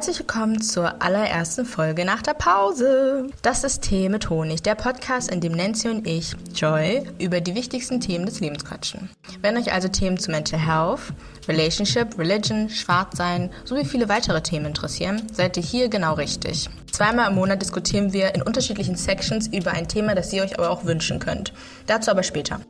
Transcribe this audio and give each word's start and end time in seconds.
Herzlich 0.00 0.20
willkommen 0.20 0.62
zur 0.62 1.02
allerersten 1.02 1.66
Folge 1.66 2.06
nach 2.06 2.22
der 2.22 2.32
Pause. 2.32 3.26
Das 3.42 3.64
ist 3.64 3.82
Tee 3.82 4.08
mit 4.08 4.30
Honig, 4.30 4.62
der 4.62 4.74
Podcast, 4.74 5.30
in 5.30 5.42
dem 5.42 5.52
Nancy 5.52 5.90
und 5.90 6.06
ich, 6.06 6.34
Joy, 6.54 7.02
über 7.18 7.42
die 7.42 7.54
wichtigsten 7.54 8.00
Themen 8.00 8.24
des 8.24 8.40
Lebens 8.40 8.64
quatschen. 8.64 9.10
Wenn 9.42 9.58
euch 9.58 9.74
also 9.74 9.88
Themen 9.88 10.16
zu 10.16 10.30
Mental 10.30 10.58
Health, 10.58 11.12
Relationship, 11.46 12.18
Religion, 12.18 12.70
Schwarzsein 12.70 13.50
sowie 13.66 13.84
viele 13.84 14.08
weitere 14.08 14.40
Themen 14.40 14.64
interessieren, 14.64 15.20
seid 15.34 15.58
ihr 15.58 15.62
hier 15.62 15.90
genau 15.90 16.14
richtig. 16.14 16.70
Zweimal 16.90 17.28
im 17.28 17.34
Monat 17.34 17.60
diskutieren 17.60 18.14
wir 18.14 18.34
in 18.34 18.40
unterschiedlichen 18.40 18.96
Sections 18.96 19.48
über 19.48 19.72
ein 19.72 19.86
Thema, 19.86 20.14
das 20.14 20.32
ihr 20.32 20.42
euch 20.42 20.58
aber 20.58 20.70
auch 20.70 20.86
wünschen 20.86 21.18
könnt. 21.18 21.52
Dazu 21.86 22.10
aber 22.10 22.22
später. 22.22 22.60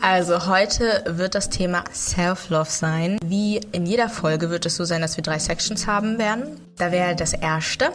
Also 0.00 0.46
heute 0.46 1.04
wird 1.06 1.34
das 1.34 1.48
Thema 1.48 1.84
Self-Love 1.92 2.70
sein. 2.70 3.18
Wie 3.24 3.58
in 3.72 3.86
jeder 3.86 4.08
Folge 4.08 4.50
wird 4.50 4.66
es 4.66 4.76
so 4.76 4.84
sein, 4.84 5.00
dass 5.00 5.16
wir 5.16 5.22
drei 5.22 5.38
Sections 5.38 5.86
haben 5.86 6.18
werden. 6.18 6.60
Da 6.76 6.92
wäre 6.92 7.16
das 7.16 7.32
erste, 7.32 7.92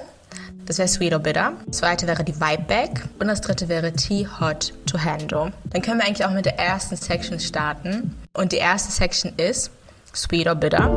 das 0.66 0.80
wäre 0.80 0.88
Sweet 0.88 1.14
or 1.14 1.20
Bitter. 1.20 1.54
Das 1.68 1.78
zweite 1.78 2.08
wäre 2.08 2.24
die 2.24 2.36
Vibe 2.36 2.64
Bag. 2.64 3.08
Und 3.20 3.28
das 3.28 3.42
dritte 3.42 3.68
wäre 3.70 3.94
Tea 3.94 4.28
Hot 4.40 4.74
to 4.88 4.98
Handle. 4.98 5.52
Dann 5.66 5.82
können 5.82 6.00
wir 6.00 6.08
eigentlich 6.08 6.26
auch 6.26 6.32
mit 6.32 6.46
der 6.46 6.58
ersten 6.58 6.96
Section 6.96 7.40
starten. 7.40 8.16
Und 8.34 8.52
die 8.52 8.58
erste 8.58 8.92
Section 8.92 9.34
ist 9.38 9.70
Sweet 10.14 10.48
or 10.48 10.56
Bitter. 10.56 10.90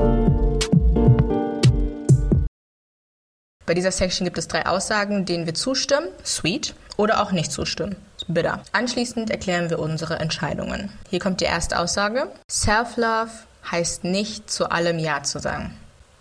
Bei 3.67 3.75
dieser 3.75 3.93
Section 3.93 4.25
gibt 4.25 4.39
es 4.39 4.49
drei 4.49 4.65
Aussagen, 4.65 5.27
denen 5.27 5.45
wir 5.45 5.53
zustimmen, 5.53 6.09
sweet, 6.25 6.75
oder 6.97 7.23
auch 7.23 7.33
nicht 7.33 7.53
zustimmen, 7.53 7.97
bitter. 8.29 8.63
Anschließend 8.73 9.31
erklären 9.31 9.71
wir 9.71 9.79
unsere 9.79 10.19
Entscheidungen. 10.19 10.93
Hier 11.11 11.19
kommt 11.19 11.41
die 11.41 11.47
erste 11.47 11.79
Aussage. 11.79 12.31
Self-Love 12.51 13.31
heißt 13.71 14.05
nicht 14.05 14.51
zu 14.51 14.71
allem 14.71 14.99
Ja 14.99 15.23
zu 15.23 15.39
sagen. 15.39 15.75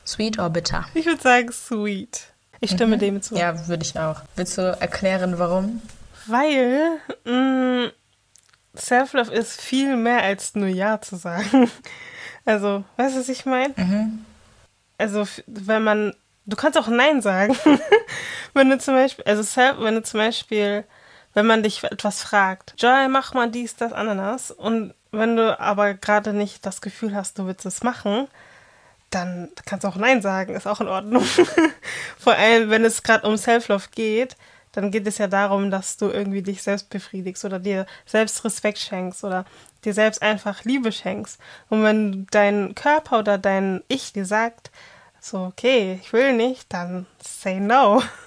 Sweet 0.05 0.39
or 0.39 0.49
bitter? 0.49 0.85
Ich 0.93 1.05
würde 1.05 1.21
sagen 1.21 1.51
sweet. 1.51 2.33
Ich 2.59 2.71
stimme 2.71 2.95
mhm. 2.95 2.99
dem 2.99 3.21
zu. 3.21 3.35
Ja, 3.35 3.67
würde 3.67 3.83
ich 3.83 3.99
auch. 3.99 4.21
Willst 4.35 4.57
du 4.57 4.61
erklären, 4.61 5.37
warum? 5.37 5.81
Weil 6.25 6.99
mm, 7.25 7.91
Self-Love 8.75 9.31
ist 9.33 9.61
viel 9.61 9.95
mehr 9.95 10.23
als 10.23 10.55
nur 10.55 10.67
Ja 10.67 11.01
zu 11.01 11.15
sagen. 11.15 11.69
Also, 12.45 12.85
weißt 12.95 13.13
du, 13.13 13.19
was 13.19 13.27
ich 13.27 13.45
meine? 13.45 13.73
Mhm. 13.75 14.25
Also, 14.97 15.27
wenn 15.47 15.83
man, 15.83 16.13
du 16.45 16.55
kannst 16.55 16.79
auch 16.79 16.87
Nein 16.87 17.21
sagen. 17.21 17.57
wenn 18.53 18.69
du 18.69 18.77
zum 18.77 18.93
Beispiel, 18.93 19.25
also 19.25 19.43
Self, 19.43 19.75
wenn 19.81 19.95
du 19.95 20.01
zum 20.01 20.21
Beispiel 20.21 20.85
wenn 21.37 21.45
man 21.45 21.61
dich 21.61 21.83
etwas 21.83 22.23
fragt, 22.23 22.73
Joy, 22.79 23.07
mach 23.09 23.35
mal 23.35 23.51
dies, 23.51 23.75
das, 23.75 23.93
Ananas. 23.93 24.49
Und 24.49 24.95
wenn 25.11 25.35
du 25.35 25.59
aber 25.59 25.93
gerade 25.93 26.33
nicht 26.33 26.65
das 26.65 26.81
Gefühl 26.81 27.13
hast, 27.13 27.37
du 27.37 27.45
willst 27.45 27.63
es 27.67 27.83
machen, 27.83 28.27
dann 29.11 29.49
kannst 29.67 29.83
du 29.83 29.87
auch 29.87 29.97
Nein 29.97 30.23
sagen, 30.23 30.55
ist 30.55 30.65
auch 30.65 30.81
in 30.81 30.87
Ordnung. 30.87 31.23
Vor 32.17 32.33
allem, 32.33 32.71
wenn 32.71 32.83
es 32.83 33.03
gerade 33.03 33.27
um 33.27 33.37
Self-Love 33.37 33.89
geht, 33.93 34.35
dann 34.71 34.89
geht 34.89 35.05
es 35.05 35.19
ja 35.19 35.27
darum, 35.27 35.69
dass 35.69 35.97
du 35.97 36.09
irgendwie 36.09 36.41
dich 36.41 36.63
selbst 36.63 36.89
befriedigst 36.89 37.45
oder 37.45 37.59
dir 37.59 37.85
selbst 38.07 38.43
Respekt 38.43 38.79
schenkst 38.79 39.23
oder 39.23 39.45
dir 39.85 39.93
selbst 39.93 40.23
einfach 40.23 40.63
Liebe 40.63 40.91
schenkst. 40.91 41.39
Und 41.69 41.83
wenn 41.83 42.25
dein 42.31 42.73
Körper 42.73 43.19
oder 43.19 43.37
dein 43.37 43.83
Ich 43.89 44.11
dir 44.11 44.25
sagt, 44.25 44.71
so, 45.21 45.41
okay, 45.41 45.99
ich 46.01 46.11
will 46.13 46.33
nicht, 46.33 46.73
dann 46.73 47.05
say 47.21 47.59
no. 47.59 48.01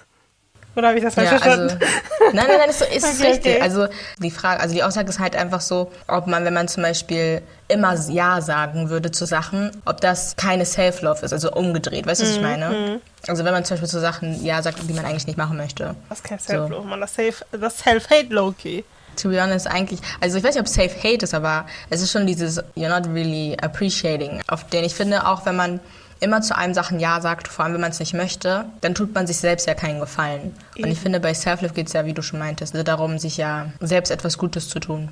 Oder 0.76 0.88
habe 0.88 0.98
ich 0.98 1.04
das 1.04 1.14
falsch 1.14 1.30
ja, 1.30 1.38
verstanden? 1.38 1.70
Also, 1.70 1.86
nein, 2.32 2.46
nein, 2.48 2.58
nein, 2.58 2.70
ist, 2.70 2.82
ist 2.82 3.04
okay, 3.20 3.30
richtig. 3.30 3.54
Okay. 3.56 3.60
Also 3.60 3.88
die 4.18 4.30
Frage, 4.30 4.60
also 4.60 4.74
die 4.74 4.82
Aussage 4.82 5.08
ist 5.08 5.18
halt 5.18 5.34
einfach 5.34 5.60
so, 5.60 5.90
ob 6.06 6.26
man, 6.26 6.44
wenn 6.44 6.54
man 6.54 6.68
zum 6.68 6.82
Beispiel 6.82 7.42
immer 7.68 7.94
Ja 8.08 8.40
sagen 8.40 8.88
würde 8.88 9.10
zu 9.10 9.26
Sachen, 9.26 9.70
ob 9.84 10.00
das 10.00 10.36
keine 10.36 10.64
Self-Love 10.64 11.24
ist, 11.24 11.32
also 11.32 11.50
umgedreht, 11.52 12.06
weißt 12.06 12.20
du, 12.20 12.24
was 12.24 12.32
ich 12.32 12.40
mhm, 12.40 12.46
meine? 12.46 12.70
Mhm. 12.70 13.00
Also 13.26 13.44
wenn 13.44 13.52
man 13.52 13.64
zum 13.64 13.74
Beispiel 13.74 13.88
zu 13.88 14.00
Sachen 14.00 14.44
Ja 14.44 14.62
sagt, 14.62 14.78
die 14.88 14.92
man 14.92 15.04
eigentlich 15.04 15.26
nicht 15.26 15.38
machen 15.38 15.56
möchte. 15.56 15.96
Das 16.08 16.18
ist 16.18 16.24
kein 16.24 16.38
Self-Love, 16.38 16.82
so. 16.82 16.88
man, 16.88 17.00
das, 17.00 17.16
das 17.52 17.78
Self-Hate 17.78 18.32
low-key. 18.32 18.84
To 19.16 19.28
be 19.28 19.42
honest, 19.42 19.66
eigentlich, 19.66 20.00
also 20.20 20.38
ich 20.38 20.44
weiß 20.44 20.54
nicht, 20.54 20.62
ob 20.62 20.68
Self-Hate 20.68 21.24
ist, 21.24 21.34
aber 21.34 21.66
es 21.90 22.00
ist 22.00 22.12
schon 22.12 22.26
dieses 22.26 22.62
You're 22.76 22.88
not 22.88 23.12
really 23.12 23.56
appreciating, 23.60 24.40
auf 24.46 24.64
den 24.68 24.84
ich 24.84 24.94
finde, 24.94 25.26
auch 25.26 25.44
wenn 25.44 25.56
man 25.56 25.80
immer 26.20 26.42
zu 26.42 26.56
einem 26.56 26.74
Sachen 26.74 27.00
Ja 27.00 27.20
sagt, 27.20 27.48
vor 27.48 27.64
allem 27.64 27.74
wenn 27.74 27.80
man 27.80 27.90
es 27.90 28.00
nicht 28.00 28.14
möchte, 28.14 28.66
dann 28.80 28.94
tut 28.94 29.14
man 29.14 29.26
sich 29.26 29.38
selbst 29.38 29.66
ja 29.66 29.74
keinen 29.74 30.00
Gefallen. 30.00 30.54
Und 30.78 30.88
ich 30.88 30.98
finde, 31.00 31.20
bei 31.20 31.34
Self-Love 31.34 31.74
geht 31.74 31.88
es 31.88 31.92
ja, 31.94 32.04
wie 32.04 32.12
du 32.12 32.22
schon 32.22 32.38
meintest, 32.38 32.74
darum, 32.86 33.18
sich 33.18 33.36
ja 33.36 33.72
selbst 33.80 34.10
etwas 34.10 34.38
Gutes 34.38 34.68
zu 34.68 34.80
tun. 34.80 35.08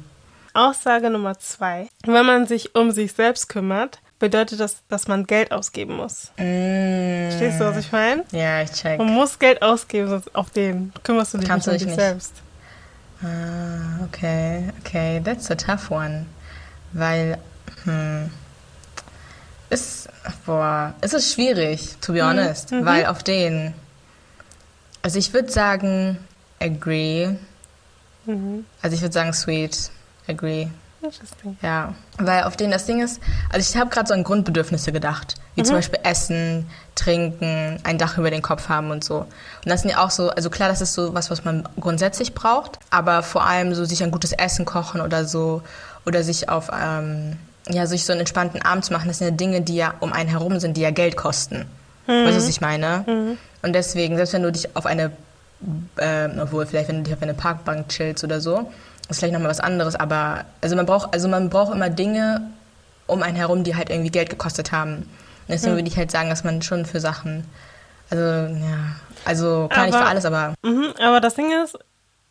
Aussage 0.54 1.10
Nummer 1.10 1.38
zwei. 1.38 1.88
Wenn 2.04 2.26
man 2.26 2.46
sich 2.46 2.74
um 2.74 2.91
sich 2.91 3.12
selbst 3.12 3.48
kümmert, 3.48 4.00
bedeutet 4.19 4.60
das, 4.60 4.78
dass 4.88 5.08
man 5.08 5.26
Geld 5.26 5.52
ausgeben 5.52 5.96
muss. 5.96 6.32
Mm. 6.36 7.28
Verstehst 7.28 7.60
du, 7.60 7.64
was 7.64 7.76
ich 7.76 7.92
meine? 7.92 8.25
Ja, 8.32 8.62
ich 8.62 8.72
check. 8.72 8.98
Man 8.98 9.08
muss 9.08 9.38
Geld 9.38 9.62
ausgeben, 9.62 10.08
sonst 10.08 10.34
auf 10.34 10.50
den 10.50 10.92
kümmerst 11.04 11.34
du 11.34 11.38
dich 11.38 11.48
Kannst 11.48 11.66
nicht 11.69 11.75
um 11.75 11.78
dich 11.78 11.96
nicht. 11.96 12.00
selbst. 12.00 12.32
Ah, 13.22 14.04
okay, 14.04 14.70
okay, 14.80 15.20
that's 15.25 15.50
a 15.50 15.54
tough 15.54 15.90
one. 15.90 16.26
Weil, 16.92 17.38
hm, 17.84 18.30
ist, 19.70 20.08
boah, 20.46 20.94
es 21.00 21.12
ist 21.12 21.32
schwierig, 21.34 21.96
to 22.00 22.12
be 22.12 22.22
mhm. 22.22 22.28
honest, 22.28 22.72
mhm. 22.72 22.84
weil 22.84 23.06
auf 23.06 23.22
den, 23.22 23.74
also 25.02 25.18
ich 25.18 25.32
würde 25.32 25.50
sagen, 25.50 26.18
agree. 26.60 27.30
Mhm. 28.26 28.64
Also 28.82 28.96
ich 28.96 29.02
würde 29.02 29.12
sagen, 29.12 29.32
sweet, 29.32 29.90
agree. 30.26 30.68
Interesting. 31.00 31.56
Ja, 31.62 31.94
weil 32.18 32.42
auf 32.42 32.56
den 32.56 32.72
das 32.72 32.86
Ding 32.86 33.00
ist, 33.00 33.20
also 33.50 33.70
ich 33.70 33.80
habe 33.80 33.88
gerade 33.88 34.08
so 34.08 34.14
an 34.14 34.24
Grundbedürfnisse 34.24 34.90
gedacht, 34.90 35.36
wie 35.54 35.60
mhm. 35.60 35.66
zum 35.66 35.76
Beispiel 35.76 36.00
Essen, 36.02 36.68
Trinken, 36.96 37.78
ein 37.84 37.98
Dach 37.98 38.18
über 38.18 38.30
den 38.30 38.42
Kopf 38.42 38.68
haben 38.68 38.90
und 38.90 39.04
so. 39.04 39.18
Und 39.18 39.28
das 39.66 39.82
sind 39.82 39.90
ja 39.90 40.04
auch 40.04 40.10
so, 40.10 40.30
also 40.30 40.50
klar, 40.50 40.68
das 40.68 40.80
ist 40.80 40.94
so 40.94 41.14
was, 41.14 41.30
was 41.30 41.44
man 41.44 41.68
grundsätzlich 41.78 42.34
braucht, 42.34 42.80
aber 42.90 43.22
vor 43.22 43.46
allem 43.46 43.74
so 43.74 43.84
sich 43.84 44.02
ein 44.02 44.10
gutes 44.10 44.32
Essen 44.32 44.64
kochen 44.64 45.00
oder 45.00 45.24
so 45.24 45.62
oder 46.04 46.24
sich 46.24 46.48
auf 46.48 46.68
ähm, 46.76 47.36
ja, 47.70 47.86
sich 47.86 48.04
so 48.04 48.12
einen 48.12 48.20
entspannten 48.20 48.62
Abend 48.62 48.84
zu 48.84 48.92
machen, 48.92 49.08
das 49.08 49.18
sind 49.18 49.28
ja 49.28 49.34
Dinge, 49.34 49.60
die 49.60 49.76
ja 49.76 49.94
um 50.00 50.12
einen 50.12 50.28
herum 50.28 50.58
sind, 50.60 50.76
die 50.76 50.80
ja 50.80 50.90
Geld 50.90 51.16
kosten. 51.16 51.66
Mhm. 52.06 52.24
Weißt 52.24 52.32
du, 52.32 52.36
was 52.36 52.48
ich 52.48 52.60
meine? 52.60 53.04
Mhm. 53.06 53.38
Und 53.62 53.72
deswegen, 53.72 54.16
selbst 54.16 54.32
wenn 54.32 54.42
du 54.42 54.52
dich 54.52 54.74
auf 54.76 54.86
eine, 54.86 55.12
äh, 55.96 56.28
obwohl 56.40 56.66
vielleicht 56.66 56.88
wenn 56.88 56.98
du 56.98 57.02
dich 57.04 57.14
auf 57.14 57.22
eine 57.22 57.34
Parkbank 57.34 57.88
chillst 57.88 58.24
oder 58.24 58.40
so, 58.40 58.70
ist 59.08 59.18
vielleicht 59.18 59.32
nochmal 59.32 59.50
was 59.50 59.60
anderes, 59.60 59.96
aber 59.96 60.44
also 60.60 60.76
man 60.76 60.86
braucht, 60.86 61.14
also 61.14 61.28
man 61.28 61.48
braucht 61.50 61.74
immer 61.74 61.90
Dinge 61.90 62.42
um 63.06 63.22
einen 63.22 63.36
herum, 63.36 63.64
die 63.64 63.74
halt 63.74 63.90
irgendwie 63.90 64.10
Geld 64.10 64.30
gekostet 64.30 64.72
haben. 64.72 64.96
Und 64.96 65.06
deswegen 65.48 65.72
mhm. 65.72 65.78
würde 65.78 65.88
ich 65.88 65.96
halt 65.96 66.10
sagen, 66.10 66.28
dass 66.28 66.44
man 66.44 66.62
schon 66.62 66.84
für 66.84 67.00
Sachen, 67.00 67.44
also 68.10 68.22
ja, 68.22 68.96
also 69.24 69.68
klar 69.68 69.84
aber, 69.84 69.86
nicht 69.86 69.98
für 69.98 70.06
alles, 70.06 70.24
aber. 70.24 70.54
Mh, 70.62 70.94
aber 71.00 71.20
das 71.20 71.34
Ding 71.34 71.50
ist, 71.64 71.78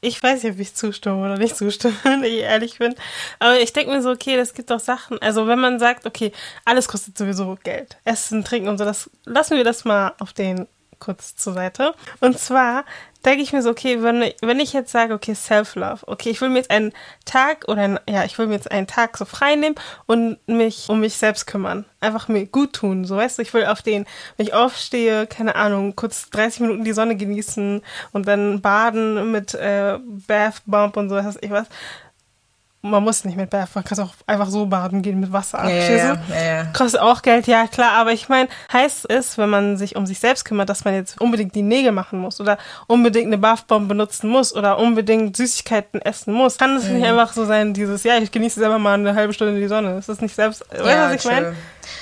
ich 0.02 0.22
weiß 0.22 0.44
nicht, 0.44 0.54
ob 0.54 0.60
ich 0.60 0.76
zustimme 0.76 1.18
oder 1.18 1.38
nicht 1.38 1.56
zustimme, 1.56 1.96
wenn 2.04 2.24
ich 2.24 2.40
ehrlich 2.40 2.80
bin. 2.80 2.96
Aber 3.40 3.60
ich 3.60 3.74
denke 3.74 3.92
mir 3.92 4.02
so, 4.02 4.12
okay, 4.12 4.38
das 4.38 4.54
gibt 4.54 4.70
doch 4.70 4.80
Sachen. 4.80 5.22
Also 5.22 5.48
wenn 5.48 5.60
man 5.60 5.80
sagt, 5.80 6.06
okay, 6.06 6.32
alles 6.66 6.88
kostet 6.88 7.18
sowieso 7.18 7.58
Geld. 7.64 7.98
Essen, 8.06 8.44
trinken 8.44 8.70
und 8.70 8.78
so, 8.78 8.86
das 8.86 9.10
lassen 9.26 9.58
wir 9.58 9.64
das 9.64 9.86
mal 9.86 10.14
auf 10.20 10.34
den 10.34 10.68
kurz 11.00 11.36
zur 11.36 11.54
Seite. 11.54 11.94
Und 12.20 12.40
zwar 12.40 12.86
denke 13.26 13.44
ich 13.44 13.54
mir 13.54 13.62
so, 13.62 13.70
okay, 13.70 14.02
wenn, 14.02 14.32
wenn 14.42 14.60
ich 14.60 14.74
jetzt 14.74 14.92
sage, 14.92 15.14
okay, 15.14 15.34
Self-Love, 15.34 16.08
okay, 16.08 16.30
ich 16.30 16.42
will 16.42 16.50
mir 16.50 16.58
jetzt 16.58 16.72
einen 16.72 16.94
Tag 17.26 17.66
oder 17.68 17.82
ein, 17.82 18.00
ja, 18.10 18.24
ich 18.24 18.38
will 18.38 18.48
mir 18.48 18.56
jetzt 18.56 18.72
einen 18.72 18.88
Tag 18.88 19.18
so 19.18 19.26
frei 19.26 19.56
nehmen 19.56 19.76
und 20.06 20.38
mich 20.48 20.90
um 20.90 21.00
mich 21.00 21.16
selbst 21.18 21.48
kümmern. 21.48 21.86
Einfach 22.00 22.28
mir 22.28 22.46
gut 22.46 22.74
tun, 22.74 23.06
so 23.06 23.18
weißt 23.18 23.38
du, 23.38 23.42
ich 23.42 23.54
will 23.54 23.66
auf 23.66 23.82
den, 23.82 24.06
wenn 24.38 24.46
ich 24.46 24.54
aufstehe, 24.54 25.28
keine 25.28 25.56
Ahnung, 25.56 25.96
kurz 25.96 26.30
30 26.30 26.62
Minuten 26.62 26.84
die 26.84 26.94
Sonne 26.94 27.16
genießen 27.16 27.82
und 28.12 28.28
dann 28.28 28.62
baden 28.62 29.32
mit 29.32 29.54
äh, 29.54 29.98
Bath 30.28 30.62
Bump 30.66 30.98
und 30.98 31.10
so, 31.10 31.16
was 31.16 31.38
ich 31.42 31.52
was 31.52 31.68
man 32.90 33.04
muss 33.04 33.24
nicht 33.26 33.38
mit 33.38 33.50
Bath, 33.50 33.70
man 33.76 33.84
kann 33.84 34.00
auch 34.00 34.14
einfach 34.26 34.50
so 34.50 34.66
baden 34.66 35.02
gehen 35.02 35.20
mit 35.20 35.32
Wasser. 35.32 35.68
Ja, 35.70 35.96
ja, 35.96 36.18
ja, 36.30 36.64
Kostet 36.74 37.02
auch 37.02 37.22
Geld, 37.22 37.48
ja 37.48 37.68
klar, 37.68 37.94
aber 37.94 38.12
ich 38.12 38.30
meine, 38.30 38.50
heißt 38.72 39.10
es, 39.10 39.38
wenn 39.38 39.50
man 39.50 39.78
sich 39.78 39.96
um 39.96 40.06
sich 40.06 40.20
selbst 40.20 40.46
kümmert, 40.46 40.70
dass 40.70 40.86
man 40.86 40.94
jetzt 40.94 41.20
unbedingt 41.22 41.56
die 41.56 41.62
Nägel 41.62 41.92
machen 41.92 42.20
muss 42.20 42.40
oder 42.42 42.58
unbedingt 42.88 43.28
eine 43.28 43.38
Bathbomb 43.38 43.88
benutzen 43.88 44.30
muss 44.30 44.56
oder 44.56 44.78
unbedingt 44.78 45.38
Süßigkeiten 45.38 46.02
essen 46.02 46.34
muss. 46.34 46.58
Kann 46.58 46.76
es 46.76 46.86
mhm. 46.86 46.96
nicht 46.96 47.06
einfach 47.06 47.34
so 47.34 47.46
sein, 47.46 47.74
dieses, 47.74 48.04
ja, 48.04 48.18
ich 48.18 48.32
genieße 48.32 48.60
selber 48.60 48.80
mal 48.80 48.96
eine 48.96 49.16
halbe 49.16 49.34
Stunde 49.34 49.56
in 49.56 49.62
die 49.62 49.68
Sonne. 49.68 49.98
Ist 49.98 50.10
das 50.10 50.22
nicht 50.22 50.36
selbst, 50.36 50.64
ja, 50.72 50.84
weißt 50.84 50.96
du, 50.96 51.02
was 51.02 51.26
ich 51.26 51.32
meine? 51.32 51.56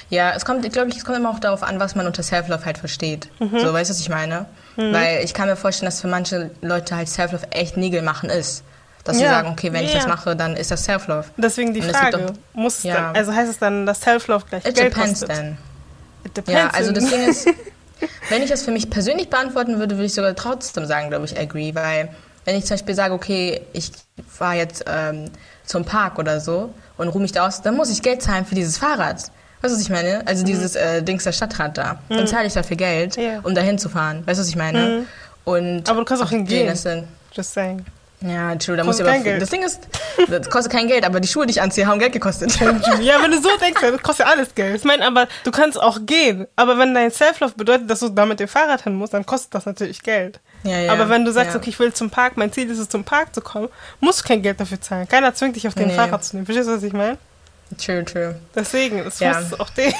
Ja, 0.09 0.33
es 0.35 0.45
kommt, 0.45 0.71
glaube 0.71 0.89
ich, 0.89 0.97
es 0.97 1.05
kommt 1.05 1.17
immer 1.17 1.29
auch 1.29 1.39
darauf 1.39 1.63
an, 1.63 1.79
was 1.79 1.95
man 1.95 2.05
unter 2.05 2.23
Self-Love 2.23 2.65
halt 2.65 2.77
versteht. 2.77 3.29
Mhm. 3.39 3.59
So, 3.59 3.73
weißt 3.73 3.89
du, 3.89 3.93
was 3.93 3.99
ich 3.99 4.09
meine? 4.09 4.45
Mhm. 4.75 4.93
Weil 4.93 5.23
ich 5.23 5.33
kann 5.33 5.47
mir 5.47 5.55
vorstellen, 5.55 5.87
dass 5.87 6.01
für 6.01 6.07
manche 6.07 6.51
Leute 6.61 6.95
halt 6.95 7.09
Self-Love 7.09 7.51
echt 7.51 7.77
Nägel 7.77 8.01
machen 8.01 8.29
ist. 8.29 8.63
Dass 9.05 9.19
ja. 9.19 9.27
sie 9.27 9.33
sagen, 9.35 9.49
okay, 9.49 9.71
wenn 9.71 9.83
ja. 9.83 9.87
ich 9.89 9.93
das 9.93 10.07
mache, 10.07 10.35
dann 10.35 10.57
ist 10.57 10.71
das 10.71 10.83
Self-Love. 10.83 11.25
Deswegen 11.37 11.73
die 11.73 11.83
Frage, 11.83 12.17
doch, 12.17 12.33
muss 12.53 12.79
es 12.79 12.83
ja. 12.83 12.95
dann, 12.95 13.15
also 13.15 13.31
heißt 13.33 13.49
es 13.51 13.59
dann, 13.59 13.85
dass 13.85 14.01
Self-Love 14.01 14.45
gleich 14.49 14.65
It 14.65 14.75
Geld 14.75 14.95
depends 14.95 15.19
kostet? 15.21 15.29
then. 15.29 15.57
It 16.25 16.35
depends 16.35 16.59
ja, 16.59 16.69
also 16.69 16.91
das 16.91 17.07
Ding 17.07 17.21
ist, 17.27 17.47
wenn 18.29 18.41
ich 18.41 18.49
das 18.49 18.63
für 18.63 18.71
mich 18.71 18.89
persönlich 18.89 19.29
beantworten 19.29 19.77
würde, 19.77 19.95
würde 19.95 20.07
ich 20.07 20.13
sogar 20.15 20.35
trotzdem 20.35 20.87
sagen, 20.87 21.09
glaube 21.09 21.25
ich, 21.25 21.39
agree, 21.39 21.75
weil 21.75 22.09
wenn 22.45 22.55
ich 22.55 22.65
zum 22.65 22.75
Beispiel 22.75 22.95
sage, 22.95 23.13
okay, 23.13 23.61
ich 23.73 23.91
fahre 24.27 24.55
jetzt 24.55 24.83
ähm, 24.87 25.29
zum 25.65 25.85
Park 25.85 26.17
oder 26.17 26.39
so 26.39 26.73
und 26.97 27.07
ruhe 27.09 27.21
mich 27.21 27.31
da 27.31 27.45
aus, 27.45 27.61
dann 27.61 27.75
muss 27.75 27.91
ich 27.91 28.01
Geld 28.01 28.23
zahlen 28.23 28.45
für 28.45 28.55
dieses 28.55 28.79
Fahrrad. 28.79 29.17
Weißt 29.61 29.73
du, 29.73 29.77
was 29.77 29.81
ich 29.81 29.89
meine? 29.89 30.25
Also 30.27 30.43
dieses 30.43 30.75
äh, 30.75 31.01
Dings 31.01 31.23
der 31.23 31.31
Stadtrat 31.31 31.77
da. 31.77 31.99
Dann 32.09 32.27
zahle 32.27 32.47
ich 32.47 32.53
dafür 32.53 32.77
Geld, 32.77 33.17
Ja. 33.17 33.39
um 33.41 33.55
da 33.55 33.61
hinzufahren. 33.61 34.25
Weißt 34.25 34.37
du, 34.39 34.41
was 34.41 34.49
ich 34.49 34.55
meine? 34.55 35.05
Und 35.43 35.89
Aber 35.89 35.99
du 35.99 36.05
kannst 36.05 36.23
auch 36.23 36.29
hingehen. 36.29 36.67
Just 37.31 37.53
saying. 37.53 37.85
Ja, 38.21 38.55
true, 38.55 38.77
da 38.77 38.83
muss 38.83 38.99
ich 38.99 39.05
aber. 39.05 39.17
Geld. 39.19 39.41
Das 39.41 39.49
Ding 39.49 39.61
ist, 39.63 39.81
das 40.29 40.49
kostet 40.49 40.71
kein 40.71 40.87
Geld, 40.87 41.03
aber 41.05 41.19
die 41.19 41.27
Schuhe, 41.27 41.45
die 41.45 41.51
ich 41.51 41.61
anziehe, 41.61 41.85
haben 41.85 41.99
Geld 41.99 42.13
gekostet. 42.13 42.55
Ja, 43.01 43.21
wenn 43.21 43.31
du 43.31 43.41
so 43.41 43.49
denkst, 43.61 43.81
dann 43.81 44.01
kostet 44.01 44.25
ja 44.25 44.31
alles 44.31 44.55
Geld. 44.55 44.77
Ich 44.77 44.83
meine, 44.83 45.05
aber 45.05 45.27
du 45.43 45.51
kannst 45.51 45.79
auch 45.79 45.99
gehen. 46.05 46.47
Aber 46.55 46.77
wenn 46.77 46.93
dein 46.93 47.11
Self-Love 47.11 47.53
bedeutet, 47.55 47.89
dass 47.89 47.99
du 47.99 48.09
da 48.09 48.25
mit 48.25 48.39
dem 48.39 48.47
Fahrrad 48.47 48.83
hin 48.83 48.95
musst, 48.95 49.13
dann 49.13 49.25
kostet 49.25 49.53
das 49.53 49.65
natürlich 49.65 50.01
Geld. 50.01 50.39
Ja, 50.63 50.79
ja, 50.79 50.91
aber 50.93 51.09
wenn 51.09 51.25
du 51.25 51.31
sagst, 51.31 51.53
ja. 51.53 51.59
okay, 51.59 51.69
ich 51.69 51.77
will 51.79 51.93
zum 51.93 52.09
Park, 52.09 52.37
mein 52.37 52.51
Ziel 52.51 52.69
ist 52.71 52.79
es, 52.79 52.89
zum 52.89 53.03
Park 53.03 53.35
zu 53.35 53.41
kommen, 53.41 53.69
musst 53.99 54.21
du 54.21 54.27
kein 54.27 54.41
Geld 54.41 54.59
dafür 54.59 54.81
zahlen. 54.81 55.07
Keiner 55.07 55.33
zwingt 55.35 55.55
dich 55.57 55.67
auf 55.67 55.75
den 55.75 55.87
Nee. 55.87 55.93
Fahrrad 55.95 56.23
zu 56.23 56.35
nehmen. 56.35 56.45
Verstehst 56.45 56.69
du, 56.69 56.75
was 56.75 56.83
ich 56.83 56.93
meine? 56.93 57.17
True, 57.83 58.05
true. 58.05 58.39
Deswegen, 58.55 58.99
es 58.99 59.19
Ja. 59.19 59.39
muss 59.41 59.59
auch 59.59 59.69
den. 59.71 59.93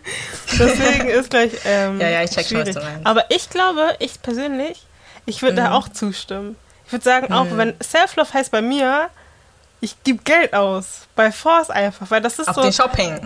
Deswegen 0.58 1.08
ist 1.08 1.30
gleich. 1.30 1.52
Ähm, 1.64 2.00
Ja, 2.00 2.08
ja, 2.08 2.22
ich 2.22 2.30
check 2.30 2.46
schon, 2.46 2.58
was 2.58 2.68
schwierig. 2.68 2.74
du 2.76 2.80
meinst. 2.82 3.06
Aber 3.06 3.24
ich 3.30 3.50
glaube, 3.50 3.94
ich 3.98 4.22
persönlich, 4.22 4.86
ich 5.26 5.42
würde 5.42 5.52
Mhm. 5.54 5.56
da 5.66 5.72
auch 5.72 5.88
zustimmen. 5.88 6.56
Ich 6.86 6.92
würde 6.92 7.04
sagen, 7.04 7.32
auch 7.32 7.46
wenn 7.52 7.74
Self-Love 7.82 8.32
heißt 8.32 8.50
bei 8.50 8.62
mir, 8.62 9.08
ich 9.80 10.02
gebe 10.04 10.22
Geld 10.22 10.54
aus. 10.54 11.02
Bei 11.16 11.30
Force 11.32 11.70
einfach, 11.70 12.10
weil 12.10 12.20
das 12.20 12.38
ist 12.38 12.48
Auf 12.48 12.54
so. 12.56 12.62
den 12.62 12.72
Shopping. 12.72 13.18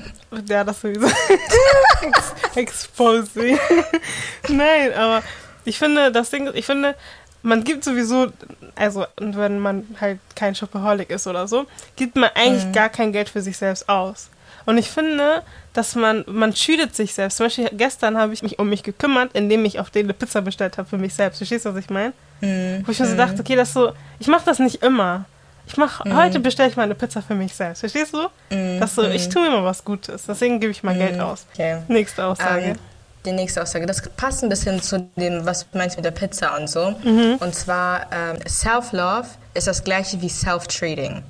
Ja, 0.49 0.65
das 0.65 0.81
sowieso. 0.81 1.07
Ex 2.03 2.35
Exposing. 2.55 3.59
Nein, 4.49 4.93
aber 4.95 5.23
ich 5.65 5.79
finde, 5.79 6.11
das 6.11 6.31
Ding, 6.31 6.49
ich 6.55 6.67
finde, 6.67 6.95
man 7.43 7.65
gibt 7.65 7.85
sowieso, 7.85 8.29
also 8.75 9.07
wenn 9.19 9.59
man 9.59 9.87
halt 10.01 10.19
kein 10.35 10.55
Shopaholic 10.55 11.11
ist 11.11 11.27
oder 11.27 11.47
so, 11.47 11.67
gibt 11.97 12.17
man 12.17 12.31
eigentlich 12.35 12.65
Mhm. 12.67 12.73
gar 12.73 12.89
kein 12.89 13.13
Geld 13.13 13.29
für 13.29 13.43
sich 13.43 13.57
selbst 13.57 13.89
aus. 13.89 14.29
Und 14.67 14.77
ich 14.79 14.91
finde, 14.91 15.43
dass 15.73 15.95
man, 15.95 16.25
man 16.27 16.55
schüdet 16.55 16.95
sich 16.95 17.15
selbst. 17.15 17.37
Zum 17.39 17.47
Beispiel 17.47 17.69
gestern 17.73 18.19
habe 18.19 18.35
ich 18.35 18.43
mich 18.43 18.59
um 18.59 18.69
mich 18.69 18.83
gekümmert, 18.83 19.31
indem 19.35 19.65
ich 19.65 19.79
auf 19.81 19.91
den 19.91 20.07
eine 20.07 20.15
Pizza 20.15 20.43
bestellt 20.43 20.79
habe 20.79 20.89
für 20.89 20.99
mich 20.99 21.15
selbst. 21.15 21.39
Verstehst 21.39 21.65
du, 21.65 21.71
was 21.75 21.77
ich 21.85 21.91
meine? 21.91 22.13
Mhm. 22.41 22.83
Wo 22.87 22.93
ich 22.93 22.99
mir 23.01 23.07
so 23.07 23.17
dachte, 23.17 23.41
okay, 23.41 23.57
das 23.57 23.73
so, 23.73 23.93
ich 24.19 24.27
mache 24.29 24.43
das 24.47 24.59
nicht 24.59 24.83
immer. 24.83 25.25
Ich 25.67 25.77
mache, 25.77 26.09
Mhm. 26.09 26.17
heute 26.17 26.41
bestelle 26.41 26.69
ich 26.69 26.77
mal 26.77 26.83
eine 26.85 26.95
Pizza 26.95 27.23
für 27.23 27.35
mich 27.35 27.55
selbst. 27.55 27.81
Verstehst 27.81 28.13
du? 28.15 28.29
Mhm. 28.55 28.81
Das 28.81 28.95
so, 28.95 29.03
ich 29.05 29.29
tue 29.29 29.43
mir 29.43 29.51
mal 29.51 29.65
was 29.65 29.85
Gutes. 29.85 30.25
Deswegen 30.27 30.59
gebe 30.59 30.73
ich 30.73 30.83
mal 30.83 30.97
Geld 30.97 31.21
aus. 31.21 31.47
Okay. 31.53 31.79
Nächste 31.89 32.25
Aussage. 32.25 32.63
Ähm, 32.63 32.77
die 33.25 33.33
nächste 33.33 33.63
Aussage, 33.63 33.85
das 33.87 34.01
passt 34.17 34.43
ein 34.43 34.49
bisschen 34.49 34.81
zu 34.83 35.09
dem, 35.17 35.45
was 35.45 35.69
du 35.71 35.77
meinst 35.79 35.97
mit 35.97 36.05
der 36.07 36.11
Pizza 36.13 36.57
und 36.59 36.69
so. 36.69 36.95
Mhm. 37.05 37.37
Und 37.39 37.55
zwar, 37.55 38.07
ähm, 38.13 38.39
Self-Love 38.49 39.27
ist 39.55 39.67
das 39.67 39.85
gleiche 39.85 40.21
wie 40.23 40.29
Self-Treating. 40.29 41.23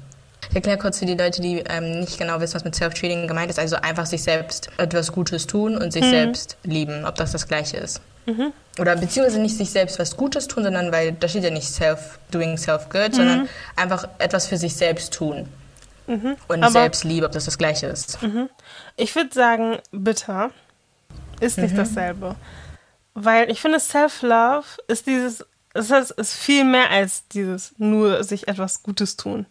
Ich 0.49 0.57
erkläre 0.57 0.79
kurz 0.79 0.99
für 1.01 1.07
die 1.07 1.15
Leute, 1.17 1.43
die 1.43 1.59
ähm, 1.69 2.01
nicht 2.01 2.17
genau 2.19 2.41
wissen, 2.41 2.55
was 2.55 2.65
mit 2.65 2.75
Self-Treating 2.75 3.27
gemeint 3.29 3.51
ist. 3.51 3.59
Also 3.59 3.77
einfach 3.77 4.07
sich 4.07 4.23
selbst 4.23 4.71
etwas 4.79 5.13
Gutes 5.13 5.47
tun 5.47 5.75
und 5.77 5.87
Mhm. 5.87 5.91
sich 5.91 6.05
selbst 6.05 6.57
lieben, 6.65 7.05
ob 7.05 7.17
das 7.17 7.33
das 7.33 7.47
gleiche 7.47 7.77
ist. 7.77 8.01
Oder 8.79 8.97
beziehungsweise 8.97 9.41
nicht 9.41 9.57
sich 9.57 9.71
selbst 9.71 9.99
was 9.99 10.17
Gutes 10.17 10.49
tun, 10.49 10.63
sondern 10.65 10.91
weil 10.93 11.13
da 11.13 11.29
steht 11.29 11.45
ja 11.45 11.51
nicht 11.51 11.69
self-doing 11.69 12.57
self-good, 12.57 13.15
sondern 13.15 13.49
einfach 13.77 14.09
etwas 14.19 14.47
für 14.47 14.57
sich 14.57 14.75
selbst 14.77 15.13
tun. 15.13 15.49
Und 16.07 16.25
Mhm. 16.25 16.37
Aber- 16.49 16.71
Selbstliebe, 16.71 17.27
ob 17.27 17.33
das 17.33 17.45
das 17.45 17.59
gleiche 17.59 17.87
ist. 17.87 18.19
Ich 18.97 19.15
würde 19.15 19.33
sagen, 19.33 19.79
bitter 19.93 20.51
ist 21.41 21.57
Mhm. 21.59 21.65
nicht 21.65 21.79
dasselbe. 21.79 22.37
Weil 23.15 23.51
ich 23.51 23.61
finde, 23.61 23.79
Self-Love 23.81 24.65
ist 24.89 25.07
dieses, 25.07 25.45
es 25.75 25.91
ist, 25.91 26.11
ist 26.13 26.35
viel 26.35 26.65
mehr 26.65 26.91
als 26.91 27.27
dieses 27.29 27.75
nur 27.79 28.25
sich 28.25 28.49
etwas 28.49 28.83
Gutes 28.83 29.17
tun. 29.17 29.47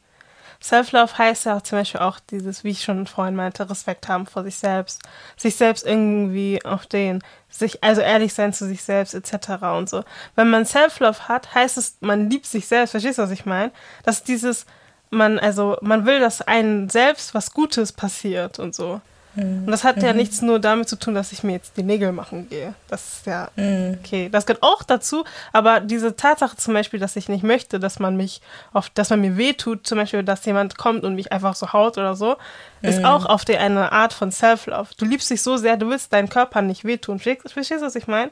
Self-Love 0.61 1.17
heißt 1.17 1.45
ja 1.45 1.57
auch 1.57 1.61
zum 1.61 1.79
Beispiel 1.79 2.01
auch 2.01 2.19
dieses, 2.19 2.63
wie 2.63 2.71
ich 2.71 2.83
schon 2.83 3.07
vorhin 3.07 3.35
meinte, 3.35 3.69
Respekt 3.69 4.09
haben 4.09 4.25
vor 4.25 4.43
sich 4.43 4.57
selbst, 4.57 5.01
sich 5.37 5.55
selbst 5.55 5.85
irgendwie 5.85 6.63
auf 6.65 6.85
den, 6.85 7.23
sich, 7.49 7.81
also 7.83 8.01
ehrlich 8.01 8.33
sein 8.33 8.51
zu 8.51 8.65
sich 8.65 8.83
selbst, 8.83 9.13
etc. 9.13 9.63
und 9.77 9.89
so. 9.89 10.03
Wenn 10.35 10.49
man 10.49 10.65
Self-Love 10.65 11.29
hat, 11.29 11.55
heißt 11.55 11.77
es, 11.77 11.97
man 12.01 12.29
liebt 12.29 12.45
sich 12.45 12.67
selbst, 12.67 12.91
verstehst 12.91 13.19
du, 13.19 13.23
was 13.23 13.31
ich 13.31 13.45
meine? 13.45 13.71
Dass 14.03 14.23
dieses, 14.23 14.65
man, 15.09 15.39
also, 15.39 15.77
man 15.81 16.05
will, 16.05 16.19
dass 16.19 16.41
einem 16.41 16.89
selbst 16.89 17.33
was 17.33 17.53
Gutes 17.53 17.93
passiert 17.93 18.59
und 18.59 18.75
so. 18.75 19.01
Und 19.39 19.67
das 19.67 19.83
hat 19.83 20.01
ja 20.03 20.13
nichts 20.13 20.41
nur 20.41 20.59
damit 20.59 20.89
zu 20.89 20.97
tun, 20.97 21.15
dass 21.15 21.31
ich 21.31 21.43
mir 21.43 21.53
jetzt 21.53 21.77
die 21.77 21.83
Nägel 21.83 22.11
machen 22.11 22.49
gehe. 22.49 22.73
Das 22.87 23.13
ist 23.13 23.25
ja 23.25 23.49
okay. 23.55 24.29
Das 24.31 24.45
gehört 24.45 24.63
auch 24.63 24.83
dazu, 24.83 25.23
aber 25.53 25.79
diese 25.79 26.15
Tatsache 26.15 26.57
zum 26.57 26.73
Beispiel, 26.73 26.99
dass 26.99 27.15
ich 27.15 27.29
nicht 27.29 27.43
möchte, 27.43 27.79
dass 27.79 27.99
man 27.99 28.17
mich 28.17 28.41
auf, 28.73 28.89
dass 28.89 29.09
man 29.09 29.21
mir 29.21 29.37
wehtut, 29.37 29.87
zum 29.87 29.97
Beispiel, 29.97 30.23
dass 30.23 30.45
jemand 30.45 30.77
kommt 30.77 31.03
und 31.03 31.15
mich 31.15 31.31
einfach 31.31 31.55
so 31.55 31.71
haut 31.73 31.97
oder 31.97 32.15
so, 32.15 32.37
ist 32.81 33.03
auch 33.03 33.25
auf 33.25 33.45
der 33.45 33.61
eine 33.61 33.91
Art 33.91 34.13
von 34.13 34.31
Self-Love. 34.31 34.89
Du 34.97 35.05
liebst 35.05 35.29
dich 35.29 35.41
so 35.41 35.57
sehr, 35.57 35.77
du 35.77 35.89
willst 35.89 36.13
deinen 36.13 36.29
Körper 36.29 36.61
nicht 36.61 36.85
wehtun. 36.85 37.19
Verstehst 37.19 37.53
verstehst 37.53 37.81
du, 37.81 37.85
was 37.85 37.95
ich 37.95 38.07
meine? 38.07 38.31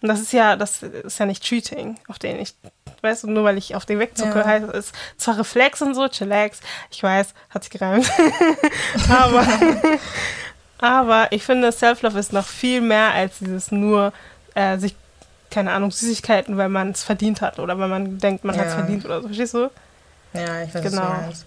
Und 0.00 0.08
das 0.08 0.20
ist 0.20 0.32
ja, 0.32 0.56
das 0.56 0.82
ist 0.82 1.18
ja 1.18 1.26
nicht 1.26 1.42
Cheating, 1.42 1.98
auf 2.08 2.18
den 2.18 2.38
ich, 2.38 2.54
weißt 3.04 3.22
du, 3.24 3.30
nur 3.30 3.44
weil 3.44 3.58
ich 3.58 3.76
auf 3.76 3.86
den 3.86 3.98
wegzucke, 4.00 4.38
Ja. 4.40 4.44
heißt 4.44 4.68
es 4.74 4.92
zwar 5.16 5.38
Reflex 5.38 5.80
und 5.82 5.94
so, 5.94 6.08
Chillax, 6.08 6.60
ich 6.90 7.02
weiß, 7.02 7.34
hat 7.50 7.62
sich 7.64 7.70
gereimt, 7.70 8.10
aber, 9.08 9.46
aber 10.78 11.28
ich 11.32 11.44
finde, 11.44 11.70
Self-Love 11.72 12.18
ist 12.18 12.32
noch 12.32 12.46
viel 12.46 12.80
mehr 12.80 13.12
als 13.12 13.38
dieses 13.38 13.70
nur 13.70 14.12
äh, 14.54 14.78
sich, 14.78 14.94
keine 15.50 15.72
Ahnung, 15.72 15.90
Süßigkeiten, 15.90 16.56
weil 16.56 16.68
man 16.68 16.90
es 16.90 17.04
verdient 17.04 17.40
hat 17.40 17.58
oder 17.58 17.78
weil 17.78 17.88
man 17.88 18.18
denkt, 18.18 18.44
man 18.44 18.56
hat 18.56 18.66
es 18.66 18.72
Ja. 18.72 18.78
verdient 18.78 19.04
oder 19.04 19.20
so, 19.20 19.28
verstehst 19.28 19.54
du? 19.54 19.70
Ja, 20.32 20.62
ich 20.62 20.74
weiß, 20.74 20.82
Genau. 20.82 21.02
was 21.02 21.08
du 21.18 21.20
meinst. 21.26 21.46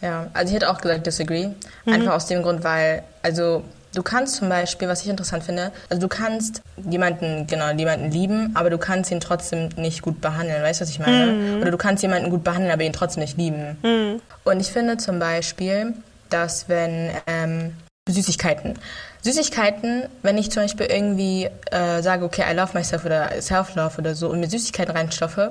Ja, 0.00 0.26
also 0.32 0.50
ich 0.50 0.54
hätte 0.54 0.70
auch 0.70 0.80
gesagt 0.80 1.06
disagree. 1.06 1.48
Mhm. 1.84 1.92
Einfach 1.92 2.12
aus 2.14 2.26
dem 2.26 2.42
Grund, 2.42 2.62
weil, 2.62 3.02
also 3.22 3.64
du 3.98 4.04
kannst 4.04 4.36
zum 4.36 4.48
Beispiel, 4.48 4.86
was 4.86 5.02
ich 5.02 5.08
interessant 5.08 5.42
finde, 5.42 5.72
also 5.90 6.00
du 6.00 6.06
kannst 6.06 6.62
jemanden, 6.88 7.48
genau, 7.48 7.68
jemanden 7.72 8.12
lieben, 8.12 8.52
aber 8.54 8.70
du 8.70 8.78
kannst 8.78 9.10
ihn 9.10 9.18
trotzdem 9.18 9.70
nicht 9.76 10.02
gut 10.02 10.20
behandeln, 10.20 10.62
weißt 10.62 10.80
du, 10.80 10.82
was 10.84 10.90
ich 10.90 11.00
meine? 11.00 11.32
Mhm. 11.32 11.60
Oder 11.62 11.72
du 11.72 11.78
kannst 11.78 12.04
jemanden 12.04 12.30
gut 12.30 12.44
behandeln, 12.44 12.72
aber 12.72 12.84
ihn 12.84 12.92
trotzdem 12.92 13.24
nicht 13.24 13.36
lieben. 13.36 14.22
Und 14.44 14.60
ich 14.60 14.68
finde 14.68 14.98
zum 14.98 15.18
Beispiel, 15.18 15.94
dass 16.30 16.68
wenn 16.68 17.10
ähm, 17.26 17.74
Süßigkeiten. 18.08 18.74
Süßigkeiten, 19.22 20.04
wenn 20.22 20.38
ich 20.38 20.52
zum 20.52 20.62
Beispiel 20.62 20.86
irgendwie 20.86 21.48
äh, 21.72 22.00
sage, 22.00 22.24
okay, 22.24 22.44
I 22.48 22.54
love 22.54 22.74
myself 22.74 23.04
oder 23.04 23.30
Self-Love 23.42 23.98
oder 23.98 24.14
so 24.14 24.28
und 24.28 24.38
mir 24.38 24.48
Süßigkeiten 24.48 24.96
reinstoffe, 24.96 25.50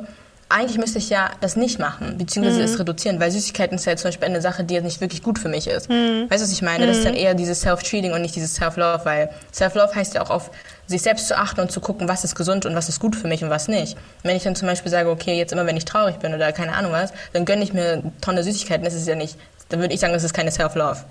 eigentlich 0.49 0.77
müsste 0.77 0.97
ich 0.97 1.09
ja 1.09 1.31
das 1.41 1.57
nicht 1.57 1.77
machen, 1.77 2.17
beziehungsweise 2.17 2.63
es 2.63 2.79
reduzieren, 2.79 3.19
weil 3.19 3.31
Süßigkeiten 3.31 3.75
ist 3.77 3.85
ja 3.85 3.95
zum 3.97 4.09
Beispiel 4.09 4.29
eine 4.29 4.41
Sache, 4.41 4.63
die 4.63 4.75
jetzt 4.75 4.85
nicht 4.85 5.01
wirklich 5.01 5.21
gut 5.21 5.39
für 5.39 5.49
mich 5.49 5.67
ist. 5.67 5.89
Weißt 5.89 6.41
du, 6.41 6.45
was 6.45 6.51
ich 6.51 6.61
meine? 6.61 6.87
Das 6.87 6.97
ist 6.97 7.05
dann 7.05 7.15
eher 7.15 7.33
dieses 7.33 7.61
Self-Treating 7.61 8.13
und 8.13 8.21
nicht 8.21 8.35
dieses 8.35 8.55
Self-Love, 8.55 9.01
weil 9.03 9.29
Self-Love 9.51 9.93
heißt 9.93 10.13
ja 10.15 10.21
auch 10.21 10.29
auf 10.29 10.49
sich 10.85 11.01
selbst 11.01 11.27
zu 11.27 11.37
achten 11.37 11.59
und 11.59 11.71
zu 11.71 11.81
gucken, 11.81 12.07
was 12.07 12.23
ist 12.23 12.35
gesund 12.35 12.65
und 12.65 12.75
was 12.75 12.87
ist 12.87 13.01
gut 13.01 13.15
für 13.17 13.27
mich 13.27 13.43
und 13.43 13.49
was 13.49 13.67
nicht. 13.67 13.97
Wenn 14.23 14.37
ich 14.37 14.43
dann 14.43 14.55
zum 14.55 14.69
Beispiel 14.69 14.89
sage, 14.89 15.09
okay, 15.09 15.37
jetzt 15.37 15.51
immer 15.51 15.65
wenn 15.65 15.75
ich 15.75 15.83
traurig 15.83 16.15
bin 16.19 16.33
oder 16.33 16.53
keine 16.53 16.73
Ahnung 16.73 16.93
was, 16.93 17.11
dann 17.33 17.43
gönne 17.43 17.63
ich 17.63 17.73
mir 17.73 17.93
eine 17.93 18.11
Tonne 18.21 18.41
Süßigkeiten, 18.43 18.85
das 18.85 18.93
ist 18.93 19.07
ja 19.07 19.15
nicht, 19.15 19.37
dann 19.67 19.81
würde 19.81 19.93
ich 19.93 19.99
sagen, 19.99 20.13
das 20.13 20.23
ist 20.23 20.33
keine 20.33 20.51
Self-Love, 20.51 21.01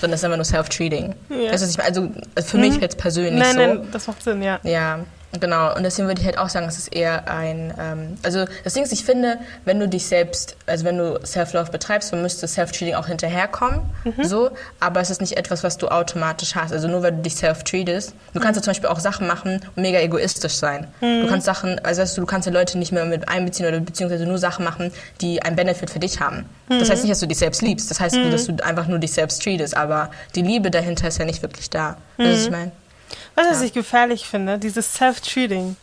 sondern 0.00 0.12
das 0.12 0.20
ist 0.20 0.24
einfach 0.24 0.36
nur 0.38 0.44
Self-Treating. 0.46 1.14
Ja. 1.28 1.36
Meine? 1.36 1.50
Also 1.84 2.10
für 2.46 2.56
mich 2.58 2.76
jetzt 2.76 2.96
persönlich 2.96 3.44
Nein, 3.44 3.52
so. 3.52 3.58
nein, 3.58 3.88
das 3.92 4.06
macht 4.06 4.22
Sinn, 4.22 4.42
ja. 4.42 4.58
Ja, 4.62 5.00
genau. 5.40 5.74
Und 5.74 5.82
deswegen 5.82 6.08
würde 6.08 6.20
ich 6.20 6.26
halt 6.26 6.38
auch 6.38 6.48
sagen, 6.48 6.66
es 6.66 6.78
ist 6.78 6.88
eher 6.88 7.28
ein, 7.30 7.74
ähm, 7.78 8.18
also 8.22 8.44
das 8.64 8.74
Ding 8.74 8.84
ist, 8.84 8.92
ich 8.92 9.04
finde, 9.04 9.38
wenn 9.64 9.78
du 9.80 9.88
dich 9.88 10.06
selbst, 10.06 10.56
also 10.66 10.84
wenn 10.84 10.98
du 10.98 11.18
Self-Love 11.24 11.70
betreibst, 11.70 12.12
dann 12.12 12.22
müsste 12.22 12.46
Self-Treating 12.48 12.94
auch 12.94 13.06
hinterherkommen, 13.06 13.80
so, 14.22 14.50
aber 14.80 15.00
es 15.00 15.10
ist 15.10 15.20
nicht 15.20 15.36
etwas, 15.36 15.62
was 15.64 15.78
du 15.78 15.88
automatisch 15.88 16.54
hast. 16.54 16.72
Also 16.72 16.88
nur 16.88 17.02
weil 17.02 17.12
du 17.12 17.22
dich 17.22 17.36
self-treatest, 17.36 18.14
du 18.34 18.40
kannst 18.40 18.56
ja 18.56 18.62
zum 18.62 18.70
Beispiel 18.70 18.88
auch 18.88 19.00
Sachen 19.00 19.26
machen 19.26 19.60
und 19.74 19.82
mega 19.82 19.98
egoistisch 20.00 20.54
sein. 20.54 20.86
Du 21.00 21.26
kannst 21.28 21.46
Sachen, 21.46 21.78
also 21.84 22.02
weißt 22.02 22.16
du, 22.16 22.20
du 22.22 22.26
kannst 22.26 22.46
ja 22.46 22.52
Leute 22.52 22.78
nicht 22.78 22.92
mehr 22.92 23.04
mit 23.04 23.28
einbeziehen 23.28 23.66
oder 23.66 23.80
beziehungsweise 23.80 24.26
nur 24.26 24.38
Sachen 24.38 24.64
machen, 24.64 24.92
die 25.20 25.42
einen 25.42 25.56
Benefit 25.56 25.90
für 25.90 25.98
dich 25.98 26.20
haben. 26.20 26.46
Das 26.68 26.90
heißt 26.90 27.02
nicht, 27.02 27.12
dass 27.12 27.20
du 27.20 27.26
dich 27.26 27.38
selbst 27.38 27.62
liebst, 27.62 27.90
das 27.90 28.00
heißt 28.00 28.16
dass 28.16 28.46
du 28.46 28.56
einfach 28.64 28.86
nur 28.86 28.98
dich 28.98 29.12
selbst 29.12 29.42
treatest, 29.42 29.76
aber 29.76 30.10
die 30.34 30.42
Liebe 30.42 30.70
dahinter 30.70 31.08
ist 31.08 31.18
ja 31.18 31.24
nicht 31.24 31.42
wirklich 31.42 31.70
da. 31.70 31.96
Weißt 32.16 32.28
du, 32.28 32.32
was 32.32 32.44
ich 32.44 32.50
meine? 32.50 32.72
Du, 33.36 33.42
was 33.50 33.62
ich 33.62 33.72
gefährlich 33.72 34.26
finde? 34.26 34.58
Dieses 34.58 34.94
Self-Treating. 34.94 35.76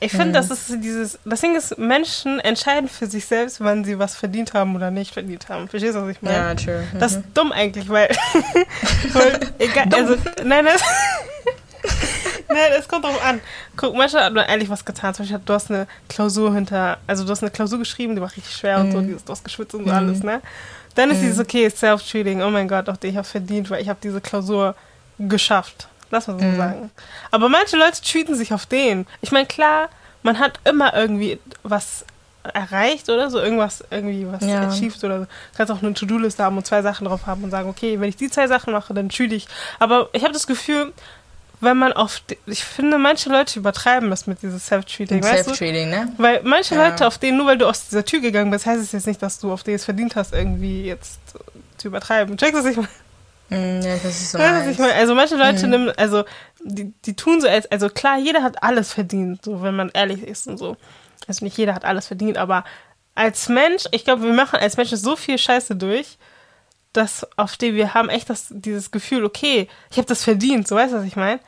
Ich 0.00 0.12
finde, 0.12 0.32
das 0.32 0.50
ist 0.50 0.68
dieses, 0.80 1.18
das 1.24 1.40
Ding 1.40 1.56
ist, 1.56 1.76
Menschen 1.76 2.38
entscheiden 2.38 2.88
für 2.88 3.06
sich 3.06 3.26
selbst, 3.26 3.60
wann 3.60 3.84
sie 3.84 3.98
was 3.98 4.14
verdient 4.14 4.54
haben 4.54 4.76
oder 4.76 4.92
nicht 4.92 5.12
verdient 5.12 5.48
haben. 5.48 5.68
Verstehst 5.68 5.96
du, 5.96 6.02
was 6.02 6.10
ich 6.10 6.22
meine? 6.22 6.36
Ja, 6.36 6.54
true. 6.54 6.84
Das 6.98 7.12
ist 7.12 7.24
dumm 7.34 7.50
eigentlich, 7.50 7.88
weil, 7.88 8.08
weil 9.12 9.40
egal, 9.58 9.88
also, 9.92 10.16
nein, 10.44 10.64
das, 10.66 10.82
nein, 12.48 12.72
es 12.78 12.86
kommt 12.86 13.04
drauf 13.04 13.20
an. 13.24 13.40
Guck, 13.76 13.96
manchmal 13.96 14.24
hat 14.24 14.34
man 14.34 14.46
ehrlich 14.46 14.70
was 14.70 14.84
getan. 14.84 15.14
Zum 15.14 15.24
Beispiel, 15.24 15.40
du 15.44 15.52
hast 15.52 15.68
eine 15.68 15.88
Klausur 16.08 16.54
hinter, 16.54 16.98
also 17.08 17.24
du 17.24 17.30
hast 17.30 17.42
eine 17.42 17.50
Klausur 17.50 17.80
geschrieben, 17.80 18.14
die 18.14 18.20
war 18.20 18.28
richtig 18.28 18.54
schwer 18.54 18.78
und 18.78 18.92
so, 18.92 19.00
dieses, 19.00 19.24
du 19.24 19.32
hast 19.32 19.42
geschwitzt 19.42 19.74
und 19.74 19.84
so 19.84 19.92
alles, 19.92 20.22
ne? 20.22 20.40
Dann 20.94 21.10
ist 21.10 21.20
dieses, 21.20 21.40
okay, 21.40 21.68
Self-Treating, 21.68 22.40
oh 22.42 22.50
mein 22.50 22.68
Gott, 22.68 22.86
doch, 22.86 22.96
ich 23.02 23.16
habe 23.16 23.26
verdient, 23.26 23.68
weil 23.68 23.82
ich 23.82 23.88
habe 23.88 23.98
diese 24.00 24.20
Klausur 24.20 24.76
geschafft. 25.18 25.88
Lass 26.10 26.26
mal 26.26 26.38
so 26.38 26.56
sagen. 26.56 26.90
Aber 27.30 27.48
manche 27.48 27.76
Leute 27.76 28.00
treaten 28.02 28.34
sich 28.34 28.52
auf 28.52 28.66
den. 28.66 29.06
Ich 29.20 29.30
meine, 29.32 29.46
klar, 29.46 29.88
man 30.22 30.38
hat 30.38 30.58
immer 30.64 30.94
irgendwie 30.94 31.38
was 31.62 32.04
erreicht 32.54 33.10
oder 33.10 33.30
so, 33.30 33.38
irgendwas 33.38 33.84
irgendwie 33.90 34.26
was 34.30 34.42
Ja. 34.42 34.68
achieved 34.68 35.02
oder 35.04 35.18
so. 35.20 35.24
Du 35.24 35.30
kannst 35.56 35.72
auch 35.72 35.82
eine 35.82 35.92
To-Do-Liste 35.92 36.42
haben 36.42 36.56
und 36.56 36.66
zwei 36.66 36.80
Sachen 36.82 37.06
drauf 37.06 37.26
haben 37.26 37.44
und 37.44 37.50
sagen, 37.50 37.68
okay, 37.68 38.00
wenn 38.00 38.08
ich 38.08 38.16
die 38.16 38.30
zwei 38.30 38.46
Sachen 38.46 38.72
mache, 38.72 38.94
dann 38.94 39.10
chill 39.10 39.32
ich. 39.32 39.46
Aber 39.78 40.08
ich 40.12 40.22
habe 40.22 40.32
das 40.32 40.46
Gefühl, 40.46 40.92
wenn 41.60 41.76
man 41.76 41.92
auf, 41.92 42.22
ich 42.46 42.64
finde, 42.64 42.96
manche 42.98 43.28
Leute 43.30 43.58
übertreiben 43.58 44.08
das 44.10 44.26
mit 44.26 44.40
dieses 44.42 44.66
Self-Treating? 44.66 45.22
Self-Treating, 45.22 45.90
ne? 45.90 46.12
Weil 46.16 46.40
manche 46.44 46.74
Ja. 46.76 46.86
Leute, 46.88 47.06
auf 47.06 47.18
denen, 47.18 47.36
nur 47.36 47.46
weil 47.48 47.58
du 47.58 47.66
aus 47.66 47.88
dieser 47.88 48.04
Tür 48.04 48.20
gegangen 48.20 48.50
bist, 48.50 48.64
heißt 48.64 48.80
es 48.80 48.92
jetzt 48.92 49.06
nicht, 49.08 49.20
dass 49.20 49.40
du 49.40 49.52
auf 49.52 49.64
denen 49.64 49.76
es 49.76 49.84
verdient 49.84 50.14
hast, 50.16 50.32
irgendwie 50.32 50.84
jetzt 50.84 51.18
zu 51.76 51.88
übertreiben. 51.88 52.36
Checkst 52.38 52.54
du, 52.54 52.58
was 52.60 52.66
ich 52.66 52.76
meine? 52.76 52.88
Mm, 53.50 53.80
ja, 53.80 53.94
das 53.96 54.04
ist 54.04 54.32
so 54.32 54.38
was 54.38 54.66
ich 54.66 54.78
meine? 54.78 54.94
Also 54.94 55.14
manche 55.14 55.36
Leute 55.36 55.66
Mhm. 55.66 55.70
nehmen, 55.70 55.92
also 55.96 56.24
die, 56.62 56.92
die 57.04 57.16
tun 57.16 57.40
so 57.40 57.48
als, 57.48 57.70
also 57.70 57.88
klar, 57.88 58.18
jeder 58.18 58.42
hat 58.42 58.62
alles 58.62 58.92
verdient, 58.92 59.44
so 59.44 59.62
wenn 59.62 59.74
man 59.76 59.90
ehrlich 59.94 60.22
ist 60.22 60.46
und 60.46 60.58
so. 60.58 60.76
Also 61.26 61.44
nicht 61.44 61.56
jeder 61.56 61.74
hat 61.74 61.84
alles 61.84 62.06
verdient, 62.06 62.36
aber 62.38 62.64
als 63.14 63.48
Mensch, 63.48 63.84
ich 63.90 64.04
glaube, 64.04 64.22
wir 64.22 64.32
machen 64.32 64.58
als 64.60 64.76
Menschen 64.76 64.96
so 64.98 65.16
viel 65.16 65.38
Scheiße 65.38 65.76
durch, 65.76 66.18
dass 66.92 67.26
auf 67.36 67.56
dem 67.56 67.74
wir 67.74 67.94
haben 67.94 68.08
echt 68.08 68.30
das, 68.30 68.46
dieses 68.50 68.90
Gefühl, 68.90 69.24
okay, 69.24 69.68
ich 69.90 69.96
habe 69.98 70.06
das 70.06 70.24
verdient, 70.24 70.68
so 70.68 70.76
weißt 70.76 70.92
du, 70.92 70.98
was 70.98 71.04
ich 71.04 71.16
meine? 71.16 71.40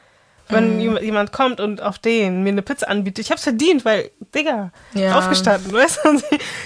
Wenn 0.50 0.76
Mhm. 0.78 0.98
jemand, 0.98 1.32
kommt 1.32 1.60
und 1.60 1.82
auf 1.82 1.98
den 1.98 2.42
mir 2.42 2.50
eine 2.50 2.62
Pizza 2.62 2.88
anbietet, 2.88 3.24
ich 3.24 3.30
hab's 3.30 3.44
verdient, 3.44 3.84
weil, 3.84 4.10
Digga, 4.34 4.70
Ja. 4.94 5.18
aufgestanden, 5.18 5.72
weißt 5.72 6.00
du? 6.04 6.20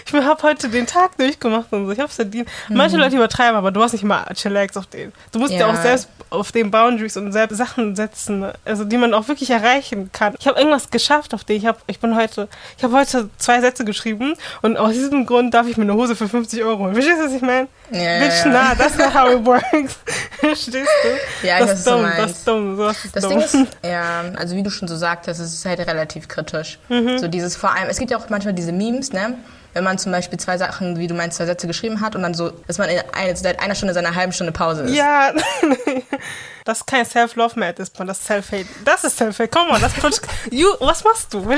Ich 0.06 0.12
habe 0.14 0.42
heute 0.42 0.68
den 0.68 0.86
Tag 0.86 1.16
durchgemacht 1.16 1.72
und 1.72 1.86
so, 1.86 1.92
ich 1.92 1.98
hab's 2.00 2.16
verdient. 2.16 2.48
Manche 2.68 2.96
Leute 2.96 3.16
übertreiben, 3.16 3.56
aber 3.56 3.70
du 3.70 3.82
hast 3.82 3.92
nicht 3.92 4.04
mal 4.04 4.24
Chillax 4.34 4.76
auf 4.76 4.86
den. 4.86 5.12
Du 5.32 5.38
musst 5.38 5.52
ja. 5.52 5.66
Mhm. 5.68 5.74
Ja. 5.74 5.78
auch 5.78 5.82
selbst 5.82 6.08
auf 6.30 6.52
den 6.52 6.70
Boundaries 6.70 7.16
und 7.16 7.32
selbst 7.32 7.56
Sachen 7.56 7.94
setzen, 7.96 8.44
also 8.64 8.84
die 8.84 8.96
man 8.96 9.14
auch 9.14 9.28
wirklich 9.28 9.50
erreichen 9.50 10.10
kann. 10.12 10.34
Ich 10.38 10.46
habe 10.48 10.58
irgendwas 10.58 10.90
geschafft 10.90 11.34
auf 11.34 11.44
den. 11.44 11.56
Ich 11.56 11.66
habe, 11.66 11.78
ich 11.86 12.00
bin 12.00 12.16
heute, 12.16 12.48
ich 12.76 12.82
habe 12.84 12.96
heute 12.96 13.28
zwei 13.38 13.60
Sätze 13.60 13.84
geschrieben 13.84 14.34
und 14.62 14.76
aus 14.76 14.92
diesem 14.92 15.26
Grund 15.26 15.54
darf 15.54 15.66
ich 15.68 15.76
mir 15.76 15.84
eine 15.84 15.94
Hose 15.94 16.16
für 16.16 16.28
50 16.28 16.62
Euro 16.64 16.78
holen. 16.84 16.94
Verstehst 16.94 17.20
du, 17.20 17.24
was 17.26 17.32
ich 17.32 17.42
meine? 17.42 17.68
Ja, 17.90 18.18
Bitch, 18.18 18.44
ja. 18.44 18.50
nah, 18.50 18.74
that's 18.74 18.96
not 18.96 19.14
how 19.14 19.30
it 19.30 19.44
works. 19.46 19.98
Verstehst 20.40 20.88
du? 21.02 21.46
Ja, 21.46 21.60
ich 21.60 21.66
das 21.66 21.78
ist 21.80 21.86
dumm, 21.86 22.06
das 22.16 22.30
ist 22.30 22.48
dumm, 22.48 22.76
sowas 22.76 23.04
ist 23.04 23.14
Das 23.14 23.22
dumm. 23.22 23.32
Ding 23.32 23.40
ist, 23.40 23.56
ja, 23.84 24.24
also 24.36 24.56
wie 24.56 24.62
du 24.62 24.70
schon 24.70 24.88
so 24.88 24.96
sagtest, 24.96 25.40
es 25.40 25.52
ist 25.54 25.64
halt 25.66 25.80
relativ 25.80 26.28
kritisch. 26.28 26.78
Mhm. 26.88 27.18
So 27.18 27.28
dieses 27.28 27.56
vor 27.56 27.74
allem, 27.74 27.88
es 27.88 27.98
gibt 27.98 28.10
ja 28.10 28.16
auch 28.16 28.28
manchmal 28.30 28.54
diese 28.54 28.72
Memes, 28.72 29.12
ne? 29.12 29.34
Wenn 29.74 29.82
man 29.84 29.98
zum 29.98 30.12
Beispiel 30.12 30.38
zwei 30.38 30.56
Sachen, 30.56 30.98
wie 30.98 31.08
du 31.08 31.14
meinst, 31.14 31.36
zwei 31.36 31.46
Sätze 31.46 31.66
geschrieben 31.66 32.00
hat 32.00 32.14
und 32.14 32.22
dann 32.22 32.32
so, 32.32 32.50
dass 32.68 32.78
man 32.78 32.88
in 32.88 33.00
eine, 33.12 33.34
seit 33.36 33.58
einer 33.60 33.74
Stunde 33.74 33.92
seiner 33.92 34.14
halben 34.14 34.32
Stunde 34.32 34.52
Pause 34.52 34.82
ist. 34.84 34.94
Ja, 34.94 35.32
das 36.64 36.78
ist 36.78 36.86
kein 36.86 37.04
Self-Love 37.04 37.58
mehr 37.60 37.68
at 37.70 37.76
this 37.76 37.90
point, 37.90 38.08
das 38.08 38.18
ist 38.20 38.26
Self-Hate. 38.26 38.66
Das 38.84 39.04
ist 39.04 39.18
Self-Hate, 39.18 39.48
komm 39.48 39.68
mal, 39.68 39.78
das 39.80 39.92
ist 39.96 40.22
you, 40.50 40.68
was 40.80 41.04
machst 41.04 41.32
du? 41.34 41.46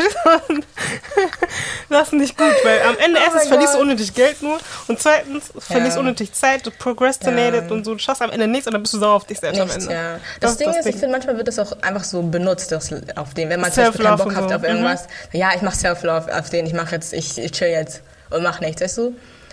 Das 1.89 2.09
ist 2.09 2.13
nicht 2.15 2.37
gut, 2.37 2.53
weil 2.65 2.83
am 2.83 2.97
Ende 2.99 3.19
Oh 3.21 3.25
erstens 3.25 3.49
verlierst 3.49 3.75
du 3.75 3.79
unnötig 3.79 4.15
Geld 4.15 4.43
nur 4.43 4.59
und 4.89 5.01
zweitens 5.01 5.53
verlierst 5.59 5.97
du 5.97 6.01
unnötig 6.01 6.33
Zeit, 6.33 6.67
du 6.67 6.71
procrastinated 6.71 7.67
Ja. 7.67 7.71
und 7.73 7.85
so, 7.85 7.93
du 7.95 7.99
schaffst 7.99 8.23
am 8.23 8.31
Ende 8.31 8.47
nichts 8.49 8.67
und 8.67 8.73
dann 8.73 8.83
bist 8.83 8.95
du 8.95 8.99
sauer 8.99 9.15
auf 9.15 9.25
dich 9.25 9.39
selbst 9.39 9.61
am 9.61 9.69
Nichts, 9.69 9.85
Ende. 9.85 9.95
ja. 9.95 10.15
Das 10.41 10.53
Das, 10.53 10.57
Ding 10.59 10.67
das 10.69 10.77
ist, 10.79 10.85
Ding. 10.87 10.95
ich 10.95 11.01
finde, 11.01 11.13
manchmal 11.13 11.37
wird 11.37 11.49
das 11.49 11.59
auch 11.59 11.73
einfach 11.83 12.05
so 12.05 12.23
benutzt, 12.23 12.73
das 12.73 12.91
auf 13.17 13.35
den, 13.35 13.49
wenn 13.49 13.61
man 13.61 13.73
zum 13.73 13.85
Beispiel 13.85 14.05
keinen 14.05 14.17
Self-Love 14.17 14.17
Bock 14.19 14.27
und 14.27 14.37
hat 14.37 14.49
so. 14.51 14.57
auf 14.57 14.63
irgendwas. 14.65 15.07
Ja, 15.33 15.51
ich 15.55 15.63
mache 15.63 15.77
Self-Love 15.77 16.37
auf 16.39 16.51
den, 16.51 16.67
ich 16.67 16.73
mache 16.73 16.95
jetzt, 16.97 17.13
ich, 17.13 17.39
ich 17.39 17.53
chill 17.53 17.69
jetzt 17.69 18.03
und 18.31 18.43
mache 18.43 18.65
nichts, 18.65 18.83
weißt 18.83 18.99
du? 18.99 19.07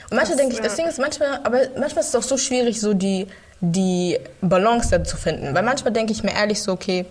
Und 0.10 0.18
manchmal 0.18 0.38
denke 0.38 0.56
ich, 0.56 0.62
das 0.62 0.76
Ding 0.76 0.88
ist 0.88 1.00
manchmal, 1.00 1.40
aber 1.44 1.60
manchmal 1.78 2.04
ist 2.04 2.10
es 2.10 2.16
auch 2.16 2.24
so 2.24 2.38
schwierig, 2.38 2.80
so 2.82 2.94
die, 2.94 3.28
die 3.66 4.20
Balance 4.42 4.90
da 4.92 5.04
zu 5.06 5.16
finden. 5.16 5.56
Weil 5.56 5.64
manchmal 5.64 5.94
denke 5.94 6.12
ich 6.12 6.22
mir 6.22 6.34
ehrlich 6.34 6.62
so, 6.62 6.74
okay, 6.74 7.06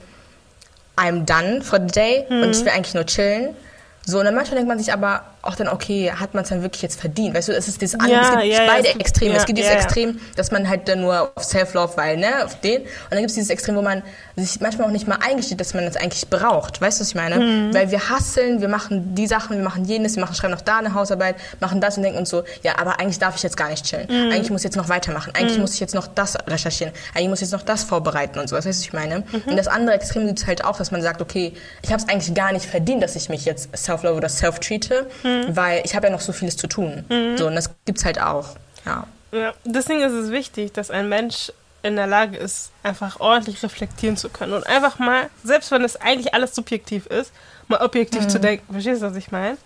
I'm 0.96 1.24
done 1.24 1.62
for 1.62 1.80
the 1.80 1.86
day 1.86 2.26
und 2.28 2.50
ich 2.50 2.60
will 2.60 2.68
eigentlich 2.68 2.92
nur 2.92 3.06
chillen. 3.06 3.56
So, 4.04 4.18
und 4.18 4.26
dann 4.26 4.34
manchmal 4.34 4.56
denkt 4.56 4.68
man 4.68 4.78
sich 4.78 4.92
aber 4.92 5.24
auch 5.42 5.54
dann, 5.56 5.68
okay, 5.68 6.12
hat 6.12 6.34
man 6.34 6.42
es 6.44 6.48
dann 6.50 6.62
wirklich 6.62 6.82
jetzt 6.82 7.00
verdient? 7.00 7.34
Weißt 7.34 7.48
du, 7.48 7.52
es 7.52 7.68
ist 7.68 7.82
das 7.82 7.94
andere, 7.94 8.10
Ja, 8.12 8.20
es 8.22 8.30
gibt 8.30 8.42
ja, 8.44 8.64
ja, 8.64 8.66
beide 8.72 8.88
gibt- 8.88 9.00
Extreme. 9.00 9.30
ja, 9.34 9.36
es 9.40 9.46
gibt 9.46 9.58
ja, 9.58 9.64
dieses 9.64 9.74
ja. 9.76 9.82
Extrem, 9.84 10.20
dass 10.36 10.50
man 10.50 10.68
halt 10.68 10.88
dann 10.88 11.00
nur 11.00 11.32
auf 11.34 11.44
Self-Love, 11.44 11.96
weil, 11.96 12.16
ne, 12.16 12.44
auf 12.44 12.60
den. 12.60 12.82
Und 12.82 12.88
dann 13.10 13.18
gibt 13.18 13.30
es 13.30 13.34
dieses 13.34 13.50
Extrem, 13.50 13.76
wo 13.76 13.82
man 13.82 14.02
sich 14.36 14.60
manchmal 14.60 14.86
auch 14.88 14.92
nicht 14.92 15.08
mal 15.08 15.18
eingesteht, 15.22 15.60
dass 15.60 15.74
man 15.74 15.84
das 15.84 15.96
eigentlich 15.96 16.28
braucht. 16.28 16.80
Weißt 16.80 16.98
du, 16.98 17.02
was 17.02 17.08
ich 17.08 17.14
meine? 17.14 17.36
Mhm. 17.36 17.74
Weil 17.74 17.90
wir 17.90 18.08
hasseln, 18.08 18.60
wir 18.60 18.68
machen 18.68 19.14
die 19.14 19.26
Sachen, 19.26 19.56
wir 19.56 19.64
machen 19.64 19.84
jenes, 19.84 20.16
wir 20.16 20.22
machen, 20.22 20.34
schreiben 20.34 20.54
noch 20.54 20.60
da 20.60 20.78
eine 20.78 20.94
Hausarbeit, 20.94 21.36
machen 21.60 21.80
das 21.80 21.96
und 21.96 22.02
denken 22.04 22.18
uns 22.18 22.30
so, 22.30 22.44
ja, 22.62 22.78
aber 22.78 23.00
eigentlich 23.00 23.18
darf 23.18 23.36
ich 23.36 23.42
jetzt 23.42 23.56
gar 23.56 23.68
nicht 23.68 23.84
chillen. 23.84 24.06
Mhm. 24.08 24.32
Eigentlich 24.32 24.50
muss 24.50 24.60
ich 24.60 24.64
jetzt 24.64 24.76
noch 24.76 24.88
weitermachen. 24.88 25.32
Eigentlich 25.34 25.58
muss 25.58 25.74
ich 25.74 25.80
jetzt 25.80 25.94
noch 25.94 26.06
das 26.06 26.36
recherchieren. 26.46 26.92
Eigentlich 27.14 27.28
muss 27.28 27.38
ich 27.40 27.46
jetzt 27.48 27.52
noch 27.52 27.62
das 27.62 27.82
vorbereiten 27.84 28.38
und 28.38 28.48
so. 28.48 28.56
Weißt 28.56 28.66
du, 28.66 28.70
was 28.70 28.80
ich 28.80 28.92
meine? 28.92 29.20
Mhm. 29.20 29.42
Und 29.46 29.56
das 29.56 29.66
andere 29.68 29.94
Extrem 29.96 30.26
gibt 30.26 30.38
es 30.38 30.46
halt 30.46 30.64
auch, 30.64 30.78
dass 30.78 30.90
man 30.90 31.02
sagt, 31.02 31.20
okay, 31.20 31.52
ich 31.82 31.90
habe 31.92 32.02
es 32.02 32.08
eigentlich 32.08 32.34
gar 32.34 32.52
nicht 32.52 32.66
verdient, 32.66 33.02
dass 33.02 33.16
ich 33.16 33.28
mich 33.28 33.44
jetzt 33.44 33.76
Self-Love 33.76 34.14
oder 34.16 34.28
Self-treate, 34.28 35.06
Mhm. 35.48 35.56
weil 35.56 35.82
ich 35.84 35.94
habe 35.94 36.06
ja 36.06 36.12
noch 36.12 36.20
so 36.20 36.32
vieles 36.32 36.56
zu 36.56 36.66
tun. 36.66 37.04
So, 37.36 37.46
und 37.46 37.54
das 37.54 37.70
gibt's 37.84 38.04
halt 38.04 38.20
auch. 38.20 38.56
Ja. 38.84 39.06
Ja, 39.32 39.54
deswegen 39.64 40.02
ist 40.02 40.12
es 40.12 40.30
wichtig, 40.30 40.72
dass 40.72 40.90
ein 40.90 41.08
Mensch 41.08 41.52
in 41.82 41.96
der 41.96 42.06
Lage 42.06 42.36
ist, 42.36 42.70
einfach 42.82 43.18
ordentlich 43.18 43.62
reflektieren 43.62 44.16
zu 44.16 44.28
können 44.28 44.52
und 44.52 44.66
einfach 44.66 44.98
mal, 44.98 45.30
selbst 45.42 45.70
wenn 45.70 45.82
es 45.82 45.96
eigentlich 45.96 46.34
alles 46.34 46.54
subjektiv 46.54 47.06
ist, 47.06 47.32
mal 47.68 47.80
objektiv 47.80 48.28
zu 48.28 48.38
denken. 48.38 48.70
Verstehst 48.72 49.02
du, 49.02 49.06
was 49.06 49.16
ich 49.16 49.32
meine? 49.32 49.56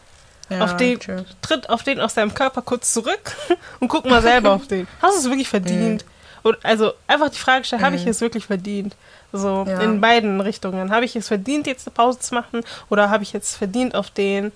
Mhm. 0.48 0.56
ja 0.56 0.64
auf 0.64 0.76
den, 0.76 1.00
true. 1.00 1.24
tritt 1.42 1.68
auf 1.68 1.82
den 1.82 2.00
aus 2.00 2.14
deinem 2.14 2.32
Körper 2.32 2.62
kurz 2.62 2.92
zurück 2.92 3.34
und 3.80 3.88
guck 3.88 4.04
mal 4.06 4.22
selber 4.22 4.52
auf 4.52 4.66
den. 4.68 4.86
Hast 5.02 5.16
du 5.16 5.20
es 5.20 5.24
wirklich 5.28 5.48
verdient? 5.48 6.04
Mhm. 6.04 6.10
Und 6.44 6.64
also 6.64 6.92
einfach 7.08 7.28
die 7.30 7.38
Frage 7.38 7.64
stellen, 7.64 7.82
habe 7.82 7.96
ich 7.96 8.06
es 8.06 8.20
wirklich 8.20 8.46
verdient? 8.46 8.94
So 9.32 9.66
Ja. 9.68 9.80
in 9.80 10.00
beiden 10.00 10.40
Richtungen. 10.40 10.92
Habe 10.92 11.04
ich 11.04 11.16
es 11.16 11.26
verdient, 11.26 11.66
jetzt 11.66 11.88
eine 11.88 11.94
Pause 11.94 12.20
zu 12.20 12.34
machen? 12.34 12.60
Oder 12.88 13.10
habe 13.10 13.24
ich 13.24 13.32
jetzt 13.32 13.56
verdient, 13.56 13.96
auf 13.96 14.10
den 14.10 14.52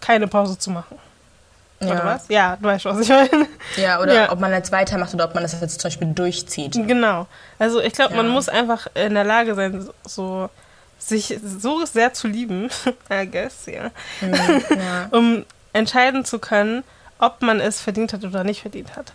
keine 0.00 0.26
Pause 0.28 0.58
zu 0.58 0.70
machen? 0.70 0.98
Oder 1.80 1.94
Ja. 1.94 2.04
was? 2.04 2.28
Ja, 2.28 2.56
du 2.56 2.64
weißt, 2.64 2.84
was 2.84 3.00
ich 3.00 3.08
meine. 3.08 3.46
Ja, 3.76 4.00
oder 4.00 4.12
Ja. 4.14 4.32
ob 4.32 4.38
man 4.40 4.52
jetzt 4.52 4.70
weitermacht 4.70 5.14
oder 5.14 5.24
ob 5.24 5.34
man 5.34 5.42
das 5.42 5.58
jetzt 5.58 5.80
zum 5.80 5.88
Beispiel 5.88 6.08
durchzieht. 6.12 6.72
Genau. 6.72 7.26
Also 7.58 7.80
ich 7.80 7.94
glaube, 7.94 8.14
man 8.16 8.26
Ja. 8.26 8.32
muss 8.32 8.48
einfach 8.50 8.86
in 8.94 9.14
der 9.14 9.24
Lage 9.24 9.54
sein, 9.54 9.88
so 10.04 10.50
sich 10.98 11.38
so 11.42 11.86
sehr 11.86 12.12
zu 12.12 12.28
lieben, 12.28 12.68
I 13.10 13.26
guess, 13.26 13.64
ja, 13.66 13.90
ja. 14.20 15.08
um 15.12 15.46
entscheiden 15.72 16.26
zu 16.26 16.38
können, 16.38 16.84
ob 17.18 17.40
man 17.40 17.60
es 17.60 17.80
verdient 17.80 18.12
hat 18.12 18.24
oder 18.24 18.44
nicht 18.44 18.60
verdient 18.60 18.96
hat. 18.96 19.12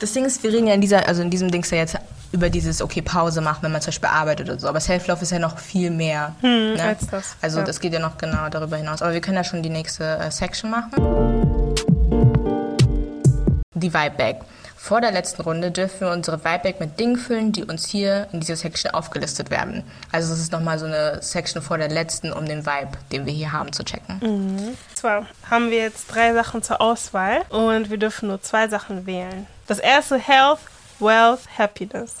Das 0.00 0.12
Ding 0.12 0.24
ist, 0.24 0.42
wir 0.42 0.52
reden 0.52 0.66
ja 0.66 0.74
in 0.74 0.80
dieser, 0.80 1.06
also 1.06 1.22
in 1.22 1.30
diesem 1.30 1.50
Dings 1.50 1.70
ja 1.70 1.78
jetzt 1.78 1.96
über 2.32 2.50
dieses, 2.50 2.82
okay, 2.82 3.00
Pause 3.00 3.40
machen, 3.40 3.62
wenn 3.62 3.72
man 3.72 3.80
zum 3.80 3.88
Beispiel 3.88 4.08
arbeitet 4.08 4.50
oder 4.50 4.58
so. 4.58 4.68
Aber 4.68 4.80
Self-Love 4.80 5.22
ist 5.22 5.30
ja 5.30 5.38
noch 5.38 5.58
viel 5.58 5.90
mehr. 5.90 6.34
Hm, 6.40 6.74
ne? 6.74 6.82
als 6.82 7.06
das, 7.06 7.36
Also 7.40 7.60
ja. 7.60 7.64
das 7.64 7.78
geht 7.78 7.92
ja 7.92 8.00
noch 8.00 8.18
genau 8.18 8.48
darüber 8.48 8.76
hinaus. 8.76 9.02
Aber 9.02 9.12
wir 9.12 9.20
können 9.20 9.36
ja 9.36 9.44
schon 9.44 9.62
die 9.62 9.70
nächste 9.70 10.18
äh, 10.18 10.30
Section 10.30 10.70
machen. 10.70 10.90
Die 13.74 13.92
Vibe 13.92 14.16
Bag. 14.16 14.36
Vor 14.84 15.00
der 15.00 15.12
letzten 15.12 15.40
Runde 15.40 15.70
dürfen 15.70 16.00
wir 16.00 16.10
unsere 16.10 16.36
Bag 16.36 16.78
mit 16.78 17.00
Dingen 17.00 17.16
füllen, 17.16 17.52
die 17.52 17.64
uns 17.64 17.86
hier 17.86 18.28
in 18.32 18.40
dieser 18.40 18.56
Section 18.56 18.90
aufgelistet 18.90 19.48
werden. 19.48 19.82
Also 20.12 20.34
es 20.34 20.40
ist 20.40 20.52
nochmal 20.52 20.78
so 20.78 20.84
eine 20.84 21.22
Section 21.22 21.62
vor 21.62 21.78
der 21.78 21.88
letzten, 21.88 22.34
um 22.34 22.44
den 22.44 22.66
Vibe, 22.66 22.90
den 23.10 23.24
wir 23.24 23.32
hier 23.32 23.50
haben, 23.50 23.72
zu 23.72 23.82
checken. 23.82 24.18
Und 24.20 24.76
zwar 24.94 25.24
haben 25.50 25.70
wir 25.70 25.78
jetzt 25.78 26.08
drei 26.08 26.34
Sachen 26.34 26.62
zur 26.62 26.82
Auswahl 26.82 27.46
und 27.48 27.88
wir 27.88 27.96
dürfen 27.96 28.28
nur 28.28 28.42
zwei 28.42 28.68
Sachen 28.68 29.06
wählen. 29.06 29.46
Das 29.66 29.78
erste 29.78 30.18
Health, 30.18 30.58
Wealth, 31.00 31.40
Happiness. 31.56 32.16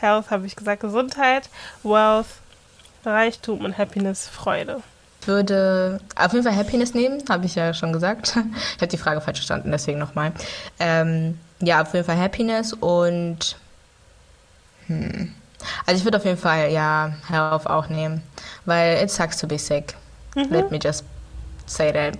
Health 0.00 0.30
habe 0.30 0.46
ich 0.46 0.56
gesagt, 0.56 0.80
Gesundheit, 0.80 1.48
Wealth, 1.84 2.26
Reichtum 3.04 3.64
und 3.64 3.78
Happiness, 3.78 4.26
Freude. 4.26 4.80
Ich 5.20 5.28
würde 5.28 6.00
auf 6.16 6.32
jeden 6.32 6.44
Fall 6.44 6.56
Happiness 6.56 6.92
nehmen, 6.92 7.22
habe 7.30 7.46
ich 7.46 7.54
ja 7.54 7.72
schon 7.72 7.92
gesagt. 7.92 8.36
Ich 8.76 8.82
habe 8.82 8.88
die 8.88 8.98
Frage 8.98 9.20
falsch 9.20 9.38
verstanden, 9.38 9.70
deswegen 9.70 10.00
nochmal. 10.00 10.32
Ähm, 10.80 11.38
ja, 11.66 11.82
auf 11.82 11.92
jeden 11.94 12.06
Fall 12.06 12.18
Happiness 12.18 12.72
und. 12.72 13.56
Hm. 14.86 15.34
Also 15.86 15.98
ich 15.98 16.04
würde 16.04 16.18
auf 16.18 16.24
jeden 16.24 16.38
Fall, 16.38 16.70
ja, 16.70 17.14
Health 17.28 17.66
auch 17.66 17.88
nehmen. 17.88 18.22
Weil 18.66 19.02
it 19.02 19.10
sucks 19.10 19.38
to 19.38 19.46
be 19.46 19.58
sick. 19.58 19.94
Let 20.34 20.70
me 20.70 20.78
just 20.82 21.04
say 21.66 21.92
that. 21.92 22.18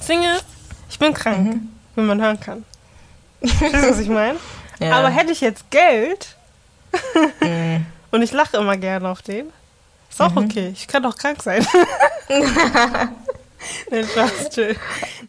Single, 0.00 0.40
ich 0.90 0.98
bin 0.98 1.14
krank, 1.14 1.62
wie 1.94 2.00
man 2.02 2.20
hören 2.20 2.38
kann. 2.38 2.64
Verstehst 3.40 3.74
du, 3.74 3.90
was 3.90 3.98
ich 3.98 4.08
meine? 4.08 4.38
Ja. 4.80 4.98
Aber 4.98 5.08
hätte 5.08 5.30
ich 5.30 5.40
jetzt 5.40 5.70
Geld 5.70 6.36
und 8.10 8.22
ich 8.22 8.32
lache 8.32 8.56
immer 8.56 8.76
gerne 8.76 9.08
auf 9.08 9.22
den, 9.22 9.52
ist 10.10 10.20
auch 10.20 10.34
okay. 10.34 10.70
Ich 10.74 10.88
kann 10.88 11.06
auch 11.06 11.16
krank 11.16 11.40
sein. 11.44 11.64
Nein, 13.90 14.06
Spaß, 14.06 14.50
chill. 14.50 14.76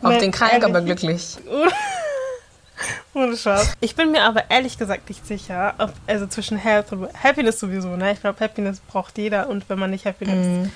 auf 0.01 0.11
Nein, 0.11 0.19
den 0.19 0.31
krank, 0.31 0.63
aber 0.63 0.81
glücklich. 0.81 1.37
Ohne 3.13 3.37
Spaß. 3.37 3.73
Ich 3.79 3.95
bin 3.95 4.11
mir 4.11 4.23
aber 4.23 4.49
ehrlich 4.49 4.77
gesagt 4.77 5.07
nicht 5.07 5.25
sicher, 5.25 5.73
ob, 5.77 5.93
also 6.07 6.27
zwischen 6.27 6.57
Health 6.57 6.91
und 6.91 7.07
Happiness 7.23 7.59
sowieso, 7.59 7.95
ne? 7.95 8.11
Ich 8.11 8.21
glaube, 8.21 8.39
Happiness 8.43 8.79
braucht 8.79 9.17
jeder 9.17 9.47
und 9.47 9.69
wenn 9.69 9.79
man 9.79 9.91
nicht 9.91 10.05
Happiness 10.05 10.69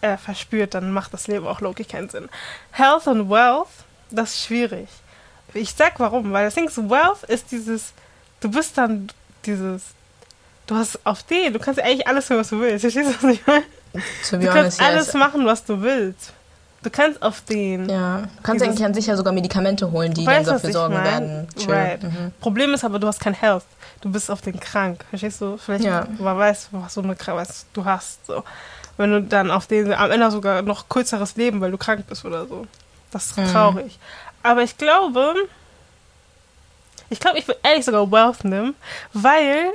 äh, 0.00 0.16
verspürt, 0.16 0.74
dann 0.74 0.92
macht 0.92 1.12
das 1.12 1.26
Leben 1.26 1.46
auch 1.46 1.60
logisch 1.60 1.88
keinen 1.88 2.08
Sinn. 2.08 2.28
Health 2.70 3.06
und 3.08 3.28
Wealth, 3.28 3.68
das 4.10 4.30
ist 4.34 4.44
schwierig. 4.44 4.88
Ich 5.54 5.72
sag 5.74 5.98
warum, 5.98 6.32
weil 6.32 6.44
das 6.44 6.54
Ding 6.54 6.68
ist, 6.68 6.78
Wealth 6.78 7.24
ist 7.28 7.50
dieses, 7.50 7.92
du 8.40 8.50
bist 8.50 8.78
dann 8.78 9.08
dieses, 9.44 9.82
du 10.66 10.76
hast 10.76 11.04
auf 11.04 11.22
den, 11.24 11.52
du 11.52 11.58
kannst 11.58 11.80
eigentlich 11.80 12.06
alles 12.06 12.28
tun, 12.28 12.36
was 12.38 12.50
du 12.50 12.60
willst. 12.60 12.82
Verstehst 12.82 13.10
du, 13.10 13.26
was 13.26 13.34
ich 13.34 13.46
meine? 13.46 13.64
Du 14.30 14.46
kannst 14.52 14.80
alles 14.80 15.14
machen, 15.14 15.46
was 15.46 15.64
du 15.64 15.80
willst. 15.80 16.32
Du 16.82 16.90
kannst 16.90 17.20
auf 17.22 17.40
den. 17.42 17.88
Ja, 17.88 18.18
du 18.22 18.42
kannst 18.42 18.62
eigentlich 18.64 18.84
an 18.84 18.94
sich 18.94 19.06
ja 19.06 19.16
sogar 19.16 19.32
Medikamente 19.32 19.90
holen, 19.90 20.14
die 20.14 20.24
Weißt 20.26 20.46
dann 20.46 20.54
dafür 20.56 20.72
sorgen 20.72 20.94
mein? 20.94 21.04
werden. 21.04 21.48
Chill. 21.58 21.74
Right. 21.74 22.02
Mhm. 22.02 22.32
Problem 22.40 22.74
ist 22.74 22.84
aber, 22.84 22.98
du 22.98 23.06
hast 23.08 23.18
kein 23.20 23.34
Health. 23.34 23.64
Du 24.00 24.10
bist 24.12 24.30
auf 24.30 24.40
den 24.42 24.60
krank. 24.60 25.04
Verstehst 25.10 25.40
du? 25.40 25.56
Vielleicht, 25.56 25.84
Ja. 25.84 26.06
man 26.18 26.38
weiß, 26.38 26.68
was 26.72 26.94
so 26.94 27.00
eine 27.02 27.16
Krankheit 27.16 27.48
du 27.72 27.84
hast. 27.84 28.24
So. 28.26 28.44
Wenn 28.98 29.10
du 29.10 29.22
dann 29.22 29.50
auf 29.50 29.66
den, 29.66 29.92
am 29.92 30.10
Ende 30.10 30.30
sogar 30.30 30.62
noch 30.62 30.88
kürzeres 30.88 31.34
Leben, 31.36 31.60
weil 31.60 31.70
du 31.70 31.78
krank 31.78 32.06
bist 32.06 32.24
oder 32.24 32.46
so. 32.46 32.66
Das 33.10 33.26
ist 33.26 33.38
Mhm. 33.38 33.52
traurig. 33.52 33.98
Aber 34.42 34.62
ich 34.62 34.76
glaube, 34.78 35.34
ich 37.10 37.18
glaube, 37.20 37.38
ich 37.38 37.48
will 37.48 37.56
ehrlich 37.62 37.84
sogar 37.84 38.10
Wealth 38.10 38.44
nehmen, 38.44 38.74
weil 39.12 39.70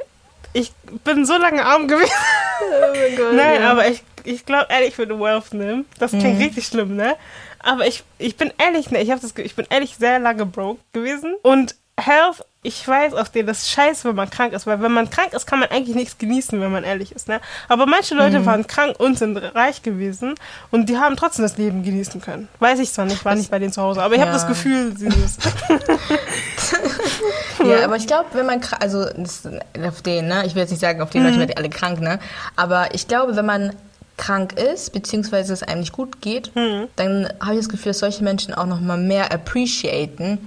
ich 0.53 0.71
bin 1.03 1.25
so 1.25 1.37
lange 1.37 1.65
arm 1.65 1.87
gewesen. 1.87 2.11
Oh 2.61 2.93
mein 2.93 3.15
Gott, 3.17 3.33
Nein, 3.33 3.61
ja. 3.61 3.71
aber 3.71 3.87
ich, 3.87 4.03
ich 4.23 4.45
glaube 4.45 4.67
ehrlich, 4.69 4.89
ich 4.89 4.97
würde 4.97 5.19
Wealth 5.19 5.53
nehmen. 5.53 5.85
Das 5.99 6.11
klingt 6.11 6.37
Mhm. 6.37 6.43
richtig 6.43 6.65
schlimm, 6.67 6.95
ne? 6.95 7.15
Aber 7.59 7.85
ich, 7.87 8.03
ich 8.17 8.37
bin 8.37 8.51
ehrlich, 8.57 8.89
ne? 8.91 9.01
Ich, 9.01 9.11
hab 9.11 9.21
das, 9.21 9.33
ich 9.37 9.55
bin 9.55 9.65
ehrlich 9.69 9.95
sehr 9.97 10.19
lange 10.19 10.45
broke 10.45 10.79
gewesen. 10.93 11.35
Und 11.43 11.75
Health, 11.99 12.43
ich 12.63 12.87
weiß 12.87 13.13
auf 13.13 13.29
den, 13.29 13.45
das 13.45 13.59
ist 13.59 13.69
scheiße, 13.71 14.07
wenn 14.07 14.15
man 14.15 14.29
krank 14.29 14.53
ist. 14.53 14.65
Weil 14.65 14.81
wenn 14.81 14.91
man 14.93 15.09
krank 15.11 15.33
ist, 15.33 15.45
kann 15.45 15.59
man 15.59 15.69
eigentlich 15.69 15.95
nichts 15.95 16.17
genießen, 16.17 16.59
wenn 16.59 16.71
man 16.71 16.83
ehrlich 16.83 17.11
ist, 17.11 17.27
ne? 17.27 17.39
Aber 17.67 17.85
manche 17.85 18.15
Leute 18.15 18.39
Mhm. 18.39 18.45
waren 18.47 18.65
krank 18.67 18.99
und 18.99 19.19
sind 19.19 19.37
reich 19.37 19.83
gewesen. 19.83 20.33
Und 20.71 20.89
die 20.89 20.97
haben 20.97 21.15
trotzdem 21.17 21.43
das 21.43 21.57
Leben 21.57 21.83
genießen 21.83 22.19
können. 22.21 22.47
Weiß 22.59 22.79
ich 22.79 22.91
zwar 22.91 23.05
nicht, 23.05 23.23
war 23.25 23.35
nicht 23.35 23.51
bei 23.51 23.59
denen 23.59 23.73
zu 23.73 23.81
Hause. 23.83 24.01
Aber 24.01 24.15
ich 24.15 24.21
habe 24.21 24.31
Ja. 24.31 24.37
das 24.37 24.47
Gefühl, 24.47 24.95
sie 24.97 25.07
ist. 25.07 25.39
Ja, 27.63 27.83
aber 27.85 27.95
ich 27.95 28.07
glaube, 28.07 28.29
wenn 28.33 28.45
man, 28.47 28.59
also 28.79 29.05
das, 29.05 29.43
auf 29.87 30.01
den, 30.01 30.27
ne, 30.27 30.43
ich 30.45 30.55
will 30.55 30.61
jetzt 30.63 30.71
nicht 30.71 30.79
sagen, 30.79 31.01
auf 31.01 31.11
den 31.11 31.21
Mhm. 31.21 31.27
Leute 31.27 31.39
werden 31.39 31.49
die 31.49 31.57
alle 31.57 31.69
krank, 31.69 31.99
ne, 32.01 32.19
aber 32.55 32.93
ich 32.95 33.07
glaube, 33.07 33.35
wenn 33.35 33.45
man 33.45 33.75
krank 34.21 34.53
ist, 34.53 34.93
beziehungsweise 34.93 35.51
es 35.51 35.63
einem 35.63 35.79
nicht 35.81 35.91
gut 35.93 36.21
geht, 36.21 36.55
Mhm. 36.55 36.87
dann 36.95 37.27
habe 37.41 37.53
ich 37.55 37.59
das 37.61 37.69
Gefühl, 37.69 37.89
dass 37.89 37.99
solche 37.99 38.23
Menschen 38.23 38.53
auch 38.53 38.67
noch 38.67 38.79
mal 38.79 38.97
mehr 38.97 39.31
appreciaten, 39.33 40.37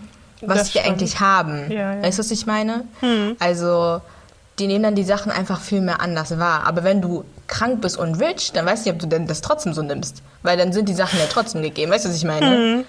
was 0.41 0.59
Das 0.59 0.75
wir 0.75 0.81
stimmt. 0.83 0.95
eigentlich 0.97 1.21
haben. 1.21 1.71
Ja, 1.71 1.95
ja. 1.95 2.03
Weißt 2.03 2.19
du, 2.19 2.23
was 2.23 2.31
ich 2.31 2.47
meine? 2.47 2.85
Mhm. 3.01 3.37
Also, 3.41 4.01
die 4.59 4.67
nehmen 4.69 4.85
dann 4.85 4.95
die 4.95 5.03
Sachen 5.05 5.33
einfach 5.33 5.61
viel 5.61 5.81
mehr 5.81 6.01
anders 6.01 6.39
wahr. 6.39 6.63
Aber 6.67 6.85
wenn 6.85 7.03
du 7.03 7.25
krank 7.49 7.81
bist 7.81 7.97
und 7.99 8.15
rich, 8.21 8.53
dann 8.53 8.65
weiß 8.65 8.87
ich, 8.87 8.93
ob 8.93 8.99
du 9.01 9.07
denn 9.07 9.27
das 9.27 9.41
trotzdem 9.41 9.75
so 9.75 9.83
nimmst. 9.83 10.23
Weil 10.43 10.57
dann 10.57 10.73
sind 10.73 10.89
die 10.89 10.95
Sachen 10.95 11.19
ja 11.19 11.27
trotzdem 11.29 11.63
gegeben. 11.63 11.91
Weißt 11.91 12.05
du, 12.05 12.11
was 12.11 12.17
ich 12.17 12.25
meine? 12.25 12.47
Ja. 12.47 12.77
Mhm. 12.77 12.85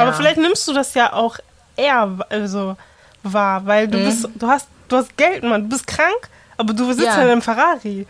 Aber 0.00 0.12
vielleicht 0.12 0.38
nimmst 0.38 0.66
du 0.68 0.72
das 0.72 0.94
ja 0.94 1.12
auch 1.12 1.36
eher 1.76 2.18
also, 2.28 2.76
wahr, 3.22 3.64
weil 3.66 3.86
du 3.88 3.98
bist, 3.98 4.28
du 4.34 4.46
hast, 4.48 4.66
du 4.88 4.96
hast 4.96 5.16
Geld, 5.16 5.42
Mann, 5.44 5.62
du 5.64 5.68
bist 5.68 5.86
krank, 5.86 6.28
aber 6.56 6.72
du 6.74 6.86
sitzt 6.92 7.06
Ja. 7.06 7.16
ja 7.18 7.22
in 7.24 7.30
einem 7.30 7.42
Ferrari. 7.42 8.06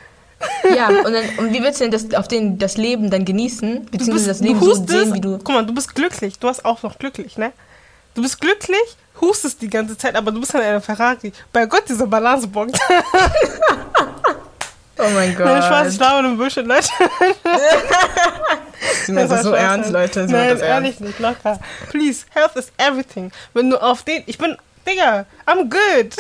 Ja, 0.75 0.88
und, 0.88 1.12
dann, 1.12 1.25
und 1.38 1.52
wie 1.52 1.62
willst 1.62 1.80
du 1.80 1.85
denn 1.85 1.90
das, 1.90 2.14
auf 2.18 2.26
den, 2.28 2.59
das 2.59 2.76
Leben 2.76 3.11
dann 3.11 3.25
genießen? 3.25 3.87
Du, 3.87 3.90
Beziehungsweise 3.90 4.14
bist, 4.14 4.28
das 4.28 4.38
du 4.38 4.44
Leben 4.44 4.61
so 4.61 4.66
hustest, 4.70 4.88
sehen, 4.88 5.14
wie 5.14 5.20
du. 5.20 5.38
guck 5.38 5.49
mal, 5.54 5.66
du 5.66 5.75
bist 5.75 5.94
glücklich, 5.94 6.38
du 6.38 6.49
hast 6.49 6.64
auch 6.64 6.82
noch 6.82 6.99
glücklich, 6.99 7.37
ne? 7.37 7.52
Du 8.14 8.23
bist 8.23 8.40
glücklich, 8.40 8.78
hustest 9.20 9.61
die 9.62 9.68
ganze 9.68 9.97
Zeit, 9.99 10.16
aber 10.16 10.32
du 10.32 10.40
bist 10.40 10.54
in 10.54 10.61
einem 10.61 10.80
Ferrari. 10.82 11.32
Bei 11.52 11.66
Gott, 11.66 11.85
dieser 11.88 12.06
Balancepunkt. 12.06 12.78
Oh 15.02 15.09
mein 15.14 15.35
Gott. 15.35 15.47
Nein, 15.47 15.62
Spaß, 15.62 15.92
ich 15.92 15.99
glaube 15.99 16.23
nur 16.28 16.37
Bullshit, 16.37 16.66
Leute. 16.66 16.88
Sie 19.06 19.12
meinen 19.12 19.30
das 19.30 19.42
so 19.44 19.49
Spaß, 19.49 19.61
ernst, 19.62 19.90
Leute. 19.92 20.26
Sie 20.26 20.32
Nein, 20.35 20.50
das 20.50 20.61
ehrlich 20.61 20.88
ernst. 20.90 21.00
nicht, 21.00 21.18
locker. 21.20 21.59
Please, 21.88 22.26
health 22.31 22.55
is 22.57 22.70
everything. 22.76 23.33
Wenn 23.55 23.70
du 23.70 23.81
auf 23.81 24.03
den, 24.03 24.22
ich 24.26 24.37
bin, 24.37 24.57
Digga, 24.87 25.24
I'm 25.46 25.70
good. 25.70 26.14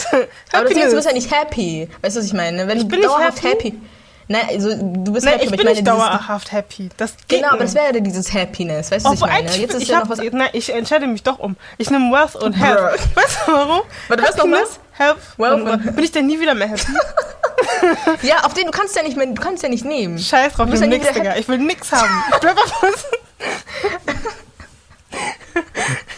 Aber 0.52 0.64
das 0.64 0.72
Ding 0.72 0.82
ist, 0.82 0.92
du 0.92 0.92
Happiness. 0.92 0.94
bist 0.94 1.06
ja 1.08 1.12
nicht 1.12 1.30
happy. 1.30 1.88
Weißt 2.00 2.16
du, 2.16 2.20
was 2.20 2.26
ich 2.26 2.32
meine? 2.32 2.66
Wenn 2.66 2.78
Ich 2.78 2.84
du 2.84 2.88
bin 2.88 3.00
nicht 3.00 3.08
dauerhaft 3.10 3.42
happy. 3.42 3.68
happy. 3.72 3.80
Nein, 4.30 4.46
also 4.48 4.68
du 4.76 5.12
bist 5.12 5.26
Nein, 5.26 5.40
happy, 5.40 5.44
ich 5.46 5.50
bin 5.50 5.58
ich 5.58 5.64
meine 5.64 5.74
nicht 5.74 5.88
dauerhaft 5.88 6.52
happy. 6.52 6.88
Das 6.96 7.16
geht 7.26 7.40
Genau, 7.40 7.54
aber 7.54 7.64
das 7.64 7.74
wäre 7.74 7.92
ja 7.92 8.00
dieses 8.00 8.32
Happiness. 8.32 8.92
Weißt 8.92 9.04
du, 9.04 9.10
was 9.10 9.16
ich 9.16 9.26
meine? 9.26 9.56
Jetzt 9.56 9.74
ist 9.74 9.82
ich, 9.82 9.88
ja 9.88 9.98
noch 9.98 10.08
was. 10.08 10.20
nein, 10.20 10.50
ich 10.52 10.72
entscheide 10.72 11.08
mich 11.08 11.24
doch 11.24 11.40
um. 11.40 11.56
Ich 11.78 11.90
nehme 11.90 12.12
Wealth 12.12 12.36
und. 12.36 12.52
Health. 12.52 13.00
Weißt 13.16 13.38
du 13.44 13.52
warum? 13.52 13.80
Warte, 14.06 14.22
was 14.22 14.36
noch 14.36 14.44
Happiness, 14.44 14.78
Health 14.92 15.16
Wealth 15.36 15.84
und. 15.84 15.96
Bin 15.96 16.04
ich 16.04 16.12
denn 16.12 16.28
nie 16.28 16.38
wieder 16.38 16.54
mehr 16.54 16.68
happy? 16.68 16.92
Ja, 18.22 18.44
auf 18.44 18.54
den 18.54 18.66
du 18.66 18.70
kannst 18.70 18.94
ja 18.94 19.02
nicht 19.02 19.16
mehr, 19.16 19.26
du 19.26 19.34
kannst 19.34 19.64
ja 19.64 19.68
nicht 19.68 19.84
nehmen. 19.84 20.18
Scheiß 20.18 20.52
drauf, 20.52 20.68
Du 20.68 20.74
ich 20.74 20.80
bist 20.80 20.82
will 20.82 20.98
nix, 20.98 21.12
Digga. 21.12 21.36
Ich 21.36 21.48
will 21.48 21.58
nix 21.58 21.90
haben. 21.90 22.08
Ich 22.32 22.38
bleib 22.38 22.56
auf 22.56 23.08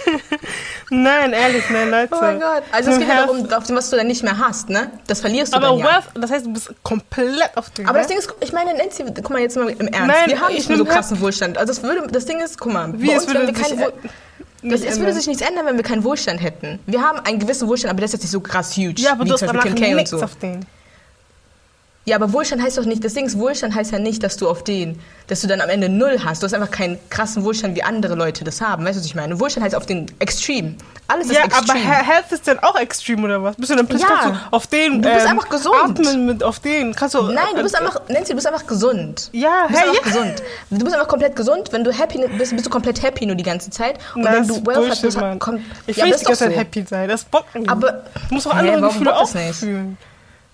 Nein, 0.93 1.33
ehrlich, 1.33 1.65
nein, 1.71 1.91
Leute. 1.91 2.15
Oh 2.15 2.21
mein 2.21 2.39
Gott. 2.39 2.65
Also 2.71 2.91
es 2.91 2.99
geht 2.99 3.09
ja 3.09 3.25
darum, 3.25 3.51
auf 3.51 3.65
dem, 3.65 3.77
was 3.77 3.89
du 3.89 3.97
dann 3.97 4.07
nicht 4.07 4.23
mehr 4.23 4.37
hast, 4.37 4.69
ne? 4.69 4.91
Das 5.07 5.23
verlierst 5.23 5.55
du 5.55 5.57
Aber 5.57 5.69
dann 5.69 5.79
ja. 5.79 5.85
Wealth, 5.87 6.05
das 6.15 6.31
heißt, 6.31 6.45
du 6.45 6.53
bist 6.53 6.75
komplett 6.83 7.57
auf 7.57 7.71
dem. 7.71 7.89
Aber 7.89 7.99
das 7.99 8.09
ne? 8.09 8.17
Ding 8.17 8.19
ist, 8.19 8.35
ich 8.41 8.53
meine, 8.53 8.75
Nancy, 8.77 9.05
guck 9.05 9.31
mal 9.31 9.41
jetzt 9.41 9.57
mal 9.57 9.71
im 9.71 9.89
Ernst. 9.89 10.07
Nein, 10.07 10.27
wir 10.27 10.41
haben 10.41 10.51
ich 10.51 10.59
nicht 10.59 10.69
mehr 10.69 10.77
so 10.77 10.85
krassen 10.85 11.21
Wohlstand. 11.23 11.57
Also 11.57 11.73
das, 11.73 11.83
würde, 11.83 12.09
das 12.09 12.27
Ding 12.27 12.41
ist, 12.41 12.59
guck 12.61 12.75
mal, 12.75 12.93
Wie, 12.93 13.07
bei 13.07 13.15
es 13.15 13.25
uns, 13.25 13.33
würde 13.33 13.47
wir 13.47 13.55
sich 13.55 13.79
keinen 13.79 13.93
das, 14.65 14.83
es 14.83 14.99
würde 15.01 15.13
sich 15.15 15.27
nichts 15.27 15.43
ändern, 15.43 15.67
wenn 15.67 15.77
wir 15.77 15.83
keinen 15.83 16.05
Wohlstand 16.05 16.41
hätten. 16.41 16.79
Wir 16.87 17.03
haben 17.03 17.19
einen 17.21 17.41
gewissen 17.41 17.67
Wohlstand, 17.69 17.91
aber 17.91 17.99
der 17.99 18.05
ist 18.05 18.13
jetzt 18.13 18.23
nicht 18.23 18.31
so 18.31 18.41
krass 18.41 18.77
huge. 18.77 19.01
Ja, 19.01 19.13
aber 19.13 19.25
wie 19.25 19.29
du 19.29 19.35
hast 19.35 19.43
danach 19.43 19.65
nichts 19.65 20.11
so. 20.11 20.23
auf 20.23 20.37
den. 20.37 20.65
Ja, 22.05 22.17
aber 22.17 22.33
Wohlstand 22.33 22.61
heißt 22.61 22.77
doch 22.79 22.85
nicht, 22.85 23.05
das 23.05 23.15
Ding 23.15 23.27
ist, 23.27 23.39
Wohlstand 23.39 23.77
heißt 23.77 23.93
ja 23.93 24.01
nicht, 24.01 24.25
dass 24.25 24.37
du 24.37 24.49
auf 24.49 24.65
den, 24.65 24.99
dass 25.29 25.41
du 25.41 25.47
dann 25.47 25.61
am 25.61 25.69
Ende 25.71 25.89
null 25.89 26.19
hast. 26.25 26.43
Du 26.43 26.47
hast 26.47 26.53
einfach 26.53 26.73
keinen 26.73 26.99
krassen 27.11 27.45
Wohlstand, 27.45 27.77
wie 27.77 27.85
andere 27.85 28.17
Leute 28.17 28.43
das 28.43 28.61
haben. 28.61 28.85
Weißt 28.85 28.97
du, 28.97 29.01
was 29.01 29.07
ich 29.07 29.15
meine? 29.15 29.39
Wohlstand 29.39 29.65
heißt 29.65 29.77
auf 29.77 29.87
den 29.87 30.07
Extreme. 30.19 30.75
Alles 31.07 31.29
ist 31.29 31.37
Ja, 31.37 31.45
extreme. 31.45 31.71
aber 31.71 31.79
He- 31.79 32.11
Health 32.13 32.33
ist 32.33 32.49
dann 32.49 32.59
auch 32.59 32.75
extrem 32.75 33.23
oder 33.23 33.41
was? 33.45 33.55
Bist 33.55 33.71
du 33.71 33.77
dann 33.77 33.87
plötzlich 33.87 34.09
Ja. 34.11 34.49
auf 34.51 34.67
den 34.67 35.01
Du 35.01 35.09
bist 35.13 35.25
ähm, 35.27 35.31
einfach 35.31 35.49
gesund. 35.49 35.77
atmen 35.81 36.27
mit 36.27 36.43
auf 36.43 36.59
den 36.59 36.93
kannst 36.93 37.15
du 37.15 37.23
Nein, 37.23 37.45
du 37.55 37.63
bist 37.63 37.79
einfach, 37.79 38.01
Nancy, 38.09 38.31
du 38.31 38.35
bist 38.35 38.47
einfach 38.49 38.67
gesund. 38.67 39.29
Ja, 39.33 39.63
du 39.69 39.73
bist 39.73 39.81
hä, 39.85 39.89
einfach 39.89 40.05
ja. 40.07 40.13
gesund. 40.13 40.43
Du 40.71 40.79
bist 40.85 40.95
einfach 40.95 41.09
komplett 41.09 41.37
gesund. 41.37 41.69
Wenn 41.73 41.85
du 41.85 41.93
happy 41.93 42.27
bist, 42.37 42.51
bist 42.53 42.67
du 42.67 42.71
komplett 42.71 43.01
happy 43.01 43.27
nur 43.27 43.37
die 43.37 43.45
ganze 43.45 43.71
Zeit. 43.71 44.01
Und 44.17 44.23
Na, 44.23 44.33
wenn 44.33 44.49
du 44.49 44.55
Wealth 44.57 44.67
hast, 44.67 44.75
Bullshit, 44.87 45.03
bist 45.03 45.21
Mann. 45.21 45.39
komm, 45.39 45.61
Ich 45.87 45.97
ja, 45.99 46.05
will 46.05 46.13
aber 46.13 46.17
nicht 46.17 46.21
die 46.23 46.25
ganze 46.27 46.45
Zeit 46.47 46.53
so. 46.53 46.59
happy 46.59 46.85
sein. 46.89 47.09
Das 47.09 47.23
bockt 47.23 47.55
nicht. 47.55 47.71
Aber 47.71 47.93
du 48.29 48.35
musst 48.35 48.49
auch 48.49 48.55
andere 48.55 48.83
warum 48.83 48.89
Gefühle 48.89 49.17
auch 49.17 49.29
fühlen. 49.29 49.97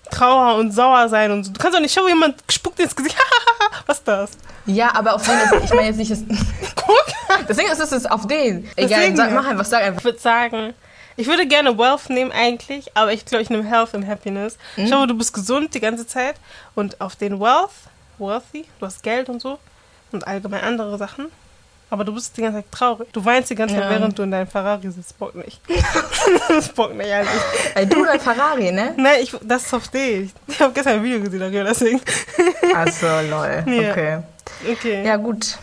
Trauer 0.09 0.55
und 0.55 0.71
sauer 0.71 1.09
sein 1.09 1.31
und 1.31 1.43
so. 1.43 1.51
Du 1.51 1.59
kannst 1.59 1.75
doch 1.75 1.81
nicht 1.81 1.93
schauen, 1.93 2.07
jemand 2.07 2.35
spuckt 2.49 2.79
dir 2.79 2.83
ins 2.83 2.95
Gesicht. 2.95 3.15
Was 3.85 3.97
ist 3.99 4.07
das? 4.07 4.31
Ja, 4.65 4.93
aber 4.95 5.15
auf 5.15 5.23
den 5.25 5.63
ich 5.63 5.73
meine 5.73 5.87
jetzt 5.87 5.97
nicht, 5.97 6.11
das, 6.11 6.19
Guck. 6.75 7.05
das 7.47 7.57
Ding 7.57 7.67
ist, 7.67 7.79
es 7.79 8.05
auf 8.05 8.27
den. 8.27 8.69
Egal, 8.75 8.99
Deswegen. 8.99 9.15
sag, 9.17 9.31
mach 9.31 9.47
einfach, 9.47 9.65
sag 9.65 9.81
einfach. 9.83 9.99
Ich 9.99 10.05
würde 10.05 10.19
sagen, 10.19 10.73
ich 11.17 11.27
würde 11.27 11.47
gerne 11.47 11.77
Wealth 11.77 12.09
nehmen 12.09 12.31
eigentlich, 12.31 12.95
aber 12.95 13.11
ich 13.11 13.25
glaube, 13.25 13.41
ich 13.41 13.49
nehme 13.49 13.63
Health 13.63 13.93
and 13.95 14.07
Happiness. 14.07 14.57
Mhm. 14.77 14.87
Schau, 14.87 15.05
du 15.05 15.17
bist 15.17 15.33
gesund 15.33 15.73
die 15.73 15.79
ganze 15.79 16.05
Zeit 16.07 16.35
und 16.75 17.01
auf 17.01 17.15
den 17.15 17.39
Wealth, 17.39 17.71
wealthy, 18.19 18.65
du 18.79 18.85
hast 18.85 19.03
Geld 19.03 19.27
und 19.29 19.41
so 19.41 19.59
und 20.11 20.27
allgemein 20.27 20.63
andere 20.63 20.97
Sachen. 20.97 21.25
Aber 21.91 22.03
du 22.03 22.13
bist 22.13 22.37
die 22.37 22.41
ganze 22.41 22.59
Zeit 22.59 22.71
traurig. 22.71 23.11
Du 23.13 23.23
weinst 23.25 23.49
die 23.49 23.55
ganze 23.55 23.73
Zeit, 23.75 23.83
Ja. 23.85 23.89
während 23.89 24.17
du 24.17 24.21
in 24.23 24.29
deinem 24.31 24.47
Ferrari 24.47 24.91
sitzt. 24.91 25.17
Bock 25.17 25.33
nicht. 25.33 25.59
das 26.47 26.69
bockt 26.69 26.95
nicht, 26.97 27.07
ehrlich. 27.07 27.29
Ey, 27.73 27.87
du 27.87 28.05
dein 28.05 28.19
Ferrari, 28.19 28.71
ne? 28.71 28.93
Nein, 28.97 29.15
ich, 29.23 29.35
das 29.43 29.65
ist 29.65 29.73
auf 29.73 29.87
dich. 29.87 30.31
Ich 30.47 30.59
habe 30.61 30.71
gestern 30.73 30.97
ein 30.97 31.03
Video 31.03 31.19
gesehen 31.19 31.39
darüber, 31.39 31.63
deswegen. 31.63 31.99
Achso, 32.75 33.07
lol. 33.29 33.63
Ja. 33.73 33.91
Okay. 33.91 34.19
Okay. 34.71 35.05
Ja, 35.05 35.15
gut. 35.15 35.57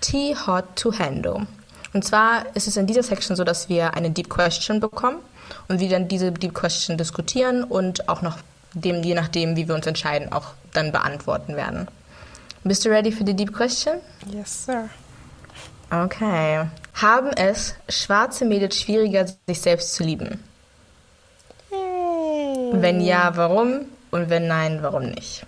Tea 0.00 0.34
Hot 0.46 0.64
to 0.76 0.92
Handle. 0.98 1.46
Und 1.94 2.04
zwar 2.04 2.44
ist 2.54 2.68
es 2.68 2.76
in 2.76 2.86
dieser 2.86 3.02
Section 3.02 3.36
so, 3.36 3.44
dass 3.44 3.68
wir 3.68 3.94
eine 3.94 4.10
Deep 4.10 4.28
Question 4.28 4.80
bekommen 4.80 5.18
und 5.68 5.80
wir 5.80 5.88
dann 5.88 6.08
diese 6.08 6.30
Deep 6.32 6.54
Question 6.54 6.98
diskutieren 6.98 7.64
und 7.64 8.08
auch 8.08 8.22
noch 8.22 8.36
dem, 8.74 9.02
je 9.02 9.14
nachdem, 9.14 9.56
wie 9.56 9.66
wir 9.66 9.74
uns 9.74 9.86
entscheiden, 9.86 10.30
auch 10.32 10.48
dann 10.74 10.92
beantworten 10.92 11.56
werden. 11.56 11.88
Bist 12.68 12.84
du 12.84 12.90
ready 12.90 13.10
für 13.10 13.24
die 13.24 13.34
Deep 13.34 13.54
Question? 13.54 13.94
Yes, 14.30 14.66
sir. 14.66 14.90
Okay. 15.90 16.66
Haben 16.92 17.30
es 17.30 17.74
schwarze 17.88 18.44
Mädels 18.44 18.78
schwieriger, 18.78 19.24
sich 19.46 19.62
selbst 19.62 19.94
zu 19.94 20.04
lieben? 20.04 20.44
Wenn 22.72 23.00
ja, 23.00 23.34
warum? 23.36 23.86
Und 24.10 24.28
wenn 24.28 24.48
nein, 24.48 24.82
warum 24.82 25.06
nicht? 25.06 25.46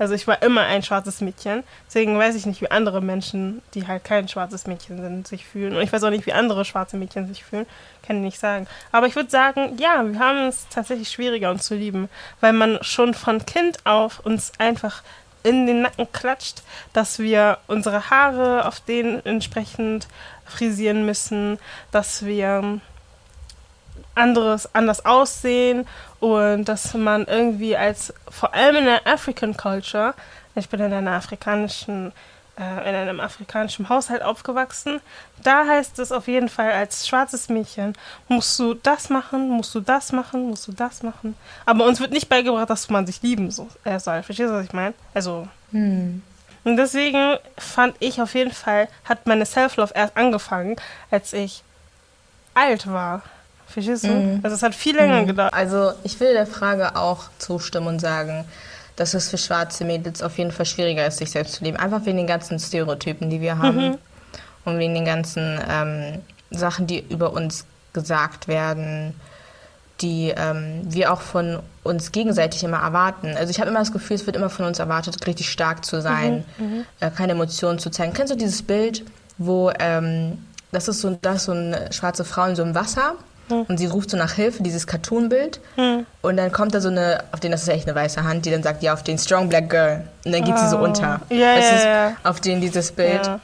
Also 0.00 0.14
ich 0.14 0.26
war 0.26 0.42
immer 0.42 0.62
ein 0.62 0.82
schwarzes 0.82 1.20
Mädchen. 1.20 1.62
Deswegen 1.86 2.18
weiß 2.18 2.34
ich 2.34 2.44
nicht, 2.44 2.60
wie 2.60 2.72
andere 2.72 3.02
Menschen, 3.02 3.62
die 3.74 3.86
halt 3.86 4.02
kein 4.02 4.26
schwarzes 4.26 4.66
Mädchen 4.66 5.00
sind, 5.00 5.28
sich 5.28 5.46
fühlen. 5.46 5.76
Und 5.76 5.82
ich 5.82 5.92
weiß 5.92 6.02
auch 6.02 6.10
nicht, 6.10 6.26
wie 6.26 6.32
andere 6.32 6.64
schwarze 6.64 6.96
Mädchen 6.96 7.28
sich 7.28 7.44
fühlen. 7.44 7.66
Kann 8.04 8.16
ich 8.16 8.22
nicht 8.22 8.40
sagen. 8.40 8.66
Aber 8.90 9.06
ich 9.06 9.14
würde 9.14 9.30
sagen, 9.30 9.76
ja, 9.78 10.04
wir 10.04 10.18
haben 10.18 10.48
es 10.48 10.66
tatsächlich 10.70 11.08
schwieriger, 11.08 11.52
uns 11.52 11.66
zu 11.66 11.76
lieben. 11.76 12.08
Weil 12.40 12.52
man 12.52 12.80
schon 12.82 13.14
von 13.14 13.46
Kind 13.46 13.86
auf 13.86 14.18
uns 14.26 14.50
einfach 14.58 15.04
in 15.48 15.66
den 15.66 15.82
Nacken 15.82 16.06
klatscht, 16.12 16.62
dass 16.92 17.18
wir 17.18 17.58
unsere 17.66 18.10
Haare 18.10 18.66
auf 18.66 18.80
den 18.80 19.24
entsprechend 19.24 20.06
frisieren 20.44 21.06
müssen, 21.06 21.58
dass 21.90 22.24
wir 22.24 22.80
anderes 24.14 24.74
anders 24.74 25.04
aussehen 25.06 25.86
und 26.20 26.66
dass 26.66 26.92
man 26.94 27.26
irgendwie 27.26 27.76
als 27.76 28.12
vor 28.28 28.52
allem 28.52 28.76
in 28.76 28.84
der 28.84 29.06
African 29.06 29.56
Culture, 29.56 30.14
ich 30.54 30.68
bin 30.68 30.80
in 30.80 30.92
einer 30.92 31.12
afrikanischen 31.12 32.08
äh, 32.08 32.37
in 32.62 32.94
einem 32.94 33.20
afrikanischen 33.20 33.88
Haushalt 33.88 34.22
aufgewachsen, 34.22 35.00
da 35.44 35.64
heißt 35.66 35.98
es 36.00 36.10
auf 36.12 36.26
jeden 36.26 36.48
Fall 36.48 36.72
als 36.72 37.06
schwarzes 37.06 37.48
Mädchen 37.48 37.94
musst 38.28 38.58
du 38.58 38.74
das 38.74 39.10
machen, 39.10 39.48
musst 39.48 39.74
du 39.74 39.80
das 39.80 40.10
machen, 40.12 40.48
musst 40.50 40.66
du 40.66 40.72
das 40.72 41.02
machen, 41.02 41.36
aber 41.66 41.84
uns 41.84 42.00
wird 42.00 42.10
nicht 42.10 42.28
beigebracht, 42.28 42.68
dass 42.68 42.90
man 42.90 43.06
sich 43.06 43.22
lieben 43.22 43.48
äh, 43.84 43.98
soll. 44.00 44.22
Verstehst 44.22 44.50
du, 44.50 44.54
was 44.54 44.64
ich 44.64 44.72
meine? 44.72 44.94
Also 45.14 45.46
Hm. 45.70 46.22
Und 46.64 46.76
deswegen 46.76 47.36
fand 47.56 47.94
ich 48.00 48.20
auf 48.20 48.34
jeden 48.34 48.52
Fall, 48.52 48.88
hat 49.04 49.26
meine 49.26 49.46
Self-Love 49.46 49.92
erst 49.94 50.16
angefangen, 50.16 50.76
als 51.10 51.32
ich 51.32 51.62
alt 52.54 52.86
war. 52.92 53.22
Verstehst 53.68 54.04
du? 54.04 54.08
Mhm. 54.08 54.40
Also 54.42 54.56
es 54.56 54.62
hat 54.62 54.74
viel 54.74 54.96
länger 54.96 55.22
Mhm. 55.22 55.26
gedauert. 55.28 55.54
Also 55.54 55.92
ich 56.02 56.18
will 56.20 56.32
der 56.32 56.46
Frage 56.46 56.96
auch 56.96 57.24
zustimmen 57.38 57.86
und 57.86 57.98
sagen, 58.00 58.44
dass 58.98 59.14
es 59.14 59.30
für 59.30 59.38
schwarze 59.38 59.84
Mädels 59.84 60.22
auf 60.22 60.38
jeden 60.38 60.50
Fall 60.50 60.66
schwieriger 60.66 61.06
ist, 61.06 61.18
sich 61.18 61.30
selbst 61.30 61.54
zu 61.54 61.64
lieben. 61.64 61.76
Einfach 61.76 62.04
wegen 62.04 62.16
den 62.16 62.26
ganzen 62.26 62.58
Stereotypen, 62.58 63.30
die 63.30 63.40
wir 63.40 63.58
haben. 63.58 63.90
Mhm. 63.90 63.98
Und 64.64 64.78
wegen 64.78 64.94
den 64.94 65.04
ganzen 65.04 65.58
ähm, 65.70 66.18
Sachen, 66.50 66.86
die 66.86 67.04
über 67.08 67.32
uns 67.32 67.64
gesagt 67.92 68.48
werden, 68.48 69.14
die 70.00 70.34
ähm, 70.36 70.82
wir 70.82 71.12
auch 71.12 71.20
von 71.20 71.60
uns 71.84 72.12
gegenseitig 72.12 72.64
immer 72.64 72.78
erwarten. 72.78 73.34
Also 73.36 73.50
ich 73.50 73.60
habe 73.60 73.70
immer 73.70 73.78
das 73.78 73.92
Gefühl, 73.92 74.16
es 74.16 74.26
wird 74.26 74.36
immer 74.36 74.50
von 74.50 74.66
uns 74.66 74.78
erwartet, 74.78 75.26
richtig 75.26 75.48
stark 75.48 75.84
zu 75.84 76.02
sein, 76.02 76.44
äh, 77.00 77.10
keine 77.10 77.32
Emotionen 77.32 77.78
zu 77.78 77.90
zeigen. 77.90 78.12
Kennst 78.12 78.32
du 78.32 78.36
dieses 78.36 78.62
Bild, 78.62 79.04
wo 79.38 79.70
ähm, 79.78 80.38
das 80.72 80.88
ist 80.88 81.00
so, 81.00 81.16
da 81.22 81.34
ist 81.34 81.44
so 81.44 81.52
eine 81.52 81.92
schwarze 81.92 82.24
Frau 82.24 82.44
in 82.44 82.56
so 82.56 82.62
einem 82.62 82.74
Wasser 82.74 83.14
und 83.48 83.78
sie 83.78 83.86
ruft 83.86 84.10
so 84.10 84.16
nach 84.16 84.32
Hilfe, 84.32 84.62
dieses 84.62 84.86
Cartoon-Bild. 84.86 85.60
Und 86.22 86.36
dann 86.36 86.52
kommt 86.52 86.74
da 86.74 86.80
so 86.80 86.88
eine, 86.88 87.24
auf 87.32 87.40
den 87.40 87.50
das 87.52 87.62
ist 87.62 87.68
echt 87.68 87.86
eine 87.88 87.94
weiße 87.94 88.22
Hand, 88.24 88.44
die 88.46 88.50
dann 88.50 88.62
sagt, 88.62 88.82
ja, 88.82 88.92
auf 88.92 89.02
den 89.02 89.18
Strong 89.18 89.48
Black 89.48 89.70
Girl. 89.70 90.04
Und 90.24 90.32
dann 90.32 90.44
geht 90.44 90.58
sie 90.58 90.68
so 90.68 90.78
Oh. 90.78 90.84
unter. 90.84 91.20
Ja, 91.30 91.56
das 91.56 91.64
ja, 91.70 91.76
ist 91.76 91.84
ja. 91.84 92.12
auf 92.24 92.40
den 92.40 92.60
dieses 92.60 92.92
Bild. 92.92 93.26
Ja. 93.26 93.40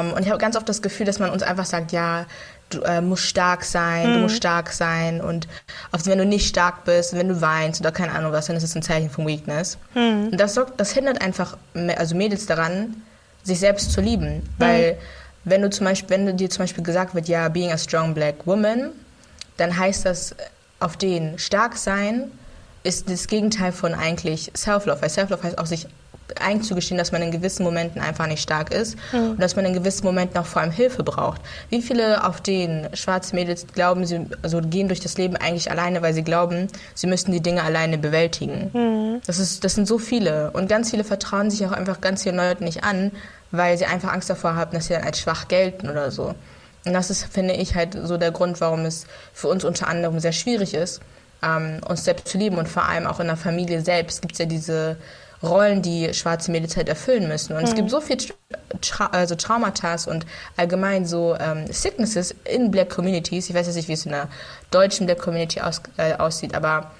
Ähm, 0.00 0.12
und 0.12 0.22
ich 0.22 0.28
habe 0.28 0.38
ganz 0.38 0.56
oft 0.56 0.68
das 0.68 0.82
Gefühl, 0.82 1.06
dass 1.06 1.18
man 1.18 1.30
uns 1.30 1.42
einfach 1.42 1.64
sagt, 1.66 1.92
ja, 1.92 2.26
du 2.70 2.80
äh, 2.82 3.00
musst 3.00 3.24
stark 3.24 3.64
sein, 3.64 4.08
Mhm. 4.10 4.14
du 4.14 4.18
musst 4.20 4.36
stark 4.36 4.70
sein. 4.72 5.20
Und 5.20 5.48
auf, 5.92 6.06
wenn 6.06 6.18
du 6.18 6.26
nicht 6.26 6.46
stark 6.48 6.84
bist, 6.84 7.14
wenn 7.16 7.28
du 7.28 7.40
weinst 7.40 7.80
oder 7.80 7.92
keine 7.92 8.12
Ahnung 8.12 8.32
was, 8.32 8.46
dann 8.46 8.56
ist 8.56 8.62
es 8.62 8.74
ein 8.74 8.82
Zeichen 8.82 9.10
von 9.10 9.26
Weakness. 9.26 9.78
Mhm. 9.94 10.28
Und 10.32 10.38
das, 10.38 10.54
sorgt- 10.54 10.78
das 10.78 10.92
hindert 10.92 11.20
einfach 11.22 11.56
also 11.96 12.14
Mädels 12.14 12.46
daran, 12.46 13.02
sich 13.42 13.58
selbst 13.60 13.92
zu 13.92 14.00
lieben. 14.00 14.42
Weil 14.58 14.98
wenn 15.50 15.62
du 15.62 15.70
zum 15.70 15.86
Beispiel, 15.86 16.10
wenn 16.10 16.36
dir 16.36 16.50
zum 16.50 16.64
Beispiel 16.64 16.84
gesagt 16.84 17.14
wird, 17.14 17.28
ja, 17.28 17.48
being 17.48 17.72
a 17.72 17.78
strong 17.78 18.14
black 18.14 18.46
woman, 18.46 18.90
dann 19.56 19.76
heißt 19.76 20.06
das 20.06 20.34
auf 20.80 20.96
den 20.96 21.38
stark 21.38 21.76
sein 21.76 22.30
ist 22.84 23.10
das 23.10 23.26
Gegenteil 23.26 23.72
von 23.72 23.92
eigentlich 23.92 24.52
Self-Love. 24.56 25.02
Weil 25.02 25.10
Self-Love 25.10 25.42
heißt 25.42 25.58
auch 25.58 25.66
sich 25.66 25.86
einzugestehen, 26.40 26.98
dass 26.98 27.10
man 27.10 27.22
in 27.22 27.30
gewissen 27.30 27.64
Momenten 27.64 28.00
einfach 28.00 28.26
nicht 28.26 28.42
stark 28.42 28.72
ist 28.72 28.96
und 29.12 29.40
dass 29.40 29.56
man 29.56 29.64
in 29.64 29.72
gewissen 29.72 30.04
Momenten 30.04 30.38
auch 30.38 30.46
vor 30.46 30.62
allem 30.62 30.70
Hilfe 30.70 31.02
braucht. 31.02 31.40
Wie 31.70 31.80
viele 31.80 32.24
auf 32.24 32.40
den 32.40 32.86
schwarzen 32.92 33.36
Mädels 33.36 33.66
glauben, 33.66 34.04
sie 34.06 34.26
also 34.42 34.60
gehen 34.60 34.88
durch 34.88 35.00
das 35.00 35.16
Leben 35.16 35.36
eigentlich 35.36 35.70
alleine, 35.70 36.02
weil 36.02 36.12
sie 36.12 36.22
glauben, 36.22 36.68
sie 36.94 37.06
müssten 37.06 37.32
die 37.32 37.40
Dinge 37.40 37.62
alleine 37.62 37.98
bewältigen. 37.98 38.70
Das, 39.26 39.38
ist, 39.38 39.64
das 39.64 39.74
sind 39.74 39.88
so 39.88 39.98
viele. 39.98 40.50
Und 40.52 40.68
ganz 40.68 40.90
viele 40.90 41.04
vertrauen 41.04 41.50
sich 41.50 41.64
auch 41.66 41.72
einfach 41.72 42.00
ganz 42.00 42.22
vielen 42.22 42.36
Leuten 42.36 42.64
nicht 42.64 42.84
an, 42.84 43.10
weil 43.50 43.78
sie 43.78 43.86
einfach 43.86 44.12
Angst 44.12 44.30
davor 44.30 44.54
haben, 44.54 44.72
dass 44.72 44.86
sie 44.86 44.94
dann 44.94 45.04
als 45.04 45.20
schwach 45.20 45.48
gelten 45.48 45.88
oder 45.88 46.10
so. 46.10 46.34
Und 46.84 46.92
das 46.92 47.10
ist, 47.10 47.24
finde 47.24 47.54
ich, 47.54 47.74
halt 47.74 47.96
so 48.02 48.16
der 48.16 48.30
Grund, 48.30 48.60
warum 48.60 48.84
es 48.84 49.06
für 49.32 49.48
uns 49.48 49.64
unter 49.64 49.88
anderem 49.88 50.20
sehr 50.20 50.32
schwierig 50.32 50.74
ist, 50.74 51.00
ähm, 51.42 51.80
uns 51.86 52.04
selbst 52.04 52.28
zu 52.28 52.38
lieben. 52.38 52.56
Und 52.56 52.68
vor 52.68 52.88
allem 52.88 53.06
auch 53.06 53.20
in 53.20 53.26
der 53.26 53.36
Familie 53.36 53.82
selbst 53.82 54.22
gibt 54.22 54.32
es 54.32 54.38
ja 54.38 54.46
diese 54.46 54.96
Rollen, 55.42 55.82
die 55.82 56.12
schwarze 56.14 56.50
Mädels 56.50 56.76
halt 56.76 56.88
erfüllen 56.88 57.28
müssen. 57.28 57.56
Und 57.56 57.62
es 57.62 57.74
gibt 57.74 57.90
so 57.90 58.00
viel 58.00 58.16
Tra 58.80 59.06
also 59.06 59.34
Traumata 59.34 59.96
und 60.10 60.26
allgemein 60.56 61.06
so 61.06 61.36
ähm, 61.38 61.66
Sicknesses 61.70 62.34
in 62.44 62.70
Black 62.70 62.90
Communities. 62.90 63.48
Ich 63.48 63.54
weiß 63.54 63.66
jetzt 63.66 63.76
nicht, 63.76 63.88
wie 63.88 63.92
es 63.92 64.04
in 64.04 64.12
der 64.12 64.28
deutschen 64.70 65.06
Black 65.06 65.20
Community 65.20 65.60
aus, 65.60 65.80
äh, 65.96 66.14
aussieht, 66.14 66.54
aber 66.54 66.90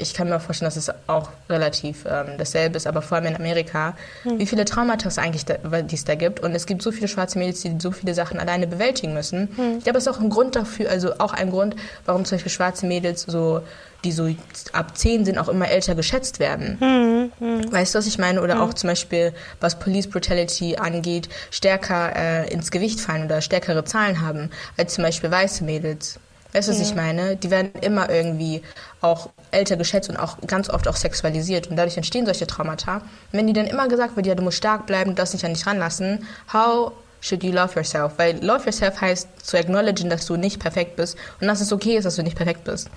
ich 0.00 0.14
kann 0.14 0.28
mir 0.28 0.38
vorstellen, 0.38 0.68
dass 0.68 0.76
es 0.76 0.92
auch 1.08 1.30
relativ 1.50 2.04
ähm, 2.08 2.38
dasselbe 2.38 2.76
ist, 2.76 2.86
aber 2.86 3.02
vor 3.02 3.16
allem 3.16 3.26
in 3.26 3.36
Amerika, 3.36 3.96
wie 4.24 4.46
viele 4.46 4.64
Traumata 4.64 5.08
es 5.08 5.18
eigentlich 5.18 5.44
da, 5.44 5.54
die 5.82 5.94
es 5.94 6.04
da 6.04 6.14
gibt. 6.14 6.38
Und 6.40 6.54
es 6.54 6.66
gibt 6.66 6.82
so 6.82 6.92
viele 6.92 7.08
schwarze 7.08 7.38
Mädels, 7.38 7.62
die 7.62 7.76
so 7.80 7.90
viele 7.90 8.14
Sachen 8.14 8.38
alleine 8.38 8.68
bewältigen 8.68 9.12
müssen. 9.12 9.48
Ich 9.78 9.84
glaube, 9.84 9.98
es 9.98 10.06
ist 10.06 10.12
auch 10.14 10.20
ein 10.20 10.30
Grund 10.30 10.54
dafür, 10.54 10.88
also 10.88 11.14
auch 11.18 11.32
ein 11.32 11.50
Grund, 11.50 11.74
warum 12.06 12.24
zum 12.24 12.36
Beispiel 12.36 12.52
schwarze 12.52 12.86
Mädels 12.86 13.22
so, 13.22 13.62
die 14.04 14.12
so 14.12 14.32
ab 14.72 14.96
10 14.96 15.24
sind, 15.24 15.36
auch 15.38 15.48
immer 15.48 15.68
älter 15.68 15.96
geschätzt 15.96 16.38
werden. 16.38 16.78
Weißt 17.72 17.94
du, 17.94 17.98
was 17.98 18.06
ich 18.06 18.18
meine? 18.18 18.40
Oder 18.40 18.62
auch 18.62 18.74
zum 18.74 18.88
Beispiel, 18.88 19.32
was 19.60 19.80
Police 19.80 20.08
Brutality 20.08 20.76
angeht, 20.76 21.28
stärker 21.50 22.14
äh, 22.14 22.52
ins 22.52 22.70
Gewicht 22.70 23.00
fallen 23.00 23.24
oder 23.24 23.40
stärkere 23.40 23.84
Zahlen 23.84 24.20
haben 24.20 24.50
als 24.76 24.94
zum 24.94 25.02
Beispiel 25.02 25.30
weiße 25.32 25.64
Mädels. 25.64 26.20
Weißt 26.58 26.66
du, 26.66 26.72
was 26.72 26.80
ich 26.80 26.96
meine? 26.96 27.36
Die 27.36 27.52
werden 27.52 27.70
immer 27.82 28.10
irgendwie 28.10 28.62
auch 29.00 29.30
älter 29.52 29.76
geschätzt 29.76 30.10
und 30.10 30.16
auch 30.16 30.38
ganz 30.44 30.68
oft 30.68 30.88
auch 30.88 30.96
sexualisiert. 30.96 31.68
Und 31.68 31.76
dadurch 31.76 31.96
entstehen 31.96 32.26
solche 32.26 32.48
Traumata. 32.48 32.96
Und 32.96 33.02
wenn 33.30 33.46
die 33.46 33.52
dann 33.52 33.68
immer 33.68 33.86
gesagt 33.86 34.16
wird, 34.16 34.26
ja, 34.26 34.34
du 34.34 34.42
musst 34.42 34.56
stark 34.56 34.84
bleiben, 34.86 35.10
du 35.10 35.14
darfst 35.14 35.34
dich 35.34 35.46
an 35.46 35.54
dich 35.54 35.64
ranlassen, 35.68 36.26
how 36.52 36.90
should 37.20 37.44
you 37.44 37.52
love 37.52 37.76
yourself? 37.76 38.14
Weil 38.16 38.44
love 38.44 38.64
yourself 38.64 39.00
heißt 39.00 39.28
zu 39.40 39.56
acknowledgen, 39.56 40.10
dass 40.10 40.26
du 40.26 40.34
nicht 40.34 40.58
perfekt 40.58 40.96
bist 40.96 41.16
und 41.40 41.46
dass 41.46 41.60
es 41.60 41.72
okay 41.72 41.96
ist, 41.96 42.06
dass 42.06 42.16
du 42.16 42.24
nicht 42.24 42.36
perfekt 42.36 42.64
bist. 42.64 42.90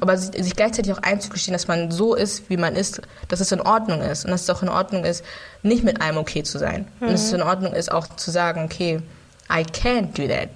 Aber 0.00 0.18
sich, 0.18 0.54
gleichzeitig 0.54 0.92
auch 0.92 1.02
einzugestehen, 1.02 1.54
dass 1.54 1.68
man 1.68 1.90
so 1.90 2.14
ist, 2.14 2.50
wie 2.50 2.58
man 2.58 2.76
ist, 2.76 3.00
dass 3.28 3.40
es 3.40 3.50
in 3.50 3.62
Ordnung 3.62 4.02
ist 4.02 4.26
und 4.26 4.30
dass 4.30 4.42
es 4.42 4.50
auch 4.50 4.62
in 4.62 4.68
Ordnung 4.68 5.06
ist, 5.06 5.24
nicht 5.62 5.84
mit 5.84 6.02
allem 6.02 6.18
okay 6.18 6.42
zu 6.42 6.58
sein. 6.58 6.86
Und 7.00 7.12
dass 7.12 7.22
es 7.24 7.32
in 7.32 7.40
Ordnung 7.40 7.72
ist, 7.72 7.90
auch 7.90 8.08
zu 8.16 8.30
sagen, 8.30 8.64
okay, 8.64 9.00
I 9.50 9.62
can't 9.62 10.12
do 10.12 10.28
that. 10.28 10.50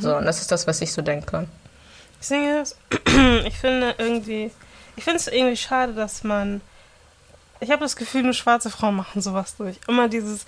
So, 0.00 0.16
und 0.16 0.24
das 0.24 0.40
ist 0.40 0.50
das, 0.50 0.66
was 0.66 0.80
ich 0.80 0.92
so 0.92 1.02
denke. 1.02 1.46
Ich 3.44 3.58
finde 3.58 3.94
irgendwie, 3.98 4.50
ich 4.96 5.04
finde 5.04 5.18
es 5.18 5.28
irgendwie 5.28 5.56
schade, 5.56 5.92
dass 5.92 6.24
man. 6.24 6.60
Ich 7.60 7.70
habe 7.70 7.82
das 7.82 7.94
Gefühl, 7.94 8.24
nur 8.24 8.32
schwarze 8.32 8.70
Frauen 8.70 8.96
machen 8.96 9.22
sowas 9.22 9.54
durch. 9.56 9.76
Immer 9.86 10.08
dieses, 10.08 10.46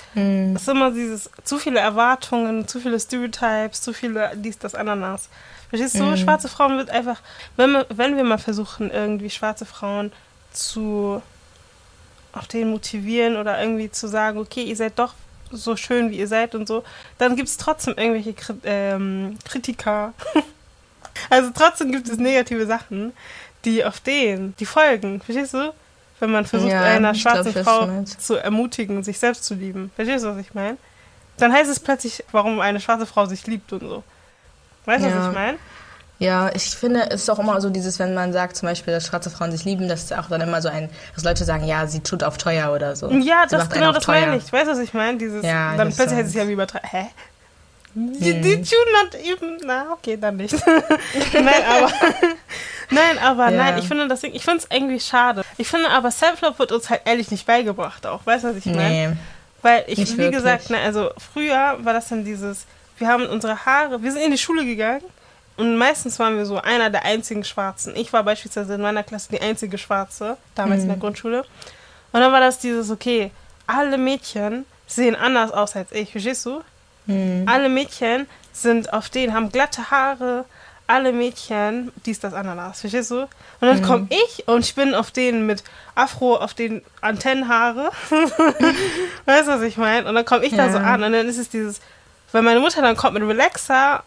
es 0.57 0.63
ist 0.63 0.69
immer 0.69 0.91
dieses, 0.91 1.31
zu 1.45 1.59
viele 1.59 1.79
Erwartungen, 1.79 2.67
zu 2.67 2.81
viele 2.81 2.99
Stereotypes, 2.99 3.83
zu 3.83 3.93
viele 3.93 4.33
dies, 4.35 4.59
das, 4.59 4.75
Ananas. 4.75 5.29
Verstehst 5.69 5.95
du? 5.95 6.17
Schwarze 6.17 6.49
Frauen 6.49 6.77
wird 6.77 6.91
einfach, 6.91 7.21
wenn 7.57 7.71
wir, 7.73 7.87
wenn 7.91 8.17
wir 8.17 8.25
mal 8.25 8.39
versuchen, 8.39 8.91
irgendwie 8.91 9.31
schwarze 9.31 9.65
Frauen 9.65 10.13
zu 10.53 11.23
auf 12.33 12.49
den 12.49 12.71
motivieren 12.71 13.37
oder 13.37 13.61
irgendwie 13.61 13.91
zu 13.91 14.09
sagen, 14.09 14.39
okay, 14.39 14.65
ihr 14.65 14.77
seid 14.77 14.99
doch 14.99 15.15
so 15.55 15.77
schön, 15.77 16.11
wie 16.11 16.19
ihr 16.19 16.29
seid 16.29 16.55
und 16.55 16.67
so, 16.69 16.85
dann 17.19 17.37
gibt 17.37 17.49
es 17.49 17.57
trotzdem 17.57 17.95
irgendwelche 17.97 18.33
Kri 18.35 18.55
ähm, 18.65 19.39
Kritiker. 19.45 20.13
also 21.31 21.51
trotzdem 21.55 21.93
gibt 21.93 22.09
es 22.09 22.19
negative 22.19 22.67
Sachen, 22.67 23.13
die 23.65 23.85
auf 23.85 24.01
den, 24.01 24.55
die 24.59 24.67
folgen. 24.67 25.21
Verstehst 25.21 25.55
du? 25.55 25.73
Wenn 26.21 26.31
man 26.31 26.47
versucht, 26.47 26.71
Ja, 26.71 26.83
einer 26.83 27.13
glaub, 27.13 27.23
schwarzen 27.23 27.55
weiß, 27.55 27.65
Frau 27.65 28.03
zu 28.05 28.37
ermutigen, 28.37 29.03
sich 29.03 29.19
selbst 29.19 29.45
zu 29.45 29.55
lieben. 29.55 29.91
Verstehst 29.97 30.25
du, 30.25 30.29
was 30.29 30.39
ich 30.39 30.55
meine? 30.55 30.77
Dann 31.39 31.53
heißt 31.53 31.71
es 31.71 31.81
plötzlich, 31.81 32.23
warum 32.31 32.61
eine 32.61 32.81
schwarze 32.81 33.07
Frau 33.07 33.27
sich 33.27 33.47
liebt 33.47 33.73
und 33.73 33.81
so. 33.81 34.05
Weißt 34.85 35.05
du, 35.05 35.09
Ja. 35.09 35.19
was 35.19 35.29
ich 35.29 35.35
meine? 35.35 35.59
Ja, 36.25 36.51
ich 36.55 36.71
finde, 36.71 37.11
es 37.11 37.23
ist 37.25 37.29
auch 37.31 37.39
immer 37.39 37.61
so 37.61 37.69
dieses, 37.69 37.99
wenn 37.99 38.15
man 38.15 38.33
sagt 38.33 38.57
zum 38.57 38.67
Beispiel, 38.67 38.95
dass 38.95 39.07
schwarze 39.07 39.29
Frauen 39.29 39.51
sich 39.53 39.67
lieben, 39.67 39.89
dass 39.89 40.05
es 40.05 40.13
auch 40.13 40.29
dann 40.31 40.41
immer 40.41 40.63
so 40.63 40.71
ein, 40.71 40.89
dass 41.15 41.23
Leute 41.23 41.45
sagen, 41.45 41.65
ja, 41.67 41.87
sie 41.87 42.01
tut 42.01 42.25
auf 42.25 42.39
teuer 42.39 42.73
oder 42.73 42.97
so. 42.97 43.11
Ja, 43.11 43.45
sie 43.47 43.57
das 43.57 43.69
genau 43.69 43.93
das 43.93 44.05
teuer. 44.05 44.21
meine 44.23 44.37
ich. 44.39 44.51
Weißt 44.51 44.67
du, 44.67 44.71
was 44.73 44.79
ich 44.79 44.95
meine? 44.95 45.19
Dieses, 45.19 45.45
Ja, 45.45 45.77
dann 45.77 45.93
plötzlich 45.93 46.19
heißt 46.19 46.31
es 46.31 46.35
ja 46.35 46.49
wie 46.49 46.53
übertragen. 46.53 46.89
Hä? 46.91 47.07
Did, 47.95 48.43
did 48.43 48.67
you 48.71 48.79
not 49.03 49.15
even? 49.23 49.59
Na, 49.67 49.93
okay, 49.93 50.17
dann 50.17 50.37
nicht. 50.37 50.55
nein, 50.67 51.47
aber, 51.69 51.93
nein, 52.91 53.19
aber 53.23 53.51
Ja. 53.51 53.57
nein, 53.59 53.79
ich 53.79 53.87
finde 53.87 54.09
das, 54.09 54.23
ich 54.23 54.43
finde 54.43 54.59
es 54.65 54.69
irgendwie 54.75 55.01
schade. 55.01 55.43
Ich 55.59 55.69
finde 55.69 55.91
aber 55.91 56.11
Self-Love 56.11 56.59
wird 56.59 56.73
uns 56.73 56.89
halt 56.89 57.03
ehrlich 57.05 57.31
nicht 57.31 57.47
beigebracht 57.47 58.07
auch. 58.07 58.25
Weißt 58.25 58.45
du, 58.45 58.49
was 58.49 58.57
ich 58.57 58.65
meine? 58.67 59.11
Nee. 59.11 59.17
Weil 59.61 59.85
ich, 59.89 59.99
wie 59.99 60.17
wirklich. 60.19 60.37
gesagt, 60.37 60.71
ne, 60.71 60.79
also 60.79 61.11
früher 61.35 61.77
war 61.81 61.93
das 61.93 62.09
dann 62.09 62.25
dieses, 62.25 62.65
wir 62.97 63.09
haben 63.09 63.27
unsere 63.27 63.67
Haare, 63.67 64.03
wir 64.03 64.11
sind 64.11 64.23
in 64.23 64.31
die 64.31 64.39
Schule 64.39 64.65
gegangen 64.65 65.03
und 65.57 65.77
meistens 65.77 66.19
waren 66.19 66.37
wir 66.37 66.47
so 66.47 66.61
einer 66.61 66.91
der 66.91 67.05
einzigen 67.05 67.45
Schwarzen. 67.45 67.95
Ich 67.97 68.13
war 68.13 68.23
beispielsweise 68.25 68.75
in 68.75 68.81
meiner 68.81 69.03
Klasse 69.03 69.29
die 69.31 69.41
einzige 69.41 69.79
Schwarze, 69.79 70.37
damals 70.55 70.83
in 70.83 70.89
der 70.89 70.97
Grundschule. 70.97 71.45
Und 72.13 72.21
dann 72.21 72.33
war 72.33 72.41
das 72.41 72.59
dieses, 72.59 72.91
okay, 72.91 73.31
alle 73.67 73.97
Mädchen 73.99 74.67
sehen 74.87 75.15
anders 75.17 75.51
aus 75.53 75.75
als 75.77 75.93
ich, 75.93 76.11
verstehst 76.13 76.45
du? 76.47 76.63
Alle 77.47 77.69
Mädchen 77.69 78.27
sind 78.53 78.93
auf 78.93 79.11
denen, 79.11 79.35
haben 79.35 79.51
glatte 79.53 79.91
Haare, 79.91 80.45
alle 80.87 81.13
Mädchen, 81.13 81.93
dies, 82.07 82.21
das, 82.21 82.35
Ananas, 82.35 82.81
verstehst 82.81 83.11
du? 83.11 83.21
Und 83.23 83.29
dann 83.61 83.83
komme 83.83 84.07
ich 84.11 84.47
und 84.49 84.61
ich 84.65 84.75
bin 84.75 84.95
auf 84.95 85.11
denen 85.11 85.47
mit 85.47 85.65
Afro, 85.95 86.37
auf 86.37 86.55
den 86.55 86.83
Antennenhaare. 87.01 87.91
weißt 89.27 89.49
du, 89.49 89.53
was 89.53 89.63
ich 89.63 89.77
meine? 89.77 90.09
Und 90.09 90.15
dann 90.15 90.25
komme 90.25 90.45
ich 90.45 90.55
da 90.55 90.67
Ja. 90.67 90.73
so 90.73 90.79
an 90.79 91.03
und 91.03 91.13
dann 91.13 91.27
ist 91.29 91.39
es 91.39 91.49
dieses, 91.49 91.81
wenn 92.33 92.45
meine 92.45 92.61
Mutter 92.61 92.83
dann 92.83 92.97
kommt 92.97 93.15
mit 93.15 93.23
Relaxer 93.23 94.03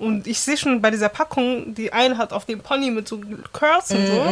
und 0.00 0.26
ich 0.26 0.40
sehe 0.40 0.56
schon 0.56 0.80
bei 0.80 0.90
dieser 0.90 1.10
Packung, 1.10 1.74
die 1.74 1.92
eine 1.92 2.16
hat 2.16 2.32
auf 2.32 2.46
dem 2.46 2.60
Pony 2.60 2.90
mit 2.90 3.06
so 3.06 3.20
Curls 3.52 3.90
und 3.90 4.06
so. 4.06 4.24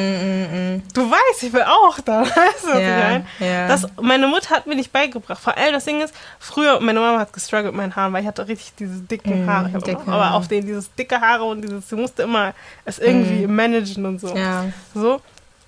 Du 0.94 1.10
weißt, 1.10 1.42
ich 1.42 1.52
will 1.52 1.62
auch 1.62 2.00
da. 2.00 2.22
Weißt 2.22 2.64
du, 2.64 2.68
was 2.68 2.78
ich 2.78 2.88
meine? 2.88 3.26
ja. 3.38 3.68
Das, 3.68 3.86
meine 4.00 4.26
Mutter 4.26 4.48
hat 4.48 4.66
mir 4.66 4.76
nicht 4.76 4.92
beigebracht. 4.92 5.42
Vor 5.42 5.56
allem 5.56 5.74
das 5.74 5.84
Ding 5.84 6.00
ist, 6.00 6.14
früher, 6.38 6.80
meine 6.80 7.00
Mama 7.00 7.18
hat 7.18 7.34
gestruggelt 7.34 7.66
mit 7.66 7.76
meinen 7.76 7.96
Haaren, 7.96 8.14
weil 8.14 8.22
ich 8.22 8.28
hatte 8.28 8.48
richtig 8.48 8.72
diese 8.78 9.00
dicken 9.02 9.46
Haare. 9.46 9.68
Mm, 9.68 9.82
dicke 9.82 10.02
immer, 10.02 10.14
aber 10.14 10.24
Haare. 10.24 10.34
auf 10.36 10.48
denen 10.48 10.66
dieses 10.66 10.94
dicke 10.94 11.20
Haare 11.20 11.44
und 11.44 11.60
dieses, 11.60 11.86
sie 11.86 11.96
musste 11.96 12.22
immer 12.22 12.54
es 12.86 12.98
irgendwie 12.98 13.46
managen 13.46 14.06
und 14.06 14.20
so. 14.20 14.34
Mm. 14.34 14.36
Ja. 14.38 14.64
So. 14.94 15.20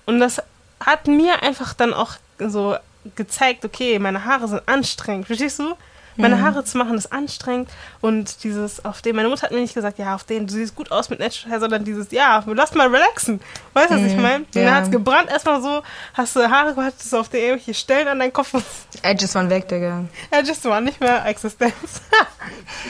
Und 0.07 0.19
das 0.19 0.41
hat 0.79 1.07
mir 1.07 1.43
einfach 1.43 1.75
dann 1.75 1.93
auch 1.93 2.13
so 2.39 2.75
gezeigt, 3.15 3.65
okay, 3.65 3.99
meine 3.99 4.25
Haare 4.25 4.47
sind 4.47 4.67
anstrengend, 4.67 5.27
verstehst 5.27 5.59
du? 5.59 5.75
Meine 6.17 6.35
Mhm. 6.35 6.41
Haare 6.41 6.63
zu 6.65 6.77
machen 6.77 6.97
ist 6.97 7.11
anstrengend 7.11 7.69
und 8.01 8.43
dieses 8.43 8.83
auf 8.83 9.01
den, 9.01 9.15
meine 9.15 9.29
Mutter 9.29 9.43
hat 9.43 9.51
mir 9.51 9.59
nicht 9.61 9.73
gesagt, 9.73 9.97
ja, 9.99 10.13
auf 10.15 10.23
den, 10.23 10.45
du 10.47 10.53
siehst 10.53 10.75
gut 10.75 10.91
aus 10.91 11.09
mit 11.09 11.19
Natural 11.19 11.51
Hair, 11.51 11.59
sondern 11.61 11.83
dieses, 11.85 12.11
ja, 12.11 12.43
lass 12.45 12.73
mal 12.73 12.87
relaxen. 12.87 13.39
Weißt 13.73 13.91
du, 13.91 13.95
was 13.95 14.01
ich 14.03 14.17
meine? 14.17 14.37
Und 14.45 14.55
dann 14.55 14.63
Mhm. 14.63 14.67
ja. 14.69 14.75
hat's 14.75 14.91
gebrannt 14.91 15.29
erstmal 15.29 15.61
so, 15.61 15.81
hast 16.13 16.35
du 16.35 16.49
Haare 16.49 16.73
gehabt, 16.75 16.95
hast 16.99 17.13
du 17.13 17.17
auf 17.17 17.29
der 17.29 17.39
irgendwelche 17.41 17.73
Stellen 17.73 18.07
an 18.07 18.19
deinem 18.19 18.33
Kopf. 18.33 18.53
Edges 19.01 19.33
waren 19.35 19.49
weg, 19.49 19.67
Digga. 19.67 20.05
Ja, 20.33 20.41
just 20.41 20.63
war 20.65 20.81
nicht 20.81 20.99
mehr 20.99 21.25
Existenz. 21.25 21.73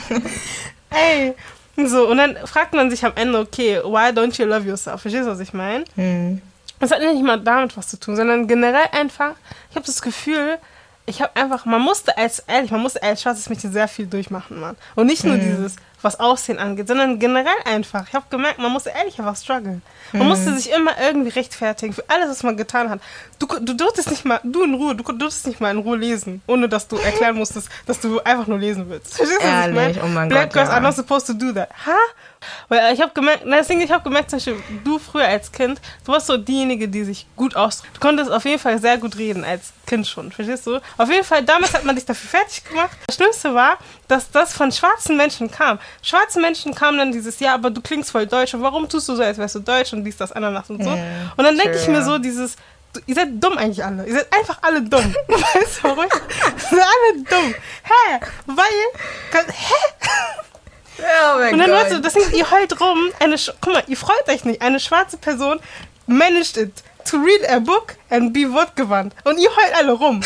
Ey. 0.90 1.34
So, 1.76 2.08
und 2.08 2.18
dann 2.18 2.36
fragt 2.46 2.74
man 2.74 2.90
sich 2.90 3.04
am 3.04 3.12
Ende, 3.14 3.38
okay, 3.38 3.78
why 3.82 4.10
don't 4.10 4.38
you 4.38 4.46
love 4.46 4.66
yourself? 4.68 5.00
Verstehst 5.00 5.26
du, 5.26 5.30
was 5.30 5.40
ich 5.40 5.54
meine? 5.54 5.84
Hm. 5.94 6.42
Das 6.80 6.90
hat 6.90 7.00
nicht 7.00 7.22
mal 7.22 7.40
damit 7.40 7.76
was 7.76 7.88
zu 7.88 7.98
tun, 7.98 8.14
sondern 8.16 8.46
generell 8.46 8.86
einfach, 8.92 9.32
ich 9.70 9.76
habe 9.76 9.86
das 9.86 10.02
Gefühl, 10.02 10.58
ich 11.04 11.20
habe 11.20 11.34
einfach, 11.34 11.64
man 11.64 11.82
musste 11.82 12.16
als, 12.16 12.40
ehrlich, 12.40 12.70
man 12.70 12.80
musste 12.80 13.02
als 13.02 13.22
schwarzes 13.22 13.48
Mädchen 13.48 13.72
sehr 13.72 13.88
viel 13.88 14.06
durchmachen, 14.06 14.60
Mann. 14.60 14.76
Und 14.94 15.06
nicht 15.06 15.24
nur 15.24 15.36
dieses, 15.36 15.76
was 16.00 16.20
Aussehen 16.20 16.58
angeht, 16.58 16.86
sondern 16.86 17.18
generell 17.18 17.56
einfach. 17.64 18.06
Ich 18.08 18.14
habe 18.14 18.26
gemerkt, 18.30 18.58
man 18.58 18.72
musste 18.72 18.90
ehrlich 18.90 19.18
einfach 19.18 19.36
strugglen. 19.36 19.82
Man 20.12 20.28
musste 20.28 20.54
sich 20.54 20.70
immer 20.70 20.92
irgendwie 21.00 21.30
rechtfertigen 21.30 21.92
für 21.92 22.04
alles, 22.08 22.28
was 22.28 22.42
man 22.42 22.56
getan 22.56 22.90
hat. 22.90 23.00
Du, 23.38 23.46
du 23.46 23.74
durftest 23.74 24.10
nicht 24.10 24.24
mal, 24.24 24.40
du 24.44 24.62
in 24.62 24.74
Ruhe, 24.74 24.94
du 24.94 25.02
durftest 25.02 25.46
nicht 25.46 25.60
mal 25.60 25.70
in 25.70 25.78
Ruhe 25.78 25.96
lesen, 25.96 26.42
ohne 26.46 26.68
dass 26.68 26.86
du 26.86 26.96
erklären 26.96 27.36
musstest, 27.36 27.68
dass 27.86 28.00
du 28.00 28.20
einfach 28.20 28.46
nur 28.46 28.58
lesen 28.58 28.88
willst. 28.88 29.16
Verstehst 29.16 29.42
du, 29.42 29.46
was 29.46 29.66
ich 29.68 29.74
meine? 29.74 30.00
Oh 30.04 30.08
mein 30.08 30.28
Black 30.28 30.44
Gott, 30.44 30.52
girls 30.52 30.68
ja. 30.68 30.74
are 30.74 30.82
not 30.82 30.94
supposed 30.94 31.26
to 31.26 31.32
do 31.32 31.52
that. 31.52 31.70
Ha? 31.86 31.96
Weil 32.68 32.94
ich 32.94 33.00
habe 33.00 33.12
gemerkt, 33.12 33.44
deswegen, 33.46 33.80
ich 33.80 33.90
habe 33.90 34.04
gemerkt, 34.04 34.30
zum 34.30 34.38
Beispiel, 34.38 34.62
du 34.84 34.98
früher 34.98 35.26
als 35.26 35.50
Kind, 35.52 35.80
du 36.04 36.12
warst 36.12 36.26
so 36.26 36.36
diejenige, 36.36 36.88
die 36.88 37.04
sich 37.04 37.26
gut 37.36 37.56
ausdrückt. 37.56 37.96
Du 37.96 38.00
konntest 38.00 38.30
auf 38.30 38.44
jeden 38.44 38.58
Fall 38.58 38.78
sehr 38.78 38.98
gut 38.98 39.16
reden 39.16 39.44
als 39.44 39.72
Kind 39.86 40.06
schon, 40.06 40.32
verstehst 40.32 40.66
du? 40.66 40.80
Auf 40.96 41.10
jeden 41.10 41.24
Fall, 41.24 41.44
damals 41.44 41.74
hat 41.74 41.84
man 41.84 41.96
dich 41.96 42.04
dafür 42.04 42.40
fertig 42.40 42.64
gemacht. 42.64 42.96
Das 43.06 43.16
Schlimmste 43.16 43.54
war, 43.54 43.78
dass 44.08 44.30
das 44.30 44.52
von 44.52 44.70
schwarzen 44.72 45.16
Menschen 45.16 45.50
kam. 45.50 45.78
Schwarze 46.02 46.40
Menschen 46.40 46.74
kamen 46.74 46.98
dann 46.98 47.12
dieses, 47.12 47.40
ja, 47.40 47.54
aber 47.54 47.70
du 47.70 47.80
klingst 47.80 48.10
voll 48.10 48.26
deutsch 48.26 48.54
und 48.54 48.62
warum 48.62 48.88
tust 48.88 49.08
du 49.08 49.16
so, 49.16 49.22
als 49.22 49.38
wärst 49.38 49.54
du 49.54 49.60
deutsch 49.60 49.92
und 49.92 50.04
dies, 50.04 50.16
das, 50.16 50.32
Ananas 50.32 50.70
und 50.70 50.82
so. 50.82 50.90
Ja, 50.90 51.32
und 51.36 51.44
dann 51.44 51.56
denke 51.56 51.76
ich 51.76 51.88
mir 51.88 52.02
so, 52.02 52.18
dieses, 52.18 52.56
ihr 53.06 53.14
seid 53.14 53.42
dumm 53.42 53.56
eigentlich 53.58 53.84
alle. 53.84 54.06
Ihr 54.06 54.14
seid 54.14 54.32
einfach 54.32 54.58
alle 54.62 54.82
dumm. 54.82 55.14
weißt 55.28 55.78
du, 55.78 55.84
warum? 55.84 56.04
Ihr 56.04 56.10
seid 56.58 56.80
alle 56.80 57.22
dumm. 57.22 57.54
Hä? 57.82 58.20
Weil, 58.46 59.46
hä? 59.48 59.74
Oh 61.02 61.38
mein 61.38 61.54
Und 61.54 61.58
dann, 61.60 61.70
Gott. 61.70 61.82
Leute, 61.90 62.00
das 62.00 62.12
Ding 62.14 62.30
ihr 62.32 62.50
heult 62.50 62.80
rum. 62.80 62.98
Eine, 63.18 63.36
Sch- 63.36 63.52
guck 63.60 63.72
mal, 63.74 63.82
ihr 63.86 63.96
freut 63.96 64.28
euch 64.28 64.44
nicht. 64.44 64.62
Eine 64.62 64.78
schwarze 64.80 65.16
Person 65.16 65.60
managed 66.06 66.56
it 66.56 66.72
to 67.10 67.16
read 67.16 67.48
a 67.50 67.58
book 67.58 67.94
and 68.10 68.32
be 68.32 68.50
wortgewandt. 68.52 69.14
Und 69.24 69.38
ihr 69.38 69.50
heult 69.50 69.74
alle 69.76 69.92
rum. 69.92 70.20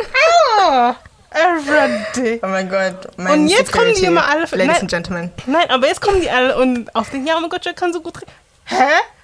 ah, 0.60 0.94
everyday. 1.30 2.40
oh 2.42 2.46
mein 2.46 2.68
Gott. 2.68 3.08
Mein 3.16 3.40
Und 3.40 3.48
jetzt 3.48 3.72
kommen 3.72 3.88
die 3.88 3.94
Security. 3.94 4.06
immer 4.06 4.26
alle- 4.28 4.40
Ladies 4.42 4.66
Nein. 4.66 4.80
and 4.80 4.90
Gentlemen. 4.90 5.32
Nein, 5.46 5.70
aber 5.70 5.86
jetzt 5.88 6.00
kommen 6.00 6.20
die 6.20 6.30
alle 6.30 6.56
und 6.56 6.94
auf 6.94 7.10
den, 7.10 7.26
ja, 7.26 7.34
oh 7.36 7.40
mein 7.40 7.50
Gott, 7.50 7.64
Jack 7.64 7.76
kann 7.76 7.92
so 7.92 8.00
gut 8.00 8.20
reden. 8.20 8.30
Hä? 8.64 8.76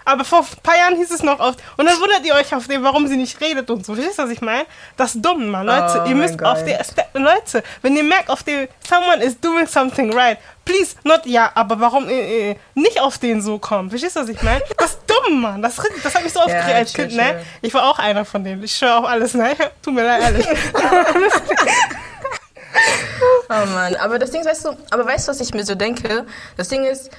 Aber 0.08 0.24
vor 0.24 0.38
ein 0.38 0.62
paar 0.62 0.74
Jahren 0.74 0.96
hieß 0.96 1.10
es 1.10 1.22
noch 1.22 1.38
oft. 1.38 1.58
Und 1.76 1.84
dann 1.84 2.00
wundert 2.00 2.24
ihr 2.24 2.34
euch 2.34 2.54
auf 2.54 2.66
den, 2.66 2.82
warum 2.82 3.06
sie 3.08 3.16
nicht 3.18 3.38
redet 3.42 3.68
und 3.68 3.84
so. 3.84 3.94
Verstehst 3.94 4.18
du, 4.18 4.22
was 4.22 4.30
ich 4.30 4.40
meine? 4.40 4.64
Das 4.96 5.14
ist 5.14 5.22
dumm, 5.22 5.50
Mann. 5.50 5.66
Leute, 5.66 6.02
Oh 6.02 6.08
ihr 6.08 6.14
müsst 6.14 6.42
auf 6.42 6.64
der, 6.64 6.82
Leute, 7.12 7.62
wenn 7.82 7.94
ihr 7.94 8.04
merkt, 8.04 8.30
auf 8.30 8.42
dem, 8.42 8.68
someone 8.88 9.22
is 9.22 9.38
doing 9.38 9.66
something 9.66 10.10
right, 10.14 10.38
please, 10.64 10.96
not, 11.04 11.26
ja, 11.26 11.50
aber 11.54 11.78
warum, 11.78 12.08
äh, 12.08 12.52
äh, 12.52 12.56
nicht 12.74 12.98
auf 12.98 13.18
den 13.18 13.42
so 13.42 13.58
kommen. 13.58 13.90
Verstehst 13.90 14.16
du, 14.16 14.20
was 14.20 14.30
ich 14.30 14.42
meine? 14.42 14.62
Das 14.78 14.92
ist 14.92 15.00
dumm, 15.06 15.42
Mann. 15.42 15.60
Das, 15.60 15.76
das 16.02 16.14
hat 16.14 16.24
mich 16.24 16.32
so 16.32 16.40
aufgeregt 16.40 16.74
als 16.74 16.92
true, 16.94 17.06
Kind, 17.06 17.18
ne? 17.18 17.44
Ich 17.60 17.74
war 17.74 17.84
auch 17.84 17.98
einer 17.98 18.24
von 18.24 18.42
denen. 18.42 18.64
Ich 18.64 18.74
schwöre 18.74 18.96
auf 18.96 19.04
alles, 19.04 19.34
ne? 19.34 19.54
Tut 19.82 19.92
mir 19.92 20.04
leid, 20.04 20.22
ehrlich. 20.22 20.46
Oh 23.50 23.66
Mann, 23.74 23.96
aber 23.96 24.18
das 24.18 24.30
Ding 24.30 24.42
ist, 24.42 24.46
weißt 24.46 24.66
du, 24.66 24.76
aber 24.90 25.04
weißt 25.04 25.26
du, 25.26 25.32
was 25.32 25.40
ich 25.40 25.52
mir 25.52 25.64
so 25.64 25.74
denke? 25.74 26.26
Das 26.56 26.68
Ding 26.68 26.84
ist, 26.84 27.10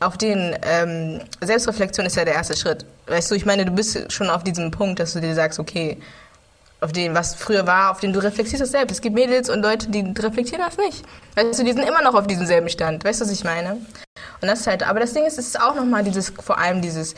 auf 0.00 0.18
den 0.18 0.56
ähm, 0.62 1.20
Selbstreflexion 1.40 2.06
ist 2.06 2.16
ja 2.16 2.24
der 2.24 2.34
erste 2.34 2.56
Schritt. 2.56 2.84
Weißt 3.06 3.30
du, 3.30 3.34
ich 3.34 3.46
meine, 3.46 3.64
du 3.64 3.72
bist 3.72 4.12
schon 4.12 4.28
auf 4.28 4.44
diesem 4.44 4.70
Punkt, 4.70 5.00
dass 5.00 5.14
du 5.14 5.20
dir 5.20 5.34
sagst, 5.34 5.58
okay, 5.58 5.98
auf 6.80 6.92
den, 6.92 7.14
was 7.14 7.34
früher 7.34 7.66
war, 7.66 7.90
auf 7.90 8.00
den 8.00 8.12
du 8.12 8.22
reflektierst 8.22 8.60
das 8.60 8.70
selbst. 8.70 8.92
Es 8.92 9.00
gibt 9.00 9.14
Mädels 9.14 9.48
und 9.48 9.62
Leute, 9.62 9.88
die 9.88 10.00
reflektieren 10.18 10.62
das 10.64 10.76
nicht. 10.76 11.04
Weißt 11.34 11.58
du, 11.58 11.64
die 11.64 11.72
sind 11.72 11.88
immer 11.88 12.02
noch 12.02 12.14
auf 12.14 12.26
diesem 12.26 12.46
selben 12.46 12.68
Stand. 12.68 13.04
Weißt 13.04 13.20
du, 13.20 13.24
was 13.24 13.32
ich 13.32 13.44
meine? 13.44 13.78
Und 14.42 14.48
das 14.48 14.60
ist 14.60 14.66
halt, 14.66 14.86
aber 14.86 15.00
das 15.00 15.14
Ding 15.14 15.24
ist, 15.24 15.38
es 15.38 15.46
ist 15.46 15.60
auch 15.60 15.74
nochmal 15.74 16.04
dieses, 16.04 16.30
vor 16.30 16.58
allem 16.58 16.82
dieses, 16.82 17.14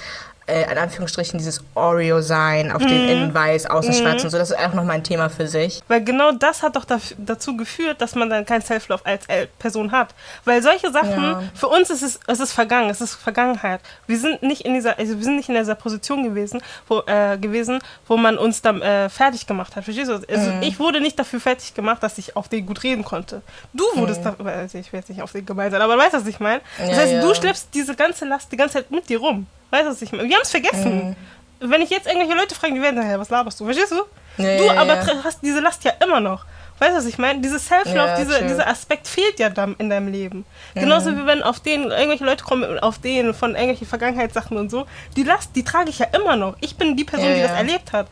äh, 0.49 0.71
in 0.73 0.79
Anführungsstrichen, 0.79 1.39
dieses 1.39 1.63
Oreo-Sein, 1.75 2.73
auf 2.73 2.83
den 2.83 3.09
innen 3.09 3.35
weiß, 3.35 3.67
außen 3.67 3.93
schwarz 3.93 4.25
und 4.25 4.31
so. 4.31 4.39
Das 4.39 4.51
ist 4.51 4.59
auch 4.59 4.73
nochmal 4.75 4.97
ein 4.97 5.05
Thema 5.05 5.29
für 5.29 5.47
sich. 5.47 5.81
Weil 5.89 6.03
genau 6.03 6.33
das 6.33 6.63
hat 6.63 6.77
doch 6.77 6.85
daf- 6.85 7.15
dazu 7.19 7.57
geführt, 7.57 8.01
dass 8.01 8.15
man 8.15 8.31
dann 8.31 8.45
kein 8.47 8.63
Self-Love 8.63 9.05
als 9.05 9.27
äh, 9.29 9.47
Person 9.59 9.93
hat. 9.93 10.15
Weil 10.45 10.63
solche 10.63 10.91
Sachen, 10.91 11.23
Ja. 11.23 11.43
für 11.55 11.69
uns 11.69 11.91
ist 11.91 12.03
es, 12.03 12.19
es 12.27 12.41
ist 12.41 12.53
vergangen, 12.53 12.91
es 12.91 13.01
ist 13.01 13.15
Vergangenheit. 13.15 13.81
Wir 14.07 14.19
sind 14.19 14.43
nicht 14.43 14.63
in 14.63 14.75
dieser, 14.75 14.99
also 14.99 15.17
wir 15.17 15.25
sind 15.25 15.37
nicht 15.37 15.49
in 15.49 15.55
dieser 15.55 15.75
Position 15.75 16.25
gewesen, 16.25 16.61
wo, 16.89 17.03
äh, 17.07 17.37
gewesen, 17.39 17.81
wo 18.07 18.17
man 18.17 18.39
uns 18.39 18.63
dann 18.63 18.81
äh, 18.83 19.09
fertig 19.09 19.47
gemacht 19.47 19.77
hat. 19.77 19.85
Verstehst 19.85 20.11
du? 20.11 20.15
Also 20.15 20.53
ich 20.63 20.79
wurde 20.79 21.01
nicht 21.01 21.19
dafür 21.19 21.41
fertig 21.41 21.75
gemacht, 21.75 22.03
dass 22.03 22.19
ich 22.19 22.37
auf 22.37 22.49
den 22.49 22.65
gut 22.67 22.83
reden 22.83 23.05
konnte. 23.05 23.43
Du 23.73 23.85
wurdest 23.95 24.25
da, 24.25 24.35
also 24.45 24.79
ich 24.79 24.93
will 24.93 25.01
jetzt 25.01 25.09
nicht 25.11 25.23
auf 25.23 25.33
den 25.33 25.45
gemeint 25.47 25.73
sein, 25.73 25.83
aber 25.83 25.95
du 25.95 26.01
weißt, 26.01 26.15
was 26.15 26.27
ich 26.27 26.41
meine. 26.41 26.61
Das 26.79 26.89
Ja, 26.91 26.97
heißt, 26.97 27.13
ja. 27.13 27.21
du 27.21 27.35
schleppst 27.35 27.69
diese 27.75 27.95
ganze 27.95 28.25
Last 28.25 28.51
die 28.53 28.57
ganze 28.57 28.75
Zeit 28.75 28.91
mit 28.91 29.09
dir 29.09 29.19
rum. 29.19 29.47
Weißt 29.71 29.85
du, 29.85 29.91
was 29.91 30.03
ich 30.03 30.13
meine? 30.13 30.29
Wir 30.29 30.37
haben 30.37 30.43
es 30.43 30.51
vergessen. 30.51 31.17
Wenn 31.61 31.83
ich 31.83 31.91
jetzt 31.91 32.07
irgendwelche 32.07 32.35
Leute 32.35 32.55
frage, 32.55 32.75
die 32.75 32.83
werden 32.83 32.97
sagen, 32.97 33.09
hey, 33.09 33.19
was 33.19 33.31
laberst 33.31 33.59
du? 33.61 33.65
Verstehst 33.65 33.93
du? 33.93 34.03
Ja, 34.43 34.57
du 34.57 34.65
ja, 34.67 34.81
aber 34.81 34.95
ja. 34.95 35.25
hast 35.25 35.43
diese 35.43 35.61
Last 35.61 35.83
ja 35.85 35.93
immer 36.03 36.21
noch. 36.21 36.45
Weißt 36.79 36.93
du, 36.93 36.99
was 36.99 37.07
ich 37.07 37.19
meine? 37.19 37.41
Dieses 37.41 37.67
Self-Love, 37.67 38.15
diese, 38.19 38.43
dieser 38.45 38.69
Aspekt 38.69 39.09
fehlt 39.09 39.41
ja 39.41 39.49
dann 39.49 39.75
in 39.79 39.91
deinem 39.91 40.13
Leben. 40.13 40.45
Genauso 40.75 41.17
wie 41.17 41.27
wenn 41.27 41.43
auf 41.43 41.59
den 41.59 41.91
irgendwelche 41.91 42.25
Leute 42.25 42.45
kommen, 42.45 42.79
auf 42.79 43.01
denen 43.01 43.35
von 43.35 43.51
irgendwelchen 43.51 43.89
Vergangenheitssachen 43.89 44.57
und 44.57 44.71
so. 44.71 44.87
Die 45.17 45.25
Last, 45.25 45.57
die 45.57 45.65
trage 45.65 45.91
ich 45.91 45.99
ja 45.99 46.07
immer 46.13 46.37
noch. 46.37 46.57
Ich 46.61 46.77
bin 46.77 46.97
die 46.97 47.05
Person, 47.05 47.35
die 47.35 47.41
das 47.43 47.51
erlebt 47.51 47.93
hat. 47.93 48.07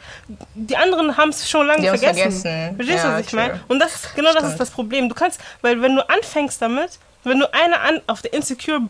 Die 0.55 0.77
anderen 0.77 1.17
haben 1.17 1.29
es 1.29 1.49
schon 1.49 1.67
lange 1.67 1.83
Die 1.83 1.89
vergessen. 1.89 2.17
vergessen. 2.17 2.77
Verstehst 2.77 3.05
du, 3.05 3.09
was 3.09 3.21
ich 3.21 3.33
meine? 3.33 3.61
Und 3.69 3.79
das 3.79 3.95
ist, 3.95 4.15
genau 4.17 4.33
das 4.33 4.43
ist 4.43 4.49
Stimmt. 4.49 4.61
das 4.61 4.71
Problem. 4.71 5.09
Du 5.09 5.15
kannst, 5.15 5.41
weil 5.63 5.81
wenn 5.81 5.95
du 5.95 6.09
anfängst 6.09 6.61
damit, 6.61 6.99
wenn 7.23 7.39
du 7.39 7.53
eine 7.55 7.79
an, 7.81 8.01
auf 8.09 8.23
der 8.23 8.33
Insecure 8.33 8.81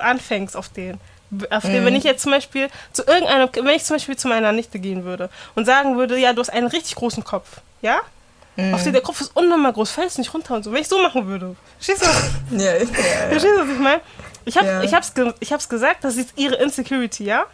anfängst 0.00 0.56
auf 0.56 0.70
den, 0.70 0.98
auf 1.50 1.62
den, 1.64 1.82
Mhm. 1.82 1.86
wenn 1.86 1.96
ich 1.96 2.04
jetzt 2.04 2.22
zum 2.22 2.32
Beispiel 2.32 2.68
zu 2.92 3.02
irgendeinem, 3.04 3.48
wenn 3.54 3.74
ich 3.74 3.84
zum 3.84 3.96
Beispiel 3.96 4.16
zu 4.16 4.28
meiner 4.28 4.52
Nichte 4.52 4.78
gehen 4.78 5.04
würde 5.04 5.28
und 5.54 5.64
sagen 5.64 5.96
würde, 5.96 6.16
ja, 6.18 6.32
du 6.32 6.40
hast 6.40 6.50
einen 6.50 6.66
richtig 6.68 6.94
großen 6.96 7.24
Kopf, 7.24 7.48
ja? 7.82 7.98
Mhm. 8.56 8.72
Auf 8.74 8.82
den 8.84 8.92
der 8.94 9.02
Kopf 9.02 9.20
ist 9.20 9.36
unnormal 9.36 9.72
groß, 9.72 9.90
fällst 9.90 10.18
nicht 10.18 10.32
runter 10.32 10.54
und 10.54 10.62
so. 10.62 10.72
Wenn 10.72 10.80
ich 10.80 10.88
so 10.88 10.98
machen 11.02 11.26
würde, 11.26 11.54
verstehst 11.78 12.02
du, 12.02 12.06
was, 12.08 12.22
Ja, 12.52 12.72
ja, 12.72 12.78
ja. 12.78 12.84
verstehst 13.28 13.44
du, 13.56 13.60
was 13.62 13.68
ich 13.70 13.78
meine? 13.78 14.00
Ich 14.46 14.56
habe 14.56 14.66
Ja. 14.66 14.82
ich 14.82 14.94
hab's, 14.94 15.12
ich 15.40 15.52
hab's 15.52 15.68
gesagt, 15.68 16.04
das 16.04 16.16
ist 16.16 16.30
ihre 16.36 16.54
Insecurity, 16.56 17.24
ja? 17.24 17.44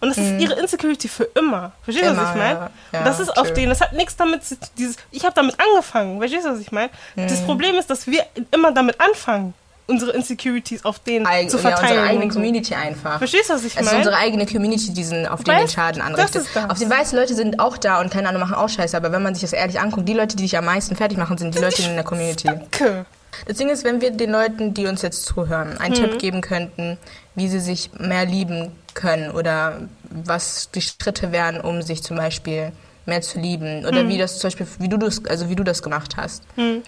Und 0.00 0.10
das 0.10 0.18
ist 0.18 0.38
ihre 0.38 0.52
Insecurity 0.60 1.08
für 1.08 1.24
immer. 1.34 1.72
Verstehst 1.82 2.10
du, 2.10 2.16
was 2.16 2.24
Mhm. 2.24 2.30
Ich 2.32 2.36
meine? 2.36 2.58
ja. 2.60 2.70
Ja, 2.92 3.04
das 3.04 3.20
ist 3.20 3.30
auf 3.30 3.46
true. 3.46 3.52
den, 3.54 3.70
das 3.70 3.80
hat 3.80 3.94
nichts 3.94 4.16
damit 4.16 4.42
dieses 4.76 4.96
Ich 5.10 5.24
habe 5.24 5.34
damit 5.34 5.56
angefangen. 5.58 6.18
Verstehst 6.18 6.44
du, 6.44 6.50
was 6.50 6.60
ich 6.60 6.70
meine? 6.72 6.90
Das 7.16 7.40
Mhm. 7.40 7.46
Problem 7.46 7.74
ist, 7.76 7.88
dass 7.88 8.06
wir 8.06 8.24
immer 8.50 8.70
damit 8.72 9.00
anfangen, 9.00 9.54
unsere 9.86 10.12
Insecurities 10.12 10.84
auf 10.84 10.98
den 10.98 11.26
Eig 11.26 11.50
zu 11.50 11.56
ja, 11.58 11.62
verteilen. 11.62 11.90
unsere 11.98 12.08
eigene. 12.08 12.28
Community 12.32 12.74
einfach. 12.74 13.18
Verstehst 13.18 13.50
du, 13.50 13.54
was 13.54 13.64
ich 13.64 13.74
Es 13.74 13.80
ist 13.80 13.84
meine? 13.86 13.98
unsere 13.98 14.16
eigene 14.16 14.46
Community, 14.46 14.92
die 14.92 15.04
sind, 15.04 15.26
auf 15.26 15.44
den 15.44 15.56
den 15.56 15.68
Schaden 15.68 15.98
das 16.00 16.06
anrichtet. 16.08 16.42
ist 16.42 16.56
das. 16.56 16.70
Auf 16.70 16.78
den 16.78 16.90
weißen 16.90 17.18
Leute 17.18 17.34
sind 17.34 17.60
auch 17.60 17.76
da 17.76 18.00
und 18.00 18.10
keine 18.10 18.28
Ahnung, 18.28 18.40
machen 18.40 18.54
auch 18.54 18.68
Scheiße. 18.68 18.96
Aber 18.96 19.12
wenn 19.12 19.22
man 19.22 19.34
sich 19.34 19.42
das 19.42 19.52
ehrlich 19.52 19.80
anguckt, 19.80 20.08
die 20.08 20.14
Leute, 20.14 20.36
die 20.36 20.44
dich 20.44 20.56
am 20.56 20.64
meisten 20.64 20.96
fertig 20.96 21.18
machen, 21.18 21.36
sind 21.36 21.54
die 21.54 21.58
Leute 21.58 21.82
in 21.82 21.94
der 21.94 22.04
Community. 22.04 22.46
Danke. 22.48 23.04
Das 23.46 23.56
Ding 23.58 23.68
ist, 23.68 23.82
wenn 23.84 24.00
wir 24.00 24.12
den 24.12 24.30
Leuten, 24.30 24.74
die 24.74 24.86
uns 24.86 25.02
jetzt 25.02 25.24
zuhören, 25.26 25.76
einen 25.78 25.94
Tipp 25.94 26.18
geben 26.20 26.40
könnten, 26.40 26.98
wie 27.34 27.48
sie 27.48 27.58
sich 27.60 27.90
mehr 27.98 28.24
lieben 28.24 28.70
können 28.94 29.32
oder 29.32 29.88
was 30.08 30.70
die 30.70 30.80
Schritte 30.80 31.32
wären, 31.32 31.60
um 31.60 31.82
sich 31.82 32.02
zum 32.04 32.16
Beispiel 32.16 32.70
mehr 33.06 33.20
zu 33.20 33.38
lieben 33.38 33.84
oder 33.86 34.08
wie 34.08 34.16
das 34.18 34.38
zum 34.38 34.48
Beispiel, 34.48 34.66
wie 34.78 34.88
du 34.88 34.96
das, 34.96 35.24
also 35.26 35.48
wie 35.50 35.56
du 35.56 35.64
das 35.64 35.82
gemacht 35.82 36.16
hast. 36.16 36.42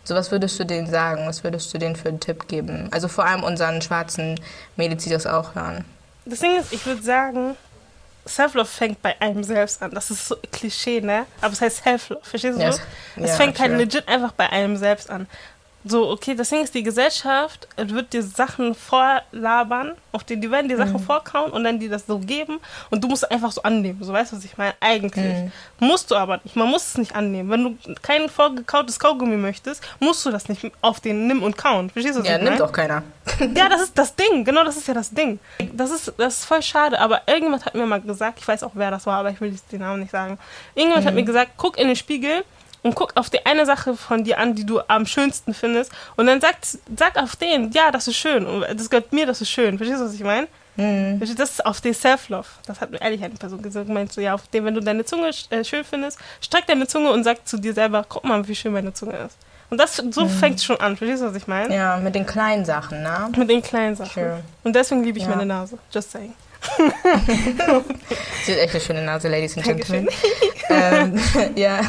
So 0.05 0.15
was 0.15 0.31
würdest 0.31 0.59
du 0.59 0.65
denen 0.65 0.89
sagen? 0.91 1.27
Was 1.27 1.45
würdest 1.45 1.73
du 1.75 1.79
denen 1.79 1.97
für 1.97 2.09
einen 2.09 2.21
Tipp 2.21 2.49
geben? 2.49 2.89
Also 2.91 3.09
vor 3.09 3.25
allem 3.27 3.43
unseren 3.45 3.83
schwarzen 3.83 4.41
Mädels, 4.77 5.05
die 5.05 5.11
das 5.11 5.27
auch 5.27 5.55
hören. 5.55 5.85
Das 6.25 6.41
Ding 6.41 6.57
ist, 6.59 6.73
ich 6.73 6.85
würde 6.87 7.03
sagen, 7.03 7.55
Self-Love 8.27 8.67
fängt 8.67 9.03
bei 9.03 9.15
einem 9.21 9.45
selbst 9.45 9.81
an. 9.83 9.93
Das 9.93 10.11
ist 10.11 10.27
so 10.27 10.37
Klischee, 10.51 11.01
ne? 11.01 11.27
Aber 11.41 11.53
es 11.53 11.61
heißt 11.61 11.85
Self-Love, 11.85 12.21
verstehst 12.25 12.59
du? 12.59 12.63
Yes. 12.63 12.81
Es 13.17 13.31
Ja, 13.31 13.37
fängt 13.37 13.59
halt 13.61 13.77
legit 13.79 14.09
einfach 14.09 14.33
bei 14.33 14.51
einem 14.51 14.77
selbst 14.77 15.11
an. 15.11 15.29
So, 15.89 16.11
okay, 16.11 16.35
das 16.35 16.49
Ding 16.49 16.63
ist, 16.65 16.75
die 16.75 16.83
Gesellschaft 16.83 17.69
wird 17.77 18.13
dir 18.13 18.23
Sachen 18.23 18.75
vorlabern, 18.75 19.93
auf 20.13 20.25
die, 20.25 20.37
die 20.39 20.51
werden 20.51 20.69
dir 20.69 20.77
Sachen 20.77 20.95
Mhm. 20.95 21.01
vorkauen 21.01 21.53
und 21.53 21.63
dann 21.65 21.79
dir 21.79 21.89
das 21.91 22.07
so 22.07 22.19
geben 22.19 22.59
und 22.91 23.05
du 23.05 23.09
musst 23.09 23.23
es 23.23 23.31
einfach 23.31 23.53
so 23.53 23.63
annehmen. 23.63 24.03
So, 24.03 24.13
weißt 24.13 24.33
du, 24.33 24.37
was 24.37 24.45
ich 24.45 24.57
meine? 24.59 24.75
Eigentlich. 24.81 25.25
Mhm. 25.25 25.53
Musst 25.79 26.11
du 26.11 26.17
aber 26.17 26.41
nicht. 26.43 26.57
Man 26.57 26.69
muss 26.69 26.87
es 26.89 26.99
nicht 26.99 27.15
annehmen. 27.15 27.51
Wenn 27.51 27.65
du 27.65 27.95
kein 28.03 28.29
vorgekautes 28.29 28.99
Kaugummi 28.99 29.37
möchtest, 29.37 29.83
musst 30.01 30.25
du 30.27 30.31
das 30.31 30.49
nicht 30.49 30.71
auf 30.81 31.01
den 31.01 31.27
nimm 31.27 31.43
und 31.43 31.57
kauen. 31.57 31.91
Verstehst 31.91 32.17
du, 32.17 32.21
was 32.23 32.29
Ja, 32.29 32.39
nimmt 32.39 32.61
auch 32.63 32.73
keiner. 32.73 33.03
Ja, 33.55 33.69
das 33.69 33.83
ist 33.85 33.97
das 33.99 34.15
Ding. 34.17 34.45
Genau, 34.45 34.65
das 34.65 34.77
ist 34.77 34.89
ja 34.89 34.95
das 34.95 35.11
Ding. 35.11 35.39
Das 35.73 35.91
ist, 35.91 36.13
das 36.19 36.39
ist 36.39 36.45
voll 36.47 36.63
schade. 36.63 36.99
Aber 36.99 37.23
irgendjemand 37.27 37.65
hat 37.67 37.75
mir 37.75 37.87
mal 37.87 38.01
gesagt, 38.01 38.39
ich 38.41 38.49
weiß 38.49 38.63
auch, 38.65 38.73
wer 38.75 38.91
das 38.91 39.07
war, 39.07 39.19
aber 39.21 39.31
ich 39.31 39.41
will 39.41 39.55
den 39.71 39.81
Namen 39.81 40.01
nicht 40.01 40.11
sagen. 40.13 40.39
Irgendjemand 40.75 41.07
hat 41.07 41.15
mir 41.15 41.23
gesagt, 41.25 41.53
guck 41.57 41.79
in 41.79 41.87
den 41.87 41.97
Spiegel 41.97 42.45
und 42.87 42.95
guck 42.95 43.17
auf 43.17 43.31
die 43.31 43.45
eine 43.45 43.67
Sache 43.67 43.97
von 43.97 44.23
dir 44.23 44.39
an, 44.39 44.55
die 44.55 44.65
du 44.65 44.81
am 44.87 45.07
schönsten 45.07 45.55
findest 45.55 45.91
und 46.17 46.27
dann 46.27 46.41
sag, 46.41 46.55
sag 46.97 47.21
auf 47.21 47.35
den, 47.35 47.73
ja, 47.73 47.91
das 47.91 48.07
ist 48.07 48.17
schön 48.17 48.47
und 48.47 48.63
das 48.63 48.89
gehört 48.89 49.13
mir, 49.13 49.27
das 49.27 49.41
ist 49.41 49.51
schön. 49.51 49.77
Verstehst 49.77 50.01
du, 50.01 50.07
was 50.07 50.15
ich 50.15 50.23
meine? 50.23 50.47
Mhm. 50.77 51.19
Das 51.19 51.31
ist 51.31 51.67
auf 51.67 51.81
den 51.81 51.95
Self-Love. 51.95 52.47
Das 52.67 52.81
hat 52.81 52.93
mir 52.93 53.01
ehrlich 53.01 53.25
eine 53.25 53.35
Person 53.35 53.61
gesagt. 53.61 53.89
Meinst 53.89 54.17
du, 54.17 54.21
ja, 54.21 54.35
auf 54.35 54.47
den, 54.49 54.65
wenn 54.65 54.75
du 54.75 54.81
deine 54.81 55.05
Zunge 55.05 55.31
äh, 55.51 55.65
schön 55.65 55.83
findest, 55.83 56.19
streck 56.41 56.67
deine 56.67 56.87
Zunge 56.87 57.11
und 57.11 57.25
sag 57.25 57.47
zu 57.49 57.59
dir 57.59 57.75
selber, 57.75 58.05
guck 58.09 58.25
mal, 58.25 58.47
wie 58.47 58.55
schön 58.55 58.73
meine 58.73 58.93
Zunge 58.93 59.17
ist. 59.17 59.37
Und 59.69 59.81
das, 59.81 59.97
so 59.97 60.25
mhm. 60.25 60.29
fängt 60.29 60.57
es 60.57 60.65
schon 60.65 60.79
an. 60.79 60.97
Verstehst 60.97 61.23
du, 61.23 61.27
was 61.27 61.35
ich 61.35 61.49
meine? 61.49 61.75
Ja, 61.75 61.97
mit 61.97 62.15
den 62.15 62.25
kleinen 62.25 62.65
Sachen, 62.65 63.03
ne? 63.03 63.33
Mit 63.37 63.51
den 63.51 63.63
kleinen 63.63 63.97
Sachen. 63.97 64.23
Sure. 64.23 64.43
Und 64.63 64.77
deswegen 64.77 65.03
liebe 65.03 65.19
ich 65.19 65.25
ja. 65.25 65.31
meine 65.31 65.45
Nase. 65.45 65.77
Just 65.91 66.13
saying. 66.13 66.35
Sie 68.45 68.53
hat 68.53 68.59
echt 68.59 68.75
eine 68.75 68.81
schöne 68.81 69.03
Nase, 69.03 69.29
Ladies 69.29 69.57
and 69.57 69.67
Gentlemen. 69.67 70.09
ähm, 70.69 71.19
ja, 71.55 71.81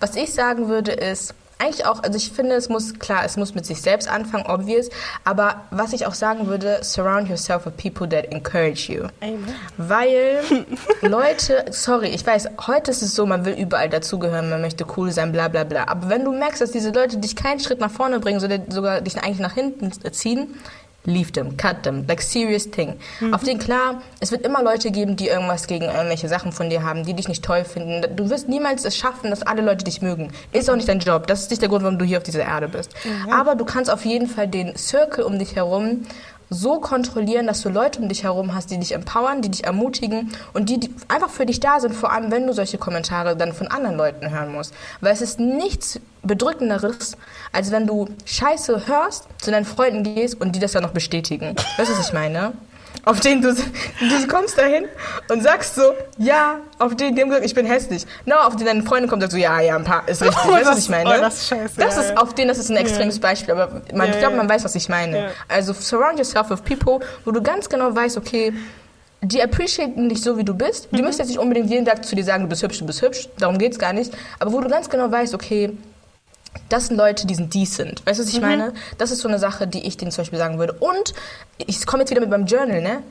was 0.00 0.16
ich 0.16 0.32
sagen 0.32 0.68
würde 0.68 0.92
ist, 0.92 1.34
eigentlich 1.58 1.86
auch, 1.86 2.02
also 2.02 2.16
ich 2.16 2.30
finde, 2.30 2.56
es 2.56 2.68
muss, 2.68 2.98
klar, 2.98 3.24
es 3.24 3.36
muss 3.36 3.54
mit 3.54 3.64
sich 3.64 3.80
selbst 3.80 4.08
anfangen, 4.08 4.44
obvious, 4.46 4.90
aber 5.24 5.62
was 5.70 5.92
ich 5.92 6.06
auch 6.06 6.14
sagen 6.14 6.46
würde, 6.46 6.80
surround 6.82 7.28
yourself 7.28 7.64
with 7.64 7.74
people 7.76 8.08
that 8.08 8.30
encourage 8.32 8.92
you. 8.92 9.04
Amen. 9.20 9.44
Weil 9.76 10.40
Leute, 11.02 11.64
sorry, 11.70 12.08
ich 12.08 12.26
weiß, 12.26 12.48
heute 12.66 12.90
ist 12.90 13.02
es 13.02 13.14
so, 13.14 13.24
man 13.24 13.44
will 13.44 13.54
überall 13.54 13.88
dazugehören, 13.88 14.50
man 14.50 14.60
möchte 14.60 14.84
cool 14.96 15.12
sein, 15.12 15.32
bla 15.32 15.48
bla 15.48 15.64
bla, 15.64 15.86
aber 15.88 16.08
wenn 16.08 16.24
du 16.24 16.32
merkst, 16.32 16.60
dass 16.60 16.72
diese 16.72 16.90
Leute 16.90 17.18
dich 17.18 17.36
keinen 17.36 17.60
Schritt 17.60 17.80
nach 17.80 17.90
vorne 17.90 18.20
bringen, 18.20 18.40
sondern 18.40 18.70
sogar 18.70 19.00
dich 19.00 19.16
eigentlich 19.22 19.38
nach 19.38 19.54
hinten 19.54 19.92
ziehen, 20.12 20.54
leave 21.04 21.32
them, 21.32 21.56
cut 21.56 21.82
them, 21.82 22.04
like 22.08 22.22
serious 22.22 22.70
thing. 22.70 22.94
Mhm. 23.20 23.34
Auf 23.34 23.42
den 23.42 23.58
klar, 23.58 24.02
es 24.20 24.30
wird 24.30 24.44
immer 24.44 24.62
Leute 24.62 24.90
geben, 24.90 25.16
die 25.16 25.28
irgendwas 25.28 25.66
gegen 25.66 25.84
irgendwelche 25.84 26.28
Sachen 26.28 26.52
von 26.52 26.70
dir 26.70 26.82
haben, 26.82 27.04
die 27.04 27.14
dich 27.14 27.28
nicht 27.28 27.44
toll 27.44 27.64
finden. 27.64 28.16
Du 28.16 28.30
wirst 28.30 28.48
niemals 28.48 28.84
es 28.84 28.96
schaffen, 28.96 29.30
dass 29.30 29.42
alle 29.42 29.62
Leute 29.62 29.84
dich 29.84 30.02
mögen. 30.02 30.32
Ist 30.52 30.70
auch 30.70 30.76
nicht 30.76 30.88
dein 30.88 31.00
Job. 31.00 31.26
Das 31.26 31.42
ist 31.42 31.50
nicht 31.50 31.62
der 31.62 31.68
Grund, 31.68 31.82
warum 31.82 31.98
du 31.98 32.04
hier 32.04 32.18
auf 32.18 32.24
dieser 32.24 32.44
Erde 32.44 32.68
bist. 32.68 32.92
Mhm. 33.04 33.32
Aber 33.32 33.54
du 33.54 33.64
kannst 33.64 33.90
auf 33.90 34.04
jeden 34.04 34.26
Fall 34.26 34.48
den 34.48 34.76
Circle 34.76 35.24
um 35.24 35.38
dich 35.38 35.56
herum 35.56 36.06
so 36.54 36.80
kontrollieren, 36.80 37.46
dass 37.46 37.60
du 37.62 37.68
Leute 37.68 38.00
um 38.00 38.08
dich 38.08 38.24
herum 38.24 38.54
hast, 38.54 38.70
die 38.70 38.78
dich 38.78 38.92
empowern, 38.92 39.42
die 39.42 39.50
dich 39.50 39.64
ermutigen 39.64 40.32
und 40.52 40.68
die, 40.68 40.80
die, 40.80 40.94
einfach 41.08 41.30
für 41.30 41.46
dich 41.46 41.60
da 41.60 41.80
sind, 41.80 41.94
vor 41.94 42.12
allem 42.12 42.30
wenn 42.30 42.46
du 42.46 42.52
solche 42.52 42.78
Kommentare 42.78 43.36
dann 43.36 43.52
von 43.52 43.66
anderen 43.66 43.96
Leuten 43.96 44.30
hören 44.30 44.52
musst. 44.52 44.72
Weil 45.00 45.12
es 45.12 45.20
ist 45.20 45.40
nichts 45.40 46.00
bedrückenderes, 46.22 47.16
als 47.52 47.70
wenn 47.70 47.86
du 47.86 48.08
Scheiße 48.24 48.86
hörst, 48.86 49.26
zu 49.38 49.50
deinen 49.50 49.66
Freunden 49.66 50.02
gehst 50.02 50.40
und 50.40 50.56
die 50.56 50.60
das 50.60 50.72
dann 50.72 50.82
noch 50.82 50.92
bestätigen. 50.92 51.54
Weißt 51.76 51.90
du, 51.90 51.98
was 51.98 52.06
ich 52.06 52.12
meine? 52.12 52.52
Auf 53.04 53.20
den 53.20 53.42
du, 53.42 53.54
du 53.54 54.26
kommst 54.28 54.58
dahin 54.58 54.86
und 55.30 55.42
sagst 55.42 55.74
so, 55.74 55.92
ja, 56.18 56.60
auf 56.78 56.96
den, 56.96 57.14
die 57.14 57.22
haben 57.22 57.28
gesagt, 57.28 57.46
ich 57.46 57.54
bin 57.54 57.66
hässlich. 57.66 58.06
No, 58.24 58.36
auf 58.36 58.56
den 58.56 58.66
deine 58.66 58.82
Freundin 58.82 59.08
kommt 59.08 59.22
und 59.22 59.30
sagt 59.30 59.32
so, 59.32 59.38
ja, 59.38 59.60
ja, 59.60 59.76
ein 59.76 59.84
paar, 59.84 60.08
ist 60.08 60.22
richtig. 60.22 60.38
Oh, 60.46 60.52
weißt 60.52 60.66
du, 60.66 60.70
was 60.70 60.78
ich 60.78 60.88
meine? 60.88 61.10
Oh, 61.10 61.20
das 61.20 61.34
ist 61.34 61.48
scheiße. 61.48 61.74
Das 61.76 61.96
ja, 61.96 62.02
ist, 62.02 62.10
ja. 62.10 62.16
auf 62.16 62.34
den, 62.34 62.48
das 62.48 62.58
ist 62.58 62.70
ein 62.70 62.76
extremes 62.76 63.16
ja. 63.16 63.22
Beispiel, 63.22 63.54
aber 63.54 63.82
man, 63.92 64.10
ich 64.10 64.18
glaube, 64.18 64.36
man 64.36 64.48
weiß, 64.48 64.64
was 64.64 64.74
ich 64.74 64.88
meine. 64.88 65.30
Also, 65.48 65.72
surround 65.72 66.18
yourself 66.18 66.50
with 66.50 66.62
people, 66.62 67.06
wo 67.24 67.30
du 67.30 67.42
ganz 67.42 67.68
genau 67.68 67.94
weißt, 67.94 68.16
okay, 68.16 68.52
die 69.20 69.42
appreciaten 69.42 70.08
dich 70.08 70.22
so, 70.22 70.36
wie 70.36 70.44
du 70.44 70.54
bist. 70.54 70.88
Die 70.92 70.98
mhm. 70.98 71.06
müssen 71.06 71.20
jetzt 71.20 71.28
nicht 71.28 71.38
unbedingt 71.38 71.70
jeden 71.70 71.86
Tag 71.86 72.04
zu 72.04 72.14
dir 72.14 72.24
sagen, 72.24 72.44
du 72.44 72.48
bist 72.48 72.62
hübsch, 72.62 72.78
du 72.78 72.86
bist 72.86 73.02
hübsch. 73.02 73.28
Darum 73.38 73.58
geht 73.58 73.72
es 73.72 73.78
gar 73.78 73.92
nicht. 73.92 74.12
Aber 74.38 74.52
wo 74.52 74.60
du 74.60 74.68
ganz 74.68 74.90
genau 74.90 75.10
weißt, 75.10 75.34
okay, 75.34 75.72
das 76.68 76.86
sind 76.86 76.96
Leute, 76.96 77.26
die 77.26 77.34
sind 77.34 77.54
decent. 77.54 78.04
Weißt 78.06 78.18
du, 78.18 78.24
was 78.24 78.30
ich 78.30 78.40
mhm. 78.40 78.46
meine? 78.46 78.74
Das 78.98 79.10
ist 79.10 79.20
so 79.20 79.28
eine 79.28 79.38
Sache, 79.38 79.66
die 79.66 79.86
ich 79.86 79.96
denen 79.96 80.10
zum 80.10 80.22
Beispiel 80.22 80.38
sagen 80.38 80.58
würde. 80.58 80.74
Und 80.74 81.14
ich 81.58 81.84
komme 81.86 82.02
jetzt 82.02 82.10
wieder 82.10 82.20
mit 82.20 82.30
meinem 82.30 82.46
Journal, 82.46 82.80
ne? 82.80 83.02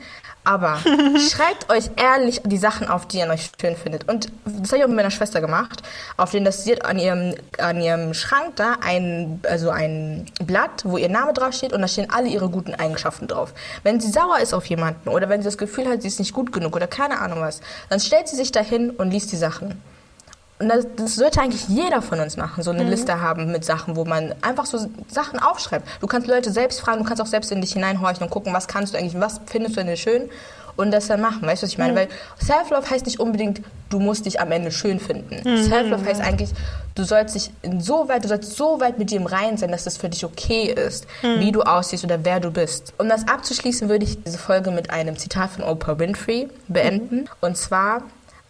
Aber 0.46 0.78
schreibt 1.32 1.70
euch 1.70 1.90
ehrlich 1.96 2.42
die 2.44 2.58
Sachen 2.58 2.88
auf, 2.88 3.08
die 3.08 3.20
ihr 3.20 3.28
euch 3.30 3.50
schön 3.60 3.78
findet. 3.78 4.10
Und 4.10 4.30
das 4.46 4.70
habe 4.70 4.78
ich 4.78 4.84
auch 4.84 4.90
mit 4.90 4.98
meiner 4.98 5.12
Schwester 5.12 5.40
gemacht. 5.40 5.84
Auf 6.18 6.32
den, 6.32 6.44
das 6.44 6.66
sie 6.66 6.82
an 6.82 7.00
ihrem, 7.00 7.36
an 7.60 7.80
ihrem 7.80 8.14
Schrank 8.14 8.58
da 8.58 8.76
ein, 8.82 9.40
also 9.50 9.70
ein 9.70 10.26
Blatt, 10.46 10.84
wo 10.84 10.98
ihr 10.98 11.10
Name 11.10 11.32
draufsteht 11.34 11.72
und 11.72 11.82
da 11.82 11.88
stehen 11.88 12.10
alle 12.10 12.28
ihre 12.28 12.50
guten 12.50 12.74
Eigenschaften 12.74 13.28
drauf. 13.28 13.54
Wenn 13.84 14.02
sie 14.02 14.12
sauer 14.12 14.40
ist 14.40 14.54
auf 14.54 14.66
jemanden 14.66 15.08
oder 15.08 15.30
wenn 15.30 15.42
sie 15.42 15.46
das 15.46 15.58
Gefühl 15.58 15.88
hat, 15.88 16.02
sie 16.02 16.10
ist 16.10 16.20
nicht 16.20 16.34
gut 16.34 16.52
genug 16.52 16.76
oder 16.76 16.88
keine 16.88 17.20
Ahnung 17.22 17.40
was, 17.40 17.62
dann 17.90 18.02
stellt 18.02 18.28
sie 18.28 18.36
sich 18.36 18.52
dahin 18.52 18.90
und 18.90 19.12
liest 19.12 19.32
die 19.32 19.38
Sachen. 19.38 19.82
Und 20.64 20.70
das, 20.70 20.88
das, 20.96 21.16
sollte 21.16 21.42
eigentlich 21.42 21.68
jeder 21.68 22.02
von 22.02 22.20
uns 22.20 22.38
machen, 22.38 22.64
so 22.64 22.72
eine 22.72 22.84
mhm. 22.84 22.90
Liste 22.90 23.20
haben 23.20 23.52
mit 23.52 23.66
Sachen, 23.66 23.96
wo 23.98 24.06
man 24.06 24.34
einfach 24.42 24.66
so 24.66 24.88
Sachen 25.10 25.40
aufschreibt. 25.40 25.86
Du 26.00 26.08
kannst 26.08 26.28
Leute 26.28 26.52
selbst 26.52 26.80
fragen, 26.80 27.00
du 27.00 27.06
kannst 27.06 27.22
auch 27.22 27.28
selbst 27.28 27.52
in 27.52 27.60
dich 27.60 27.74
hineinhorchen 27.74 28.24
und 28.24 28.30
gucken, 28.30 28.54
was 28.54 28.68
kannst 28.68 28.94
du 28.94 28.98
eigentlich, 28.98 29.20
was 29.20 29.42
findest 29.46 29.76
du 29.76 29.84
denn 29.84 29.98
schön 29.98 30.30
und 30.76 30.92
das 30.92 31.08
dann 31.08 31.22
machen. 31.22 31.42
Weißt 31.44 31.62
du, 31.62 31.66
was 31.66 31.72
ich 31.72 31.78
meine? 31.78 31.92
Mhm. 31.92 31.98
Weil 31.98 32.08
Self-Love 32.42 32.90
heißt 32.90 33.06
nicht 33.06 33.20
unbedingt, 33.20 33.62
du 33.90 34.00
musst 34.00 34.26
dich 34.26 34.40
am 34.40 34.52
Ende 34.52 34.72
schön 34.72 35.00
finden. 35.00 35.42
Mhm. 35.44 35.64
Self-Love 35.64 36.06
heißt 36.06 36.22
eigentlich, 36.22 36.52
du 36.96 37.04
sollst 37.04 37.36
dich 37.36 37.52
insoweit, 37.62 38.24
du 38.24 38.30
sollst 38.30 38.56
so 38.56 38.80
weit 38.80 38.98
mit 38.98 39.12
dir 39.12 39.18
im 39.18 39.26
Reinen 39.26 39.58
sein, 39.58 39.72
dass 39.72 39.86
es 39.86 39.98
für 39.98 40.10
dich 40.10 40.26
okay 40.26 40.74
ist, 40.74 41.06
mhm. 41.22 41.40
wie 41.40 41.52
du 41.52 41.62
aussiehst 41.62 42.04
oder 42.04 42.24
wer 42.24 42.40
du 42.40 42.52
bist. 42.52 42.94
Um 42.98 43.10
das 43.10 43.28
abzuschließen, 43.28 43.90
würde 43.90 44.06
ich 44.06 44.24
diese 44.24 44.38
Folge 44.38 44.72
mit 44.72 44.90
einem 44.90 45.18
Zitat 45.18 45.52
von 45.52 45.64
Oprah 45.64 46.00
Winfrey 46.00 46.50
beenden. 46.68 47.16
Mhm. 47.18 47.30
Und 47.42 47.58
zwar, 47.58 48.04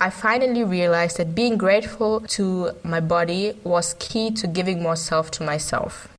I 0.06 0.10
finally 0.10 0.66
realized 0.66 1.16
that 1.16 1.34
being 1.34 1.58
grateful 1.58 2.20
to 2.36 2.72
my 2.84 3.00
body 3.00 3.54
was 3.64 3.96
key 4.00 4.32
to 4.32 4.48
giving 4.48 4.84
more 4.84 4.98
self 4.98 5.32
to 5.32 5.46
myself. 5.46 6.10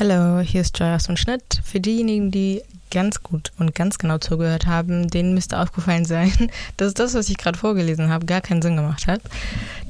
Hallo, 0.00 0.40
hier 0.40 0.62
ist 0.62 0.76
Joy 0.76 0.96
aus 0.96 1.04
dem 1.04 1.16
Schnitt. 1.16 1.60
Für 1.62 1.78
diejenigen, 1.78 2.32
die 2.32 2.60
ganz 2.90 3.22
gut 3.22 3.52
und 3.56 3.76
ganz 3.76 3.98
genau 3.98 4.18
zugehört 4.18 4.66
haben, 4.66 5.06
denen 5.06 5.32
müsste 5.32 5.60
aufgefallen 5.60 6.06
sein, 6.06 6.32
dass 6.76 6.92
das, 6.92 7.14
was 7.14 7.28
ich 7.28 7.38
gerade 7.38 7.56
vorgelesen 7.56 8.08
habe, 8.10 8.26
gar 8.26 8.40
keinen 8.40 8.62
Sinn 8.62 8.74
gemacht 8.74 9.06
hat. 9.06 9.20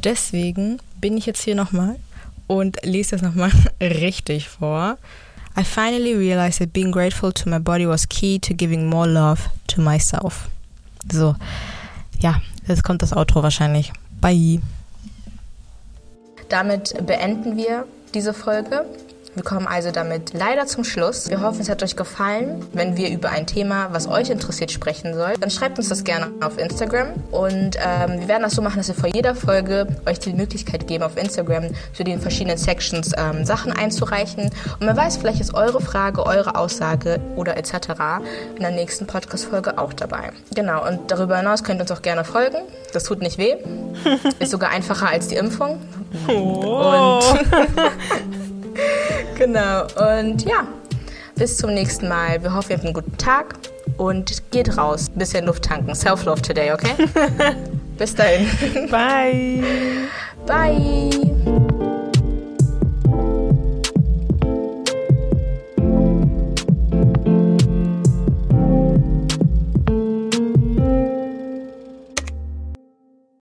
Deswegen 0.04 0.78
bin 1.00 1.16
ich 1.16 1.24
jetzt 1.24 1.42
hier 1.42 1.54
nochmal 1.54 1.96
und 2.46 2.76
lese 2.82 3.12
das 3.12 3.22
nochmal 3.22 3.52
richtig 3.80 4.50
vor. 4.50 4.98
I 5.58 5.64
finally 5.64 6.14
realized 6.14 6.58
that 6.58 6.74
being 6.74 6.92
grateful 6.92 7.32
to 7.32 7.48
my 7.48 7.58
body 7.58 7.88
was 7.88 8.06
key 8.06 8.38
to 8.38 8.52
giving 8.52 8.86
more 8.86 9.08
love 9.08 9.44
to 9.68 9.80
myself. 9.80 10.50
So, 11.10 11.36
ja, 12.18 12.40
Jetzt 12.68 12.84
kommt 12.84 13.00
das 13.00 13.14
Outro 13.14 13.42
wahrscheinlich. 13.42 13.92
Bye. 14.20 14.60
Damit 16.50 16.94
beenden 17.06 17.56
wir 17.56 17.86
diese 18.14 18.34
Folge. 18.34 18.84
Wir 19.34 19.44
kommen 19.44 19.66
also 19.66 19.90
damit 19.90 20.32
leider 20.32 20.66
zum 20.66 20.84
Schluss. 20.84 21.28
Wir 21.28 21.40
hoffen, 21.40 21.60
es 21.60 21.68
hat 21.68 21.82
euch 21.82 21.96
gefallen. 21.96 22.64
Wenn 22.72 22.96
wir 22.96 23.10
über 23.10 23.30
ein 23.30 23.46
Thema, 23.46 23.88
was 23.92 24.08
euch 24.08 24.30
interessiert, 24.30 24.70
sprechen 24.70 25.14
sollen, 25.14 25.36
dann 25.40 25.50
schreibt 25.50 25.78
uns 25.78 25.88
das 25.88 26.04
gerne 26.04 26.30
auf 26.40 26.58
Instagram. 26.58 27.08
Und 27.30 27.76
ähm, 27.76 28.20
wir 28.20 28.28
werden 28.28 28.42
das 28.42 28.54
so 28.54 28.62
machen, 28.62 28.78
dass 28.78 28.88
wir 28.88 28.94
vor 28.94 29.10
jeder 29.14 29.34
Folge 29.34 29.86
euch 30.06 30.18
die 30.18 30.32
Möglichkeit 30.32 30.86
geben, 30.86 31.04
auf 31.04 31.16
Instagram 31.16 31.68
zu 31.92 32.04
den 32.04 32.20
verschiedenen 32.20 32.58
Sections 32.58 33.12
ähm, 33.16 33.44
Sachen 33.44 33.72
einzureichen. 33.72 34.50
Und 34.80 34.86
man 34.86 34.96
weiß, 34.96 35.18
vielleicht 35.18 35.40
ist 35.40 35.54
eure 35.54 35.80
Frage, 35.80 36.24
eure 36.26 36.56
Aussage 36.56 37.20
oder 37.36 37.56
etc. 37.56 37.74
in 38.56 38.62
der 38.62 38.70
nächsten 38.70 39.06
Podcast-Folge 39.06 39.78
auch 39.78 39.92
dabei. 39.92 40.32
Genau, 40.54 40.86
und 40.86 41.10
darüber 41.10 41.36
hinaus 41.36 41.62
könnt 41.64 41.80
ihr 41.80 41.82
uns 41.82 41.92
auch 41.92 42.02
gerne 42.02 42.24
folgen. 42.24 42.58
Das 42.92 43.04
tut 43.04 43.20
nicht 43.20 43.38
weh. 43.38 43.56
Ist 44.38 44.50
sogar 44.50 44.70
einfacher 44.70 45.08
als 45.08 45.28
die 45.28 45.36
Impfung. 45.36 45.80
Oh. 46.28 47.20
Und 47.20 48.48
genau. 49.36 49.82
Und 50.18 50.42
ja, 50.42 50.66
bis 51.36 51.56
zum 51.56 51.74
nächsten 51.74 52.08
Mal. 52.08 52.42
Wir 52.42 52.52
hoffen, 52.54 52.70
ihr 52.70 52.76
habt 52.76 52.84
einen 52.84 52.94
guten 52.94 53.16
Tag 53.16 53.54
und 53.96 54.42
geht 54.50 54.76
raus. 54.76 55.08
Bisschen 55.14 55.46
Luft 55.46 55.64
tanken. 55.64 55.94
Self-Love 55.94 56.42
today, 56.42 56.72
okay? 56.72 56.94
bis 57.98 58.14
dahin. 58.14 58.48
Bye. 58.90 59.62
Bye. 60.46 61.67